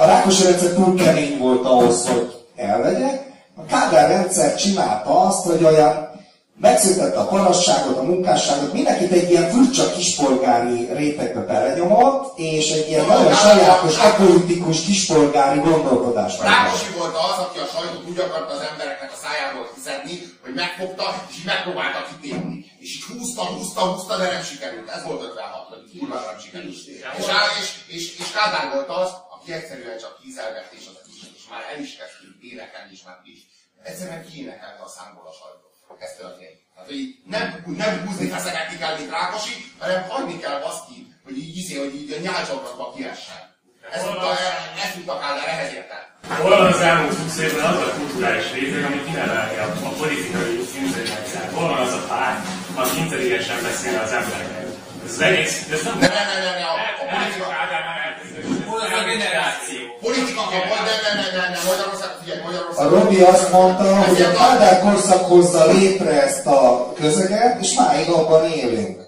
[0.00, 3.26] a Rákosi rendszer túl kemény volt ahhoz, hogy elvegyek.
[3.56, 6.07] A Kádár rendszer csinálta azt, hogy olyan
[6.60, 13.06] megszüntette a parasságot, a munkásságot, mindenkit egy ilyen furcsa kispolgári rétegbe belenyomott, és egy ilyen
[13.06, 16.38] nagyon sajátos, apolitikus kispolgári gondolkodás.
[16.38, 21.06] Rákosi volt az, aki a sajtót úgy akarta az embereknek a szájából kiszedni, hogy megfogta,
[21.28, 22.56] és így megpróbálta kitépni.
[22.78, 24.88] És így húzta, húzta, húzta, de nem sikerült.
[24.88, 26.74] Ez volt 56 hogy kurva nem sikerült.
[26.74, 27.26] És,
[27.60, 30.96] és, és, és Kádár volt az, aki egyszerűen csak kízelgett, és az
[31.38, 33.40] és már el is kezdtünk énekelni, és már is.
[33.88, 35.67] Egyszerűen kiénekelte a számból a sajtó
[36.06, 36.58] ez történik.
[36.74, 37.02] Tehát, hogy
[37.34, 37.44] nem,
[37.82, 41.74] nem húzni feszeket ki kell, mint Rákosi, hanem hagyni kell azt ki, hogy így izé,
[41.78, 43.40] hogy így a nyálcsapatba kiessen.
[43.92, 44.30] Ez tudta,
[44.84, 46.02] ez tudta Kádár, ehhez értem.
[46.42, 50.58] Hol van az elmúlt 20 évben az a kulturális réteg, ami kinevelni a, a politikai
[50.82, 51.52] intelligenciát?
[51.52, 54.66] Hol van az a párt, aki intelligensen beszél az embereknek?
[55.04, 55.98] Ez az egész, ez nem...
[55.98, 57.46] Ne, ne, ne, ne, ne, a, a politika...
[58.66, 59.77] Hol az a generáció?
[60.00, 62.86] Politika, a, ne, ne, ne, ne, ne, Magyarország, figyelj, Magyarország...
[62.86, 68.08] A Robi azt mondta, hogy a Kádár korszak hozza létre ezt a közeget, és máig
[68.08, 69.06] abban élünk.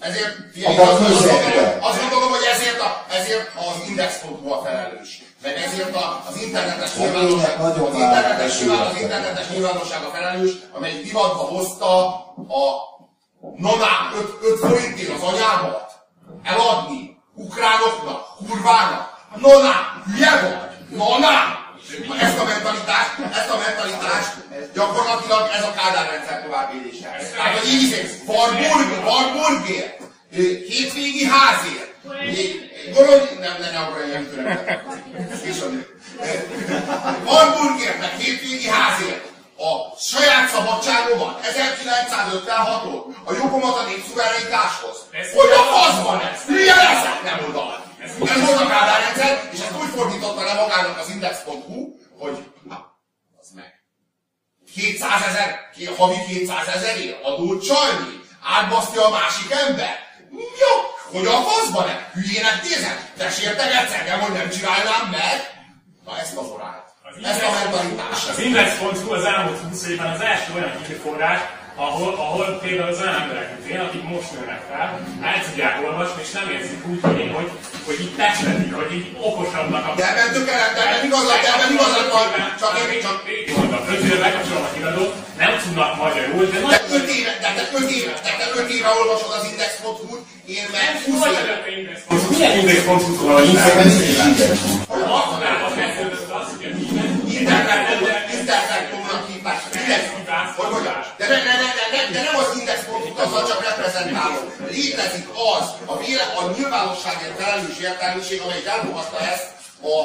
[0.00, 1.78] Ezért, figyelj, Abban a azt, azt, közegben.
[1.80, 5.22] azt gondolom, hogy ezért, a, ezért az Index.hu a felelős.
[5.42, 10.52] Meg ezért a, az internetes nyilvánosság, az internetes, már nyilván, az internetes nyilvánosság a felelős,
[10.76, 12.06] amely divatba hozta
[12.60, 12.64] a
[13.56, 13.94] noná
[14.42, 15.90] 5 forintért az anyámat
[16.42, 19.19] eladni ukránoknak, kurvának.
[19.36, 20.98] Noná, hülye vagy?
[20.98, 21.58] Noná!
[22.20, 24.32] Ezt a mentalitást, ezt a mentalitást
[24.74, 27.16] gyakorlatilag ez a Kádár rendszer továbbélése.
[27.36, 27.96] Tehát, hogy így is,
[28.26, 30.00] Warburg, Warburgért,
[30.68, 31.88] hétvégi házért,
[32.94, 34.28] Gondolj, nem, nem, nem, akkor ilyen
[37.24, 44.96] Warburgért, meg hétvégi házért, a saját szabadságomat, 1956-ot, a jogomat a népszuverenitáshoz.
[45.34, 46.40] Hogy a faszban ez?
[46.46, 47.88] Hülye leszek, nem oda.
[48.02, 52.98] Ez volt a Kádár rendszer, és ezt úgy fordította le magának az Index.hu, hogy na,
[53.40, 53.82] az meg.
[54.74, 59.98] 200 ezer, havi 200 ezerért adót csalni, átbasztja a másik ember.
[60.32, 60.74] Jó,
[61.12, 61.96] hogy a faszban ne?
[62.12, 62.98] Hülyének nézem?
[63.16, 65.36] Te sértegetsz engem, hogy nem csinálnám meg?
[66.04, 66.88] Na ezt a morált.
[67.22, 68.28] Ezt a mentalitást.
[68.28, 71.40] Az Index.hu az elmúlt 20 évben az első olyan hírforrás,
[71.86, 74.88] ahol, ahol például az olyan emberek, mint én, akik most nőnek fel,
[75.28, 77.50] el tudják olvasni, és nem érzik úgy, hogy, én, hogy,
[77.86, 79.90] hogy így testetik, hogy így okosabbnak a...
[80.00, 82.28] De ebben tökéletes, de ebben igazad, de ebben igazad van,
[82.60, 83.16] csak én csak...
[83.56, 85.12] Mondom, öt éve bekapcsolom a híradót,
[85.42, 86.58] nem tudnak magyarul, de...
[86.74, 90.22] De öt éve, de te öt éve, de te öt éve olvasod az Index.hu-t,
[90.56, 91.54] én meg 20 éve.
[92.30, 93.18] Milyen Index.hu-t
[94.88, 97.10] van a Mostanában kezdődött az, hogy a hímek
[98.38, 99.58] Internet.hu-nak hívták.
[100.56, 100.82] Hogy hogy?
[101.18, 103.42] De, ne, ne, ne, ne, ne, de nem az Index.hu-t, azzal
[104.00, 104.66] csak reprezentálom.
[104.70, 109.46] Létezik az, a, véle, a nyilvánosságért felelős értelmiség, amelyik elfogadta ezt
[109.82, 109.96] a,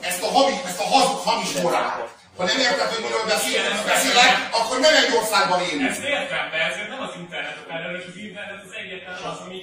[0.00, 2.16] ezt a, hamis, ezt a hazug, hamis morált.
[2.38, 3.62] Ha nem érted, hogy miről beszél,
[3.92, 5.90] beszélek, akkor nem egy országban élünk.
[5.90, 9.58] Ezt értem, de ezért nem az internet a felelős, az internet az egyetlen az, ami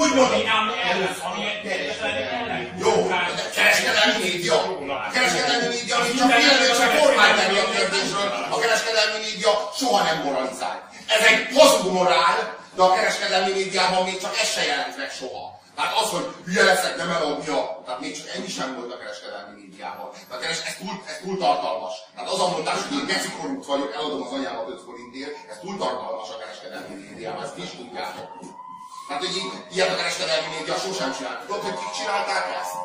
[0.00, 0.40] Úgy mondom.
[1.28, 1.42] ami.
[2.84, 2.94] Jó,
[3.38, 4.56] de kereskedelmi média.
[5.08, 7.34] A kereskedelmi média, ami csak vélemény, csak kormány
[7.66, 8.28] a kérdésről.
[8.54, 10.91] A kereskedelmi média soha nem moralizál.
[11.18, 15.60] Ez egy hazug morál, de a kereskedelmi médiában még csak ez se jelent meg soha.
[15.76, 19.60] Tehát az, hogy hülye leszek, nem eladja, tehát még csak ennyi sem volt a kereskedelmi
[19.60, 20.10] médiában.
[20.28, 21.94] Tehát keres, ez, túl, ez túl tartalmas.
[22.14, 25.58] Tehát az a mondás, hogy én geci korrupt vagyok, eladom az anyámat 5 forintért, ez
[25.60, 28.28] túl tartalmas a kereskedelmi médiában, ezt is tudjátok.
[29.08, 29.36] Tehát, hogy
[29.74, 31.40] ilyet a kereskedelmi média sosem csinált.
[31.40, 32.76] Tudod, hogy kik csinálták ezt?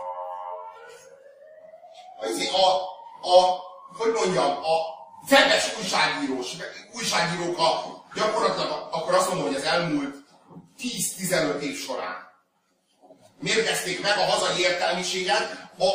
[2.31, 2.67] Izé, A,
[3.35, 3.37] a,
[3.97, 4.75] hogy mondjam, a
[5.29, 6.47] webes újságírós,
[6.93, 10.15] újságírók a, gyakorlatilag akkor azt mondom, hogy az elmúlt
[10.79, 12.27] 10-15 év során
[13.39, 15.89] mérgezték meg a hazai értelmiséget a,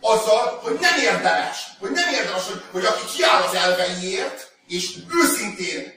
[0.00, 5.92] azzal, hogy nem érdemes, hogy nem érdemes, hogy, hogy aki kiáll az elveiért, és őszintén,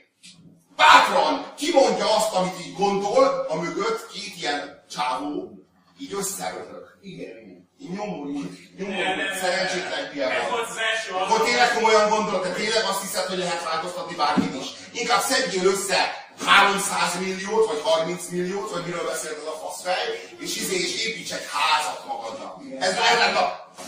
[0.76, 5.52] bátran kimondja azt, amit így gondol, a mögött két ilyen csávó
[6.00, 6.98] így összeröhög.
[7.02, 7.61] Igen, így
[7.96, 8.96] nyomul, így nyomul,
[9.42, 13.38] szerencsétlen hülye Ez volt az első Akkor tényleg komolyan gondolod, te tényleg azt hiszed, hogy
[13.38, 14.68] lehet változtatni bármit is.
[15.02, 16.00] Inkább szedjél össze
[16.46, 20.04] 300 milliót, vagy 30 milliót, vagy miről beszélt az a faszfej,
[20.44, 22.54] és izé, és építs egy házat magadnak.
[22.80, 23.46] Ez, lett a...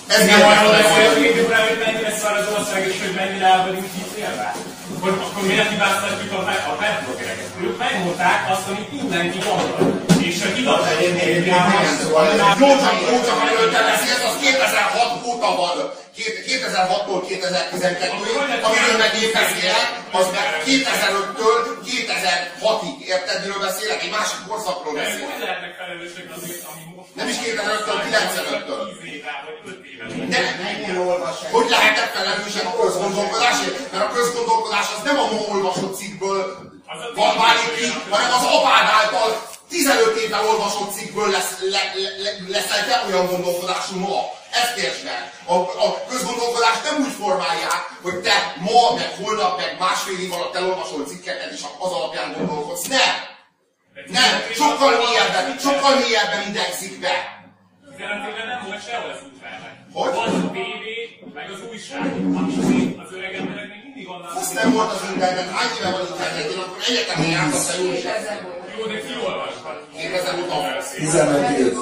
[0.07, 4.55] Ez nem arról beszélünk, hogy mennyire szar az ország, és hogy mennyire el vagyunk hitélve?
[5.05, 6.39] Akkor, akkor miért hibáztatjuk a,
[6.71, 7.49] a petbloggereket?
[7.63, 9.79] Ők megmondták azt, amit mindenki gondol.
[10.27, 10.95] És a hivatal
[12.63, 15.91] Jó csak, jó csak, amiről te beszélsz, az 2006 óta van.
[16.15, 21.57] Két- 2006-tól 2012-ig, amiről meg én beszélek, az meg 2005-től
[21.89, 22.97] 2006-ig.
[23.13, 24.03] Érted, miről beszélek?
[24.03, 25.29] Egy másik korszakról beszélek.
[25.31, 27.09] hogy lehetnek felelősek azért, ami most...
[27.19, 28.81] Nem is 2005-től, 95-től.
[29.01, 30.03] 10 éve, vagy 5 éve.
[30.33, 30.39] De
[31.51, 33.91] hogy lehetnek felelősek a közgondolkodásért?
[33.91, 36.71] Mert a közgondolkodás az nem a ma olvasott cikkből
[37.15, 39.29] van válik ki, hanem az apád által
[39.73, 44.19] 15 éve olvasott cikkből lesz, le, le, le, leszel te olyan gondolkodású ma.
[44.61, 45.21] Ezt értsd meg.
[45.45, 45.55] A,
[45.85, 51.05] a közgondolkodást nem úgy formálják, hogy te ma, meg holnap, meg másfél év alatt elolvasol
[51.05, 52.87] cikkeket, és az alapján gondolkodsz.
[52.87, 53.13] Nem!
[54.17, 54.31] Nem!
[54.53, 57.15] Sokkal mélyebben, sokkal mélyebben indexik be.
[57.97, 59.73] 15 éve nem volt sehol ez útfelnek.
[59.93, 60.13] Hogy?
[60.13, 60.95] Volt a tévé,
[61.33, 62.05] meg az újság,
[62.39, 62.53] ami
[63.03, 64.35] az öreg emberek még mindig onnan...
[64.41, 67.91] Azt nem volt az internet, hány éve van internet, én akkor egyetemen jártam te jó
[68.83, 69.77] Jó, de ki olvashat?
[69.97, 70.55] 2000 óta
[70.95, 71.73] 15 év.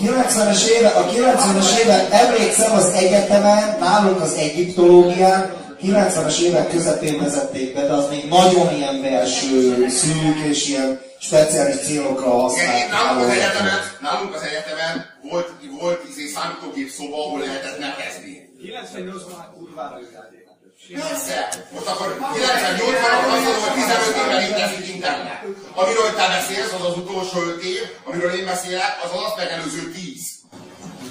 [0.00, 5.52] 90-es éve, a 90-es évek, emlékszem az egyetemen, nálunk az egyiptológián,
[5.82, 11.76] 90-es évek közepén vezették be, de az még nagyon ilyen belső, szűk és ilyen speciális
[11.76, 13.36] célokra Igen, én nálunk az használták.
[13.36, 18.48] egyetemen, nálunk az egyetemen volt, volt izé számítógép szoba, ahol lehetett nekezni.
[18.62, 20.43] 98-ban már kurvára jöttél.
[20.92, 21.48] Persze!
[21.74, 25.42] Most akkor 98-ban akkor azt mondom, hogy 15 éve létezik internet.
[25.74, 29.90] Amiről te beszélsz, az az utolsó 5 év, amiről én beszélek, az az azt megelőző
[29.90, 30.34] 10.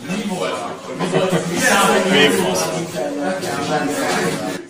[0.08, 0.58] Mi volt?
[0.98, 2.58] Mi volt mi számomra mi volt?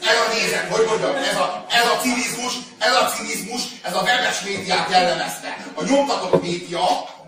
[0.09, 4.01] Ez a nézet, hogy mondjam, ez a, ez a cinizmus, ez a cinizmus, ez a
[4.01, 5.57] webes médiát jellemezte.
[5.73, 6.83] A nyomtatott média,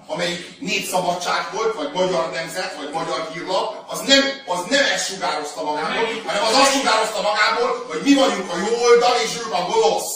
[0.07, 5.63] amelyik népszabadság volt, vagy magyar nemzet, vagy magyar hírlap, az nem, az nem ezt sugározta
[5.63, 9.65] magából, hanem az azt sugározta magából, hogy mi vagyunk a jó oldal, és ők a
[9.71, 10.13] gonosz.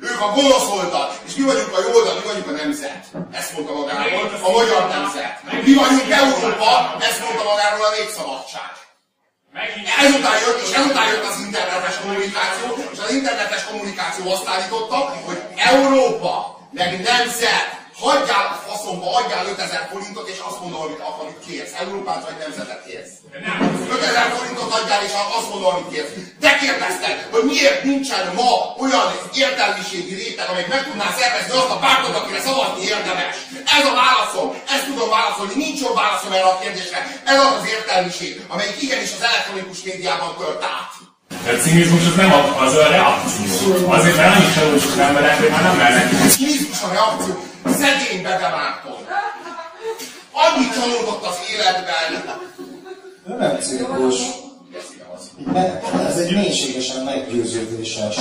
[0.00, 3.04] Ők a gonosz oldal, és mi vagyunk a jó oldal, mi vagyunk a nemzet.
[3.32, 5.34] Ezt mondta magáról a magyar nemzet.
[5.66, 8.72] Mi vagyunk Európa, ezt mondta magáról a népszabadság.
[10.04, 14.96] Ezután jött, és ezután jött az internetes kommunikáció, és az internetes kommunikáció azt állította,
[15.26, 21.38] hogy Európa, meg nemzet Hagyjál a faszomba, adjál 5000 forintot, és azt mondom, amit, amit
[21.46, 21.74] kérsz.
[21.82, 23.14] Európát vagy nemzetet kérsz.
[23.94, 26.12] 5000 forintot adjál, és azt mondom, amit kérsz.
[26.44, 28.50] Te kérdezted, hogy miért nincsen ma
[28.84, 29.08] olyan
[29.44, 33.34] értelmiségi réteg, amelyik meg tudná szervezni azt a pártot, akire szavazni érdemes.
[33.78, 36.98] Ez a válaszom, ezt tudom válaszolni, nincs jobb válaszom erre a kérdésre.
[37.32, 40.92] Ez az az értelmiség, amelyik igenis az elektronikus médiában tört át.
[41.44, 42.32] De cinizmus az nem
[42.64, 43.90] az a reakció.
[43.96, 46.06] Azért, mert annyit csalódott emberek, hogy már nem mernek.
[46.26, 47.34] A cinizmus a reakció.
[47.86, 48.98] Szegény Bege Márton.
[50.32, 52.40] Annyit csalódott az életben.
[53.38, 54.14] Nem cirkus.
[56.08, 58.16] Ez egy mélységesen meggyőződéses,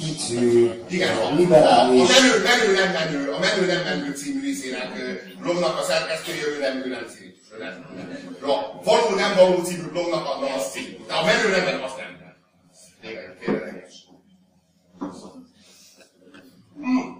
[0.00, 2.08] hitű, Igen, a, a, a liberális...
[2.08, 4.88] menő, menő nem menő, a menő nem menő című izének,
[5.40, 7.46] blognak a szerkesztője, ő nem, ő nem cinizmus.
[7.52, 7.86] Ő nem.
[8.42, 11.04] A való nem való című blognak a, az cím.
[11.06, 12.06] De a menő nem menő, azt nem.
[13.02, 13.12] Nem
[13.74, 13.94] érts.
[16.76, 17.17] Hmm.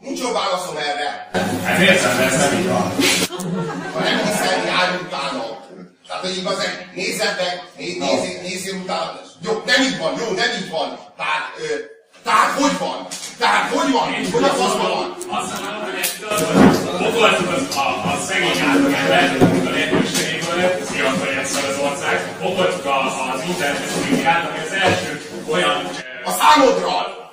[0.00, 1.30] Nincs jobb válaszom erre.
[1.64, 2.92] Hát értem, de ez nem így van.
[3.92, 5.44] Ha nem hiszel, járj utána.
[6.06, 9.20] Tehát, hogy igazán nézzed meg, néz, nézzél, nézzél utána.
[9.42, 10.88] Jó, nem így van, jó, nem így van.
[11.16, 11.74] Tehát, ö,
[12.24, 13.06] tehát hogy van?
[13.38, 14.08] Tehát hogy van?
[14.32, 15.16] Hogy a faszban van?
[15.38, 16.16] Azt mondom, hogy ezt
[17.08, 19.36] okoltuk az, a, a szegény átlagember,
[19.66, 22.86] a lehetőségéből, sziasztok egyszer az ország, okoltuk
[23.36, 25.10] az internetes médiát, ami az első
[25.50, 25.90] olyan...
[26.24, 27.25] A számodra!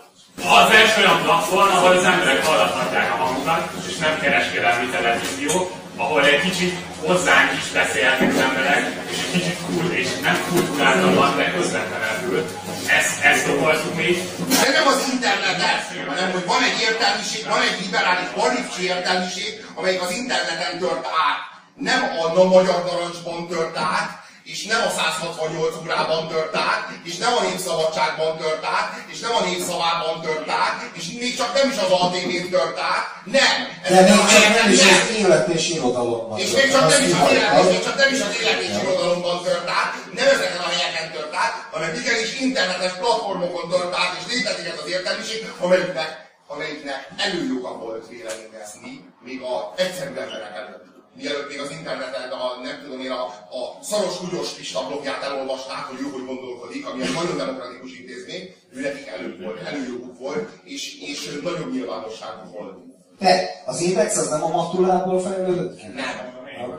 [0.46, 6.26] Az első olyan platform, ahol az emberek hallathatják a hangukat, és nem kereskedelmi televízió, ahol
[6.26, 6.76] egy kicsit
[7.06, 12.46] hozzánk is beszélhetnek az emberek, és egy kicsit kul, és nem kulturáltabban, de közvetlenül.
[12.88, 14.18] Ezt, ezt okoltuk mi.
[14.62, 20.02] De nem az internetet, hanem hogy van egy értelmiség, van egy liberális, marifcsi értelmiség, amelyik
[20.02, 21.40] az interneten tört át.
[21.76, 22.02] Nem
[22.38, 27.42] a magyar narancsban tört át, és nem a 168 órában tört át, és nem a
[27.42, 31.92] népszabadságban tört át, és nem a népszavában tört át, és még csak nem is az
[31.92, 33.06] ATV-n tört át.
[33.24, 33.58] Nem!
[33.90, 36.40] De még csak nem is az élet és irodalomban.
[36.40, 39.44] És még csak nem is az élet, és csak nem is az élet és irodalomban
[39.44, 44.34] tört át, nem ezeken a helyeken tört át, hanem igenis internetes platformokon tört át, és
[44.34, 46.10] létezik ez az értelmiség, amelyiknek,
[46.48, 48.94] amelyiknek előjoga volt véleményezni,
[49.26, 53.24] még a egyszerű emberek előtt mielőtt még az interneten, a, nem tudom én, a,
[53.60, 58.56] a szaros húgyos Pista blogját elolvasták, hogy ő hogy gondolkodik, ami egy nagyon demokratikus intézmény,
[58.74, 62.76] ő nekik elő volt, előjoguk volt, és, és nagyobb nyilvánosságuk volt.
[63.20, 65.88] De az index az nem a matulából fejlődött ki?
[65.88, 66.32] Nem.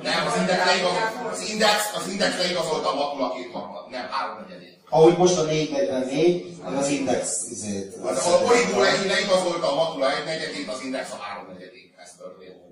[0.02, 4.36] Nem, az index, leigazol, az index, az index leigazolta a matula két harmad, nem három
[4.43, 4.78] negyedét.
[4.90, 7.94] Ahogy most a 444, meg az index izét.
[8.02, 11.94] Az, a Politburo egy leigazolta a matula egy negyedét, az index a három negyedét.
[11.97, 12.55] Ez történt.
[12.55, 12.62] Ez lett a matula sors.
[12.62, 12.63] Az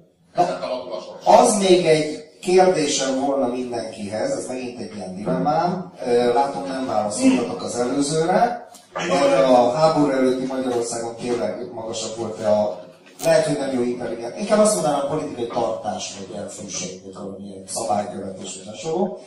[1.58, 5.92] még egy kérdésem volna mindenkihez, ez megint egy ilyen dilemmám.
[6.34, 8.68] Látom, nem válaszoltatok az előzőre.
[9.10, 12.80] Erre a háború előtti Magyarországon tényleg magasabb volt a
[13.24, 14.38] lehet, hogy nem jó intelligens.
[14.38, 19.18] Inkább azt mondanám, a politikai tartás, vagy elfűség, vagy valamilyen szabálykövetés, vagy hasonló.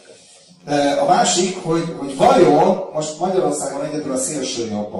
[1.01, 4.93] A másik, hogy, hogy vajon most Magyarországon egyedül a szélső jobb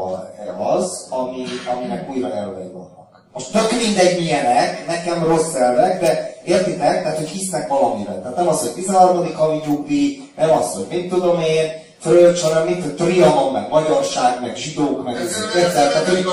[0.59, 1.43] az, ami,
[1.75, 3.04] aminek újra elvei vannak.
[3.35, 8.21] Most tök mindegy milyenek, nekem rossz elvek, de értitek, tehát hogy hisznek valamiben.
[8.21, 9.33] Tehát nem az, hogy 13.
[9.35, 14.41] havi nyugdíj, nem az, hogy mit tudom én, fröccs, hanem mint, hogy trianon, meg magyarság,
[14.41, 16.25] meg zsidók, meg ez, ez, tehát, hogy,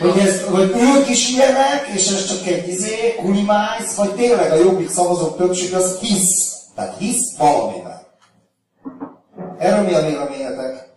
[0.00, 4.56] hogy, ez, hogy ők is ilyenek, és ez csak egy izé, kulimájsz, vagy tényleg a
[4.56, 6.56] jobbik szavazók többség az hisz.
[6.74, 8.00] Tehát hisz valamiben.
[9.58, 10.87] Erről mi a véleményetek?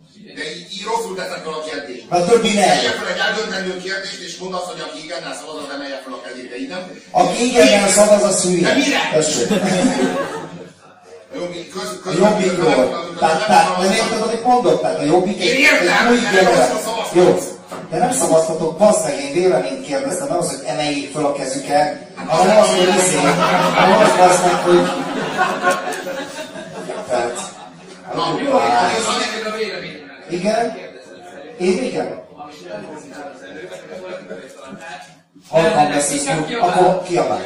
[0.41, 2.05] De így, így rosszul teszek fel a kérdést.
[2.09, 2.69] Mert többi nem.
[2.69, 6.13] Tegye fel egy eldöntendő kérdést, és mondd azt, hogy aki igennel szavaz, az emelje fel
[6.17, 6.83] a kezét, de így nem.
[7.21, 8.67] Aki igennel szavaz, az hülye.
[8.67, 9.01] De mire?
[9.13, 9.47] Tessék.
[11.33, 11.73] A jobbik
[12.19, 13.15] jobbikról.
[13.19, 14.81] Tehát, tehát nem érted, amit mondok?
[14.81, 17.23] Tehát a jobbik értem, egy új.
[17.23, 17.37] Jó.
[17.89, 22.07] De nem szavaztatok, bassz meg, én véleményt kérdeztem, nem az, hogy emeljék fel a kezüket,
[22.27, 23.15] hanem az, hogy izé,
[23.75, 24.89] hanem az bassz meg, hogy...
[27.07, 27.51] Tehát...
[28.15, 30.00] Na, Jó, neked a vélemény.
[30.31, 30.77] Igen?
[31.59, 32.19] Én igen?
[35.49, 36.27] Halkan beszélsz,
[36.61, 37.43] akkor kiabálj.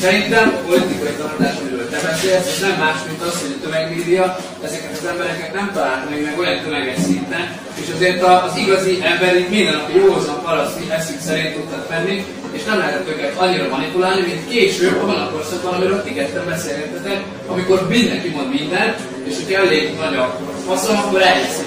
[0.00, 4.98] Szerintem politikai tartás, amiről te beszélsz, ez nem más, mint az, hogy a tömegmédia ezeket
[4.98, 7.44] az embereket nem találta még meg olyan tömeges szinten,
[7.82, 13.08] és azért az igazi emberi mindennapi józan paraszti eszük szerint tudtak venni, és nem lehetett
[13.08, 18.48] őket annyira manipulálni, mint később abban a korszakban, amiről ti ketten beszélgetetek, amikor mindenki mond
[18.48, 21.63] mindent, és hogyha elég nagy a faszom, akkor elhiszik.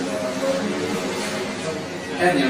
[2.19, 2.41] Ennyi.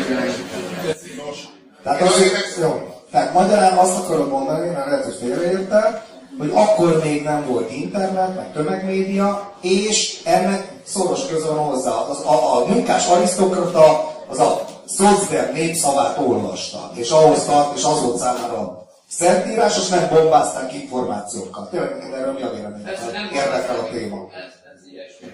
[1.83, 2.91] Tehát azért, jó.
[3.11, 5.99] Tehát magyarán azt akarom mondani, mert lehet, hogy félreértem,
[6.37, 11.91] hogy akkor még nem volt internet, meg tömegmédia, és ennek szoros köze van hozzá.
[11.91, 18.01] Az, a, a munkás arisztokrata az a Szocdem népszavát olvastak, és ahhoz tart, és az
[18.01, 21.67] volt számára szentírásos, nem bombázták információkkal.
[21.69, 24.27] Tényleg erről mi a nem Érdekel a téma.
[24.31, 25.27] Ez, ez ilyesmi.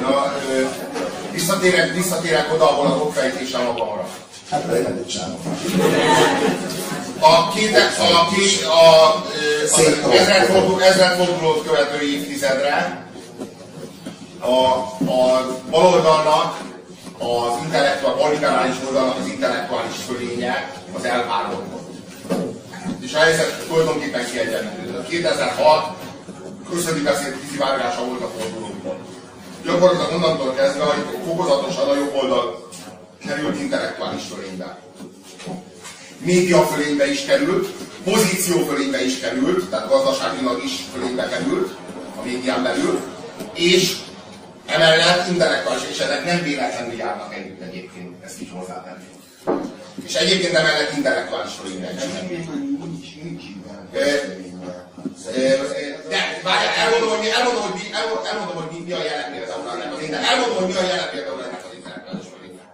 [0.00, 0.64] Ja, ö,
[1.32, 4.10] visszatérek, visszatérek oda, ahol a okfejtése maga maradt.
[4.50, 5.38] Hát egy csánom.
[7.20, 9.14] A két, a két, a,
[9.64, 13.06] az ezredfordul- ezredfordulót követő évtizedre
[14.40, 14.54] a,
[15.10, 16.58] a baloldalnak,
[17.18, 21.90] az intellektuális, a liberális oldalnak az intellektuális fölénye az elvállódott.
[23.00, 25.08] És a helyzet tulajdonképpen kiegyenlítődött.
[25.08, 25.96] 2006
[26.70, 29.17] közödi beszéd kiszivárgása volt a fordulópont.
[29.68, 32.68] Gyakorlatilag onnantól kezdve, hogy fokozatosan a jobb oldal
[33.26, 34.78] került intellektuális fölénybe.
[36.18, 37.68] Média fölénybe is került,
[38.04, 41.76] pozíció fölénybe is került, tehát gazdaságilag is fölénybe került
[42.20, 43.00] a médián belül,
[43.54, 43.96] és
[44.66, 49.04] emellett intellektuális, és ezek nem véletlenül járnak együtt egyébként, ezt is hozzátenni.
[50.04, 52.02] És egyébként emellett intellektuális fölénybe is
[56.08, 57.86] De várjál, elmondom, hogy mi, elmondom, hogy mi,
[58.30, 60.24] elmondom, hogy mi, mi a jelen például ennek.
[60.30, 62.68] Elmondom, hogy mi a jelen például ennek az fölénynek.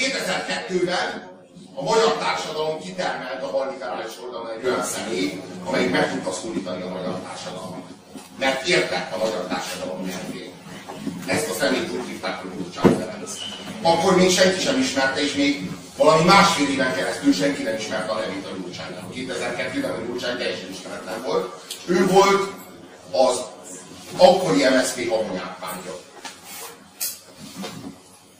[0.00, 1.32] 2002-ben
[1.74, 6.88] a magyar társadalom kitermelt a balliberális oldalon egy olyan személy, amelyik meg tudta szólítani a
[6.88, 7.86] magyar társadalmat.
[8.38, 10.52] Mert értett a magyar társadalom nyelvén.
[11.26, 13.30] Ezt a személyt úgy hívták, hogy Gyurcsány Ferenc.
[13.82, 18.18] Akkor még senki sem ismerte, és még valami másfél éven keresztül senki nem ismerte a
[18.18, 19.12] nevét a Gyurcsánynak.
[19.14, 21.54] 2002-ben a Gyurcsány teljesen ismeretlen volt.
[21.86, 22.52] Ő volt
[23.12, 23.40] az
[24.16, 25.92] akkori MSZP havonyárpántja.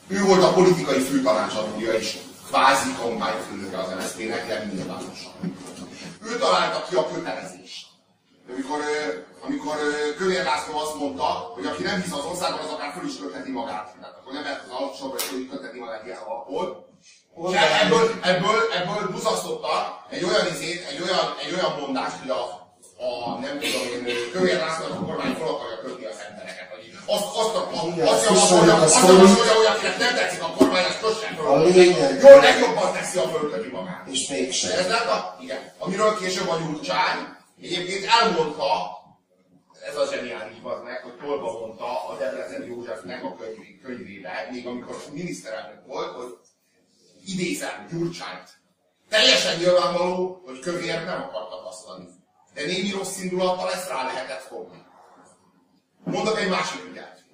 [0.09, 2.16] Ő volt a politikai főtanácsadója is,
[2.47, 5.32] kvázi kampányfőnöke az MSZP-nek, nem nyilvánosan.
[6.22, 7.86] Ő találta ki a kötelezést.
[8.52, 8.81] Amikor,
[9.40, 9.76] amikor
[10.16, 11.22] Kövér László azt mondta,
[11.55, 13.94] hogy aki nem hisz az országban, az akár föl is kötheti magát.
[14.01, 16.94] Tehát akkor nem lehet az alapsorba, hogy kötheti magát ilyen alapból.
[17.36, 22.43] És ebből, ebből, ebből buzasztotta egy olyan izét, egy olyan, egy olyan mondást, hogy a,
[23.05, 26.69] a nem tudom én, Kövér László a kormány fel akarja kötni az embereket.
[26.70, 30.47] Hogy azt, azt, a, Igen, azt javasolja, a azt javasolja, hogy akinek nem tetszik a
[30.59, 31.47] kormány, azt kössen föl.
[31.47, 34.06] A lényeg- Jól legjobban teszi a fölköti magát.
[34.11, 34.78] És mégsem.
[34.78, 35.73] Ez lett a, igen.
[35.78, 37.19] Amiről később a Gyurcsány
[37.62, 38.73] egyébként elmondta,
[39.89, 44.66] ez a zseniális az meg, hogy tolba mondta a Debrecen Józsefnek a könyv, könyvébe, még
[44.66, 46.36] amikor miniszterelnök volt, hogy
[47.26, 48.48] idézem Gyurcsányt.
[49.09, 52.06] Teljesen nyilvánvaló, hogy kövér nem akar tapasztalni.
[52.55, 54.84] De némi rossz indulattal ezt rá lehetett fogni.
[56.05, 57.24] Mondok egy másik ügyet.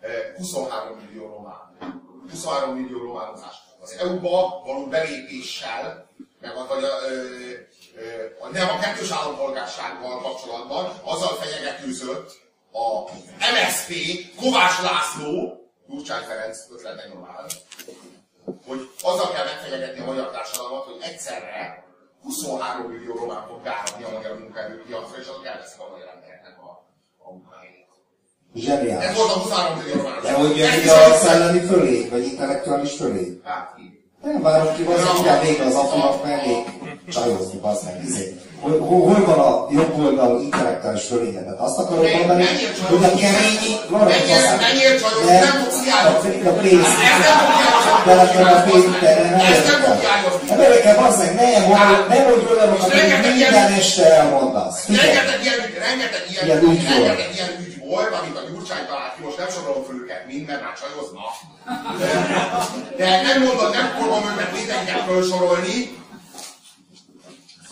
[0.00, 1.70] Eh, 23 millió román.
[2.30, 3.54] 23 millió románozás.
[3.80, 6.08] Az EU-ba való belépéssel,
[6.40, 6.94] meg a, vagy a,
[8.44, 12.30] a, nem a kettős állampolgársággal kapcsolatban azzal fenyegetőzött
[12.72, 13.94] a MSZP
[14.36, 17.46] Kovács László, Gyurcsány Ferenc ötlete nyomán,
[18.66, 21.84] hogy azzal kell megfenyegetni a magyar társadalmat, hogy egyszerre
[22.22, 26.70] 23 millió román fog beállni a magyar munkaerőpiacra, és azok elveszik a magyar embereknek a,
[27.24, 27.90] a munkahelyét.
[28.54, 29.16] Ez Zseniális.
[29.16, 30.22] volt a 23 millió román.
[30.22, 33.40] De hogy jön is a szellemi fölé, vagy intellektuális fölé?
[33.44, 33.98] Hát, így.
[34.22, 36.64] Nem várom ki, az inkább még az apunak mellé
[37.08, 38.39] csajozni, bazd meg, izé.
[38.60, 41.42] Hol, hol, hol van a jobb oldal intellektuális fölénye?
[41.42, 42.44] Tehát azt akarod Mennyire mondani,
[42.88, 43.72] hogy a keményi...
[43.90, 45.32] Mennyire- mennyire csajozni?
[45.46, 46.48] Nem tudsz hiányozni.
[46.48, 46.86] A pénz.
[48.06, 49.98] Nekem a pénz, de nem érdekel.
[50.48, 52.44] Nem érdekel, bazd meg, nem, hogy- nem hogy
[52.80, 54.78] hogy rengeteg ilyen- minden este elmondasz.
[54.88, 59.50] Rengeteg ilyen, rengeteg ilyen, rengeteg ilyen ügy volt, amit a Gyurcsány talált ki, most nem
[59.54, 61.32] sorolom föl őket mind, mert már csajoznak.
[63.00, 65.76] De, nem mondom, nem fogom őket mindenket felsorolni.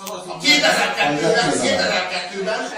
[0.01, 2.73] A 2002-ben, 2002-ben, az,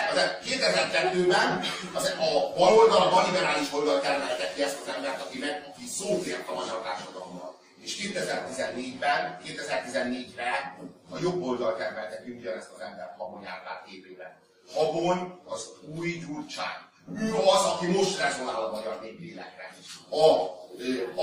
[0.45, 1.61] 2002-ben
[1.93, 6.25] az, a baloldal, a balliberális oldal termelte ki ezt az embert, aki, meg, aki szót
[6.25, 7.59] ért a magyar társadalommal.
[7.81, 10.77] És 2014-ben, 2014-re
[11.11, 14.37] a jobb oldal termelte ki ugyanezt az embert Habony Árpád képében.
[14.75, 16.79] Habony az új gyurcsány.
[17.17, 19.75] Ő az, aki most rezonál a magyar néplélekre.
[20.11, 20.25] A,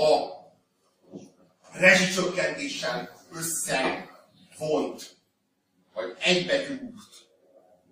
[0.00, 0.36] a
[1.72, 5.17] rezsicsökkentéssel összevont,
[5.98, 7.12] vagy egybegyúrt,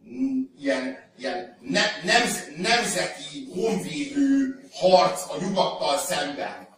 [0.08, 6.68] mm, ilyen, ilyen ne, nemz, nemzeti honvédő harc a nyugattal szemben.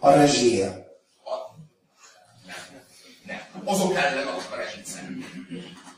[0.00, 0.64] A rezsír.
[3.26, 3.62] nem.
[3.64, 5.24] Azok ellen, akik a rezsit szemük.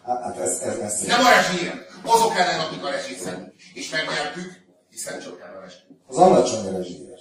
[0.05, 1.07] Hát ez, ez messze.
[1.07, 3.55] Nem a rezsír, azok ellen, akik a rezsit szemük.
[3.75, 5.85] És megnyertük, hiszen csökken a rezsit.
[6.07, 7.15] Az alacsony rezsír.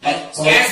[0.00, 0.66] Ez, ez,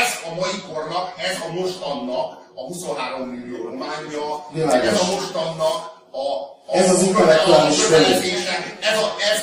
[0.00, 4.88] ez a mai kornak, ez a mostannak a 23 millió románja, Világos.
[4.88, 5.80] ez a mostannak
[6.10, 6.26] a,
[6.66, 9.40] a Ez az intellektuális a kötelezése, ez a, ez,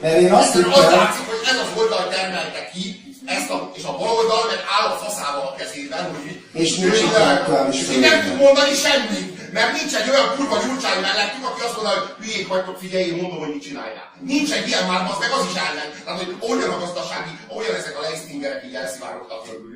[0.00, 3.96] Mert én azt ez, az hittem, látszik, hogy ez az oldal termelte ki ezt a
[3.98, 6.24] baloldal meg áll a faszával a kezében, hogy.
[6.62, 11.44] És nincs intellektuális És nem tud mondani semmit, mert nincs egy olyan kurva gyurcsány mellettük,
[11.50, 14.08] aki azt mondja, hogy hülyék vagytok, figyelj, én mondom, hogy mit csinálják.
[14.32, 15.88] Nincs egy ilyen már, az meg az is ellen.
[16.04, 19.75] Tehát, hogy olyan a gazdasági, olyan ezek a leisztingerek így elszivárogtak mögülük,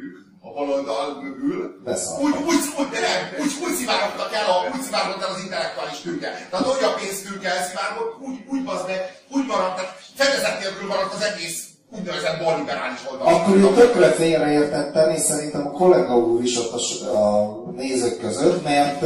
[0.51, 2.25] a baloldal mögül, Beszartak.
[2.25, 6.31] úgy, úgy, úgy, nem, úgy, úgy szivárogtak el, a, úgy szivárogott el az intellektuális tőke.
[6.51, 9.01] Tehát hogy a pénztőke elszivárgott, úgy, úgy bazd meg,
[9.37, 11.59] úgy maradt, tehát fedezet nélkül maradt az egész
[11.97, 13.27] úgynevezett balliberális oldal.
[13.35, 16.73] Akkor én tökre félreértettem, és szerintem a kollega úr is ott
[17.03, 19.03] a, a nézők között, mert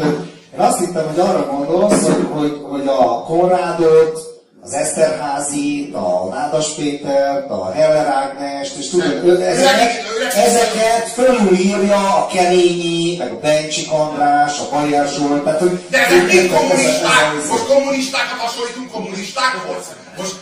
[0.55, 4.34] én azt hittem, hogy arra gondolsz, hogy, hogy, hogy a Konrádot,
[4.65, 9.91] az Eszterházit, a Nádas Pétert, a Heller Ágnest, és tudod, ezeket,
[10.35, 15.81] ezeket fölülírja a Keményi, meg a Bencsik András, a Bajer Zsolt, tehát hogy...
[15.91, 17.49] De ezek mind ez- ez- kommunisták!
[17.51, 19.85] Most kommunistákat hasonlítunk kommunistákhoz?
[20.19, 20.35] Most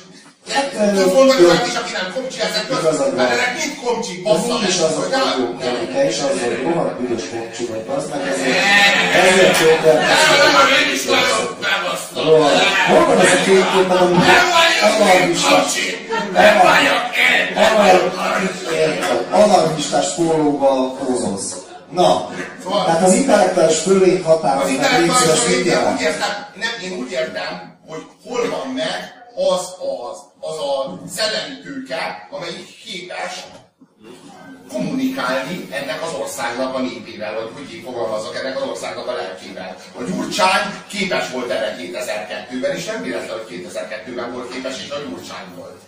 [0.54, 0.72] Hát,
[1.14, 2.98] mondani ö, olyat is, aki nem komcsi ezek között?
[2.98, 3.10] Van.
[3.14, 5.54] Mert ezek mind komcsik, De bassza is meg, azok hogy nem- vagyunk,
[5.94, 8.58] te is az vagy, rohadt büdös kopcsi vagy, az meg ezért,
[9.28, 9.80] ezért jók
[12.88, 14.16] Hol van az a két képed, ami
[14.82, 15.76] anarchistás,
[19.30, 21.54] anarchistás pólóba pózolsz?
[21.90, 22.28] Na,
[22.86, 25.94] tehát az intellektuális fölét Az határoz meg, légy intellektuális szíves, mit én jelent?
[25.96, 29.74] úgy értem, nem, én úgy értem, hogy hol van meg az
[30.10, 33.44] az, az a szellemi tőke, amelyik képes
[34.68, 39.76] kommunikálni ennek az országnak a népével, vagy hogy fogalmazok, ennek az országnak a lelkével.
[39.98, 44.98] A Gyurcsány képes volt erre 2002-ben, és nem véletlen, hogy 2002-ben volt képes, és a
[44.98, 45.80] Gyurcsány volt.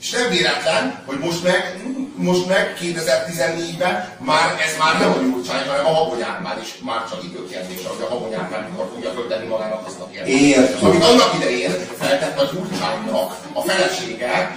[0.00, 1.82] És nem véletlen, hogy most meg,
[2.16, 7.08] most meg 2014-ben már ez már nem a Gyurcsány, hanem a Habony Árpád is már
[7.10, 10.82] csak időkérdés, hogy a Habony Árpád mikor fogja föltenni magának azt a kérdést.
[10.82, 14.56] Amit annak idején feltett a Gyurcsánynak a felesége,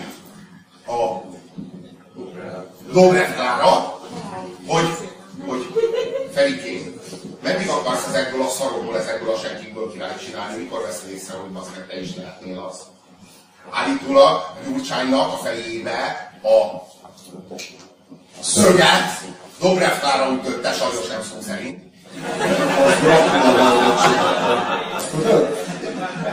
[0.87, 1.21] a
[2.93, 3.99] Dobrev Klára,
[4.67, 4.87] hogy,
[5.45, 5.67] hogy
[6.33, 6.99] Ferikém,
[7.43, 11.87] meddig akarsz ezekből a szarokból, ezekből a senkikből király csinálni, mikor veszed észre, hogy meg
[11.87, 12.79] te is lehetnél az.
[13.69, 16.87] Állítólag Gyurcsánynak a fejébe a
[18.41, 19.21] szöget
[19.61, 21.79] Dobrev Klára ütötte, sajnos nem szó szerint.
[25.11, 25.47] Tudod?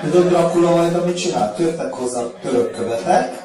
[0.02, 1.58] Tudod, Dracula majd amit csinált?
[1.58, 3.42] Jöttek hozzá török követek,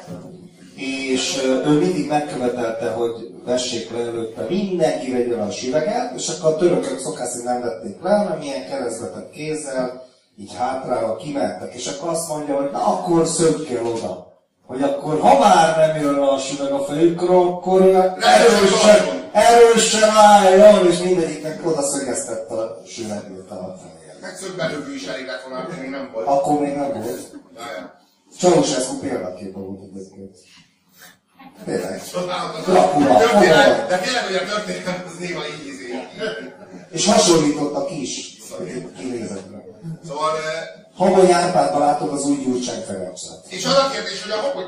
[0.76, 3.12] és ő mindig megkövetelte, hogy
[3.44, 8.02] vessék le előtte mindenki vegyen a süveget, és akkor a törökök szokás szerint nem vették
[8.02, 10.06] le, hanem ilyen keresztbetett kézzel,
[10.36, 14.32] így hátrálva kimentek, és akkor azt mondja, hogy na akkor szökkel oda.
[14.66, 17.82] Hogy akkor, ha már nem jön le a süveg a fejükről, akkor
[18.20, 24.18] erősen, erősen álljon, és mindegyiknek oda szögeztette a süvegét a fejére.
[24.20, 26.26] Meg szögbelövő is elég lett volna, akkor még nem volt.
[26.26, 27.30] Akkor még nem volt.
[27.56, 27.98] Ja.
[28.38, 30.36] Ceausescu példaképpen volt egyébként.
[31.64, 32.02] Tényleg.
[32.64, 33.18] Dracula?
[33.88, 36.08] De tényleg, hogy a történet az néha így izé.
[36.90, 38.33] És hasonlítottak is.
[40.24, 40.40] Szóval,
[40.96, 43.44] Habony Árpádban látod az új Gyurcsány Ferencet.
[43.48, 44.66] és az a kérdés, hogy a hogy,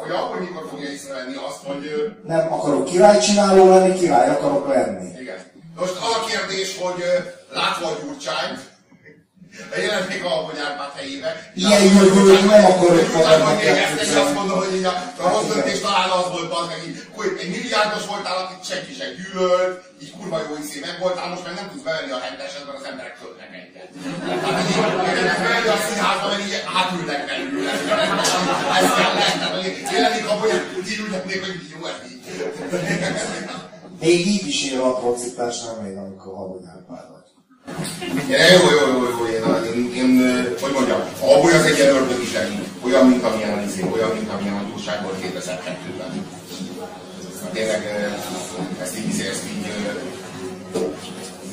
[0.00, 5.20] hogy akkor mikor fogja észrevenni azt, hogy Nem akarok királycsináló lenni, király akarok lenni.
[5.20, 5.36] igen.
[5.76, 7.02] Most az a kérdés, hogy
[7.52, 8.60] látva a gyurcsányt,
[10.26, 11.30] a Habony Árpád helyébe.
[11.54, 14.24] Ilyen jövőt nem akarok Gyurcsány magadnak majd végezte, és elképzelni.
[14.24, 17.30] azt mondom, hogy így a, a rossz döntés talán az volt, az meg így, hogy
[17.42, 21.54] egy milliárdos voltál, akit senki sem gyűlölt, így kurva jó izé meg voltál, most meg
[21.58, 23.88] nem tudsz bevenni a henteset, mert az emberek költnek egyet.
[24.42, 27.72] Tehát így, hogy nem tudsz bevenni a színházba, mert így átülnek belőle.
[28.80, 32.22] Ez kell lehet, tehát hogy jelenik a hogy úgy ültetnék, hogy így jó ez így.
[34.00, 37.15] Még így is ér atrocitás, nem még amikor Habony Árpád vagy.
[37.15, 37.15] Ja,
[38.28, 39.44] jó, jó, jó, jó, én,
[39.74, 40.08] én, én,
[40.60, 44.10] hogy mondjam, a Habony az egy ilyen ördögi zseni, olyan, mint amilyen a izé, olyan,
[44.16, 46.26] mint amilyen a túlság volt 2002-ben.
[47.42, 47.82] Hát Tényleg
[48.82, 49.66] ezt így, izé, ezt így,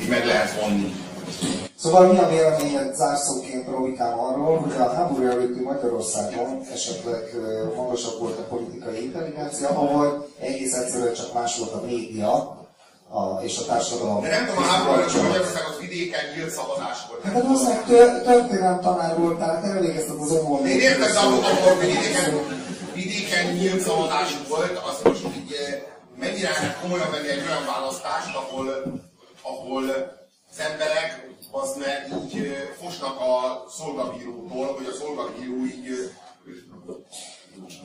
[0.02, 0.94] így meg lehet vonni.
[1.76, 7.24] Szóval mi a véleményed zárszóként Robikám arról, hogy a háború előtti Magyarországon esetleg
[7.76, 12.63] magasabb volt a politikai intelligencia, ahol egész egyszerűen csak más volt a média
[13.14, 14.22] a, és a társadalom.
[14.22, 17.24] De nem tudom, háború előtt Magyarország az vidéken nyílt szavazás volt.
[17.24, 20.30] Hát az tör- történelem tanár volt, tehát elvégezted az
[20.62, 22.46] De én értem, de akkor, akkor vidéken,
[22.94, 25.82] vidéken nyílt szavazás volt, az most így eh,
[26.20, 28.68] mennyire lehet komolyan venni egy olyan választást, ahol,
[29.42, 29.84] ahol
[30.52, 36.22] az emberek az meg így eh, fosnak a szolgabírótól, hogy a szolgabíró így eh,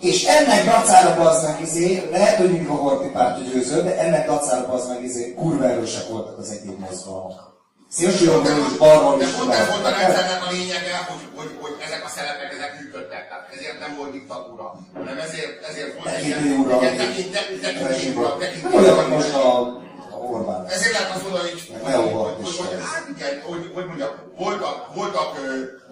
[0.01, 4.27] És ennek dacára bazd meg izé, lehet, hogy mindig a Horti párt győző, de ennek
[4.27, 7.47] dacára bazd meg izé, kurva erősek voltak az egyéb mozgalmak.
[7.91, 9.31] Szélsőjobbról is, balról De is.
[9.31, 13.23] pont ez volt a rendszernek a lényege, hogy, hogy, hogy ezek a szerepek ezek működtek.
[13.29, 14.67] Tehát ezért nem volt diktatúra,
[14.99, 16.83] hanem ezért, ezért volt egy ilyen Tekintélyi uralom.
[16.83, 17.47] igen, tekint- te-
[17.85, 19.88] tekintély uralom,
[20.21, 20.67] Orbán.
[20.67, 22.85] Ezért lehet mondani, hogy, Meg hogy, hogy, hogy, is.
[22.93, 25.31] hát igen, hogy, hogy mondjam, voltak, voltak,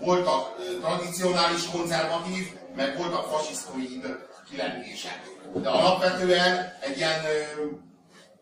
[0.05, 0.43] voltak
[0.81, 2.45] tradicionális konzervatív,
[2.77, 4.05] meg voltak fasisztoid
[4.51, 5.21] kilengések.
[5.63, 7.21] De alapvetően egy ilyen,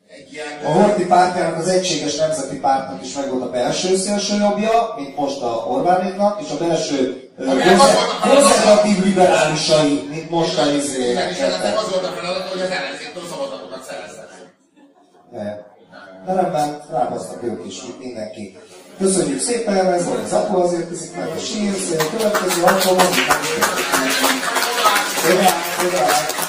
[0.06, 0.64] egy ilyen...
[0.64, 5.42] A Horthy pártjának az egységes nemzeti pártnak is megvolt a belső szélső jobbja, mint most
[5.42, 11.10] a Orbánéknak, és a belső az konzervatív liberálisai, mint most a izé.
[11.10, 14.54] Igen, és ennek az volt a feladat, hogy az ellenzéktől szavazatokat szerezzenek.
[15.32, 15.73] De
[16.26, 18.56] de rendben, rábasztak ők is, mint mindenki.
[18.98, 21.72] Köszönjük szépen, ez volt az Apu, azért teszik meg a sír,
[22.16, 23.12] következő alkalommal.
[25.22, 26.43] Szépen, szépen.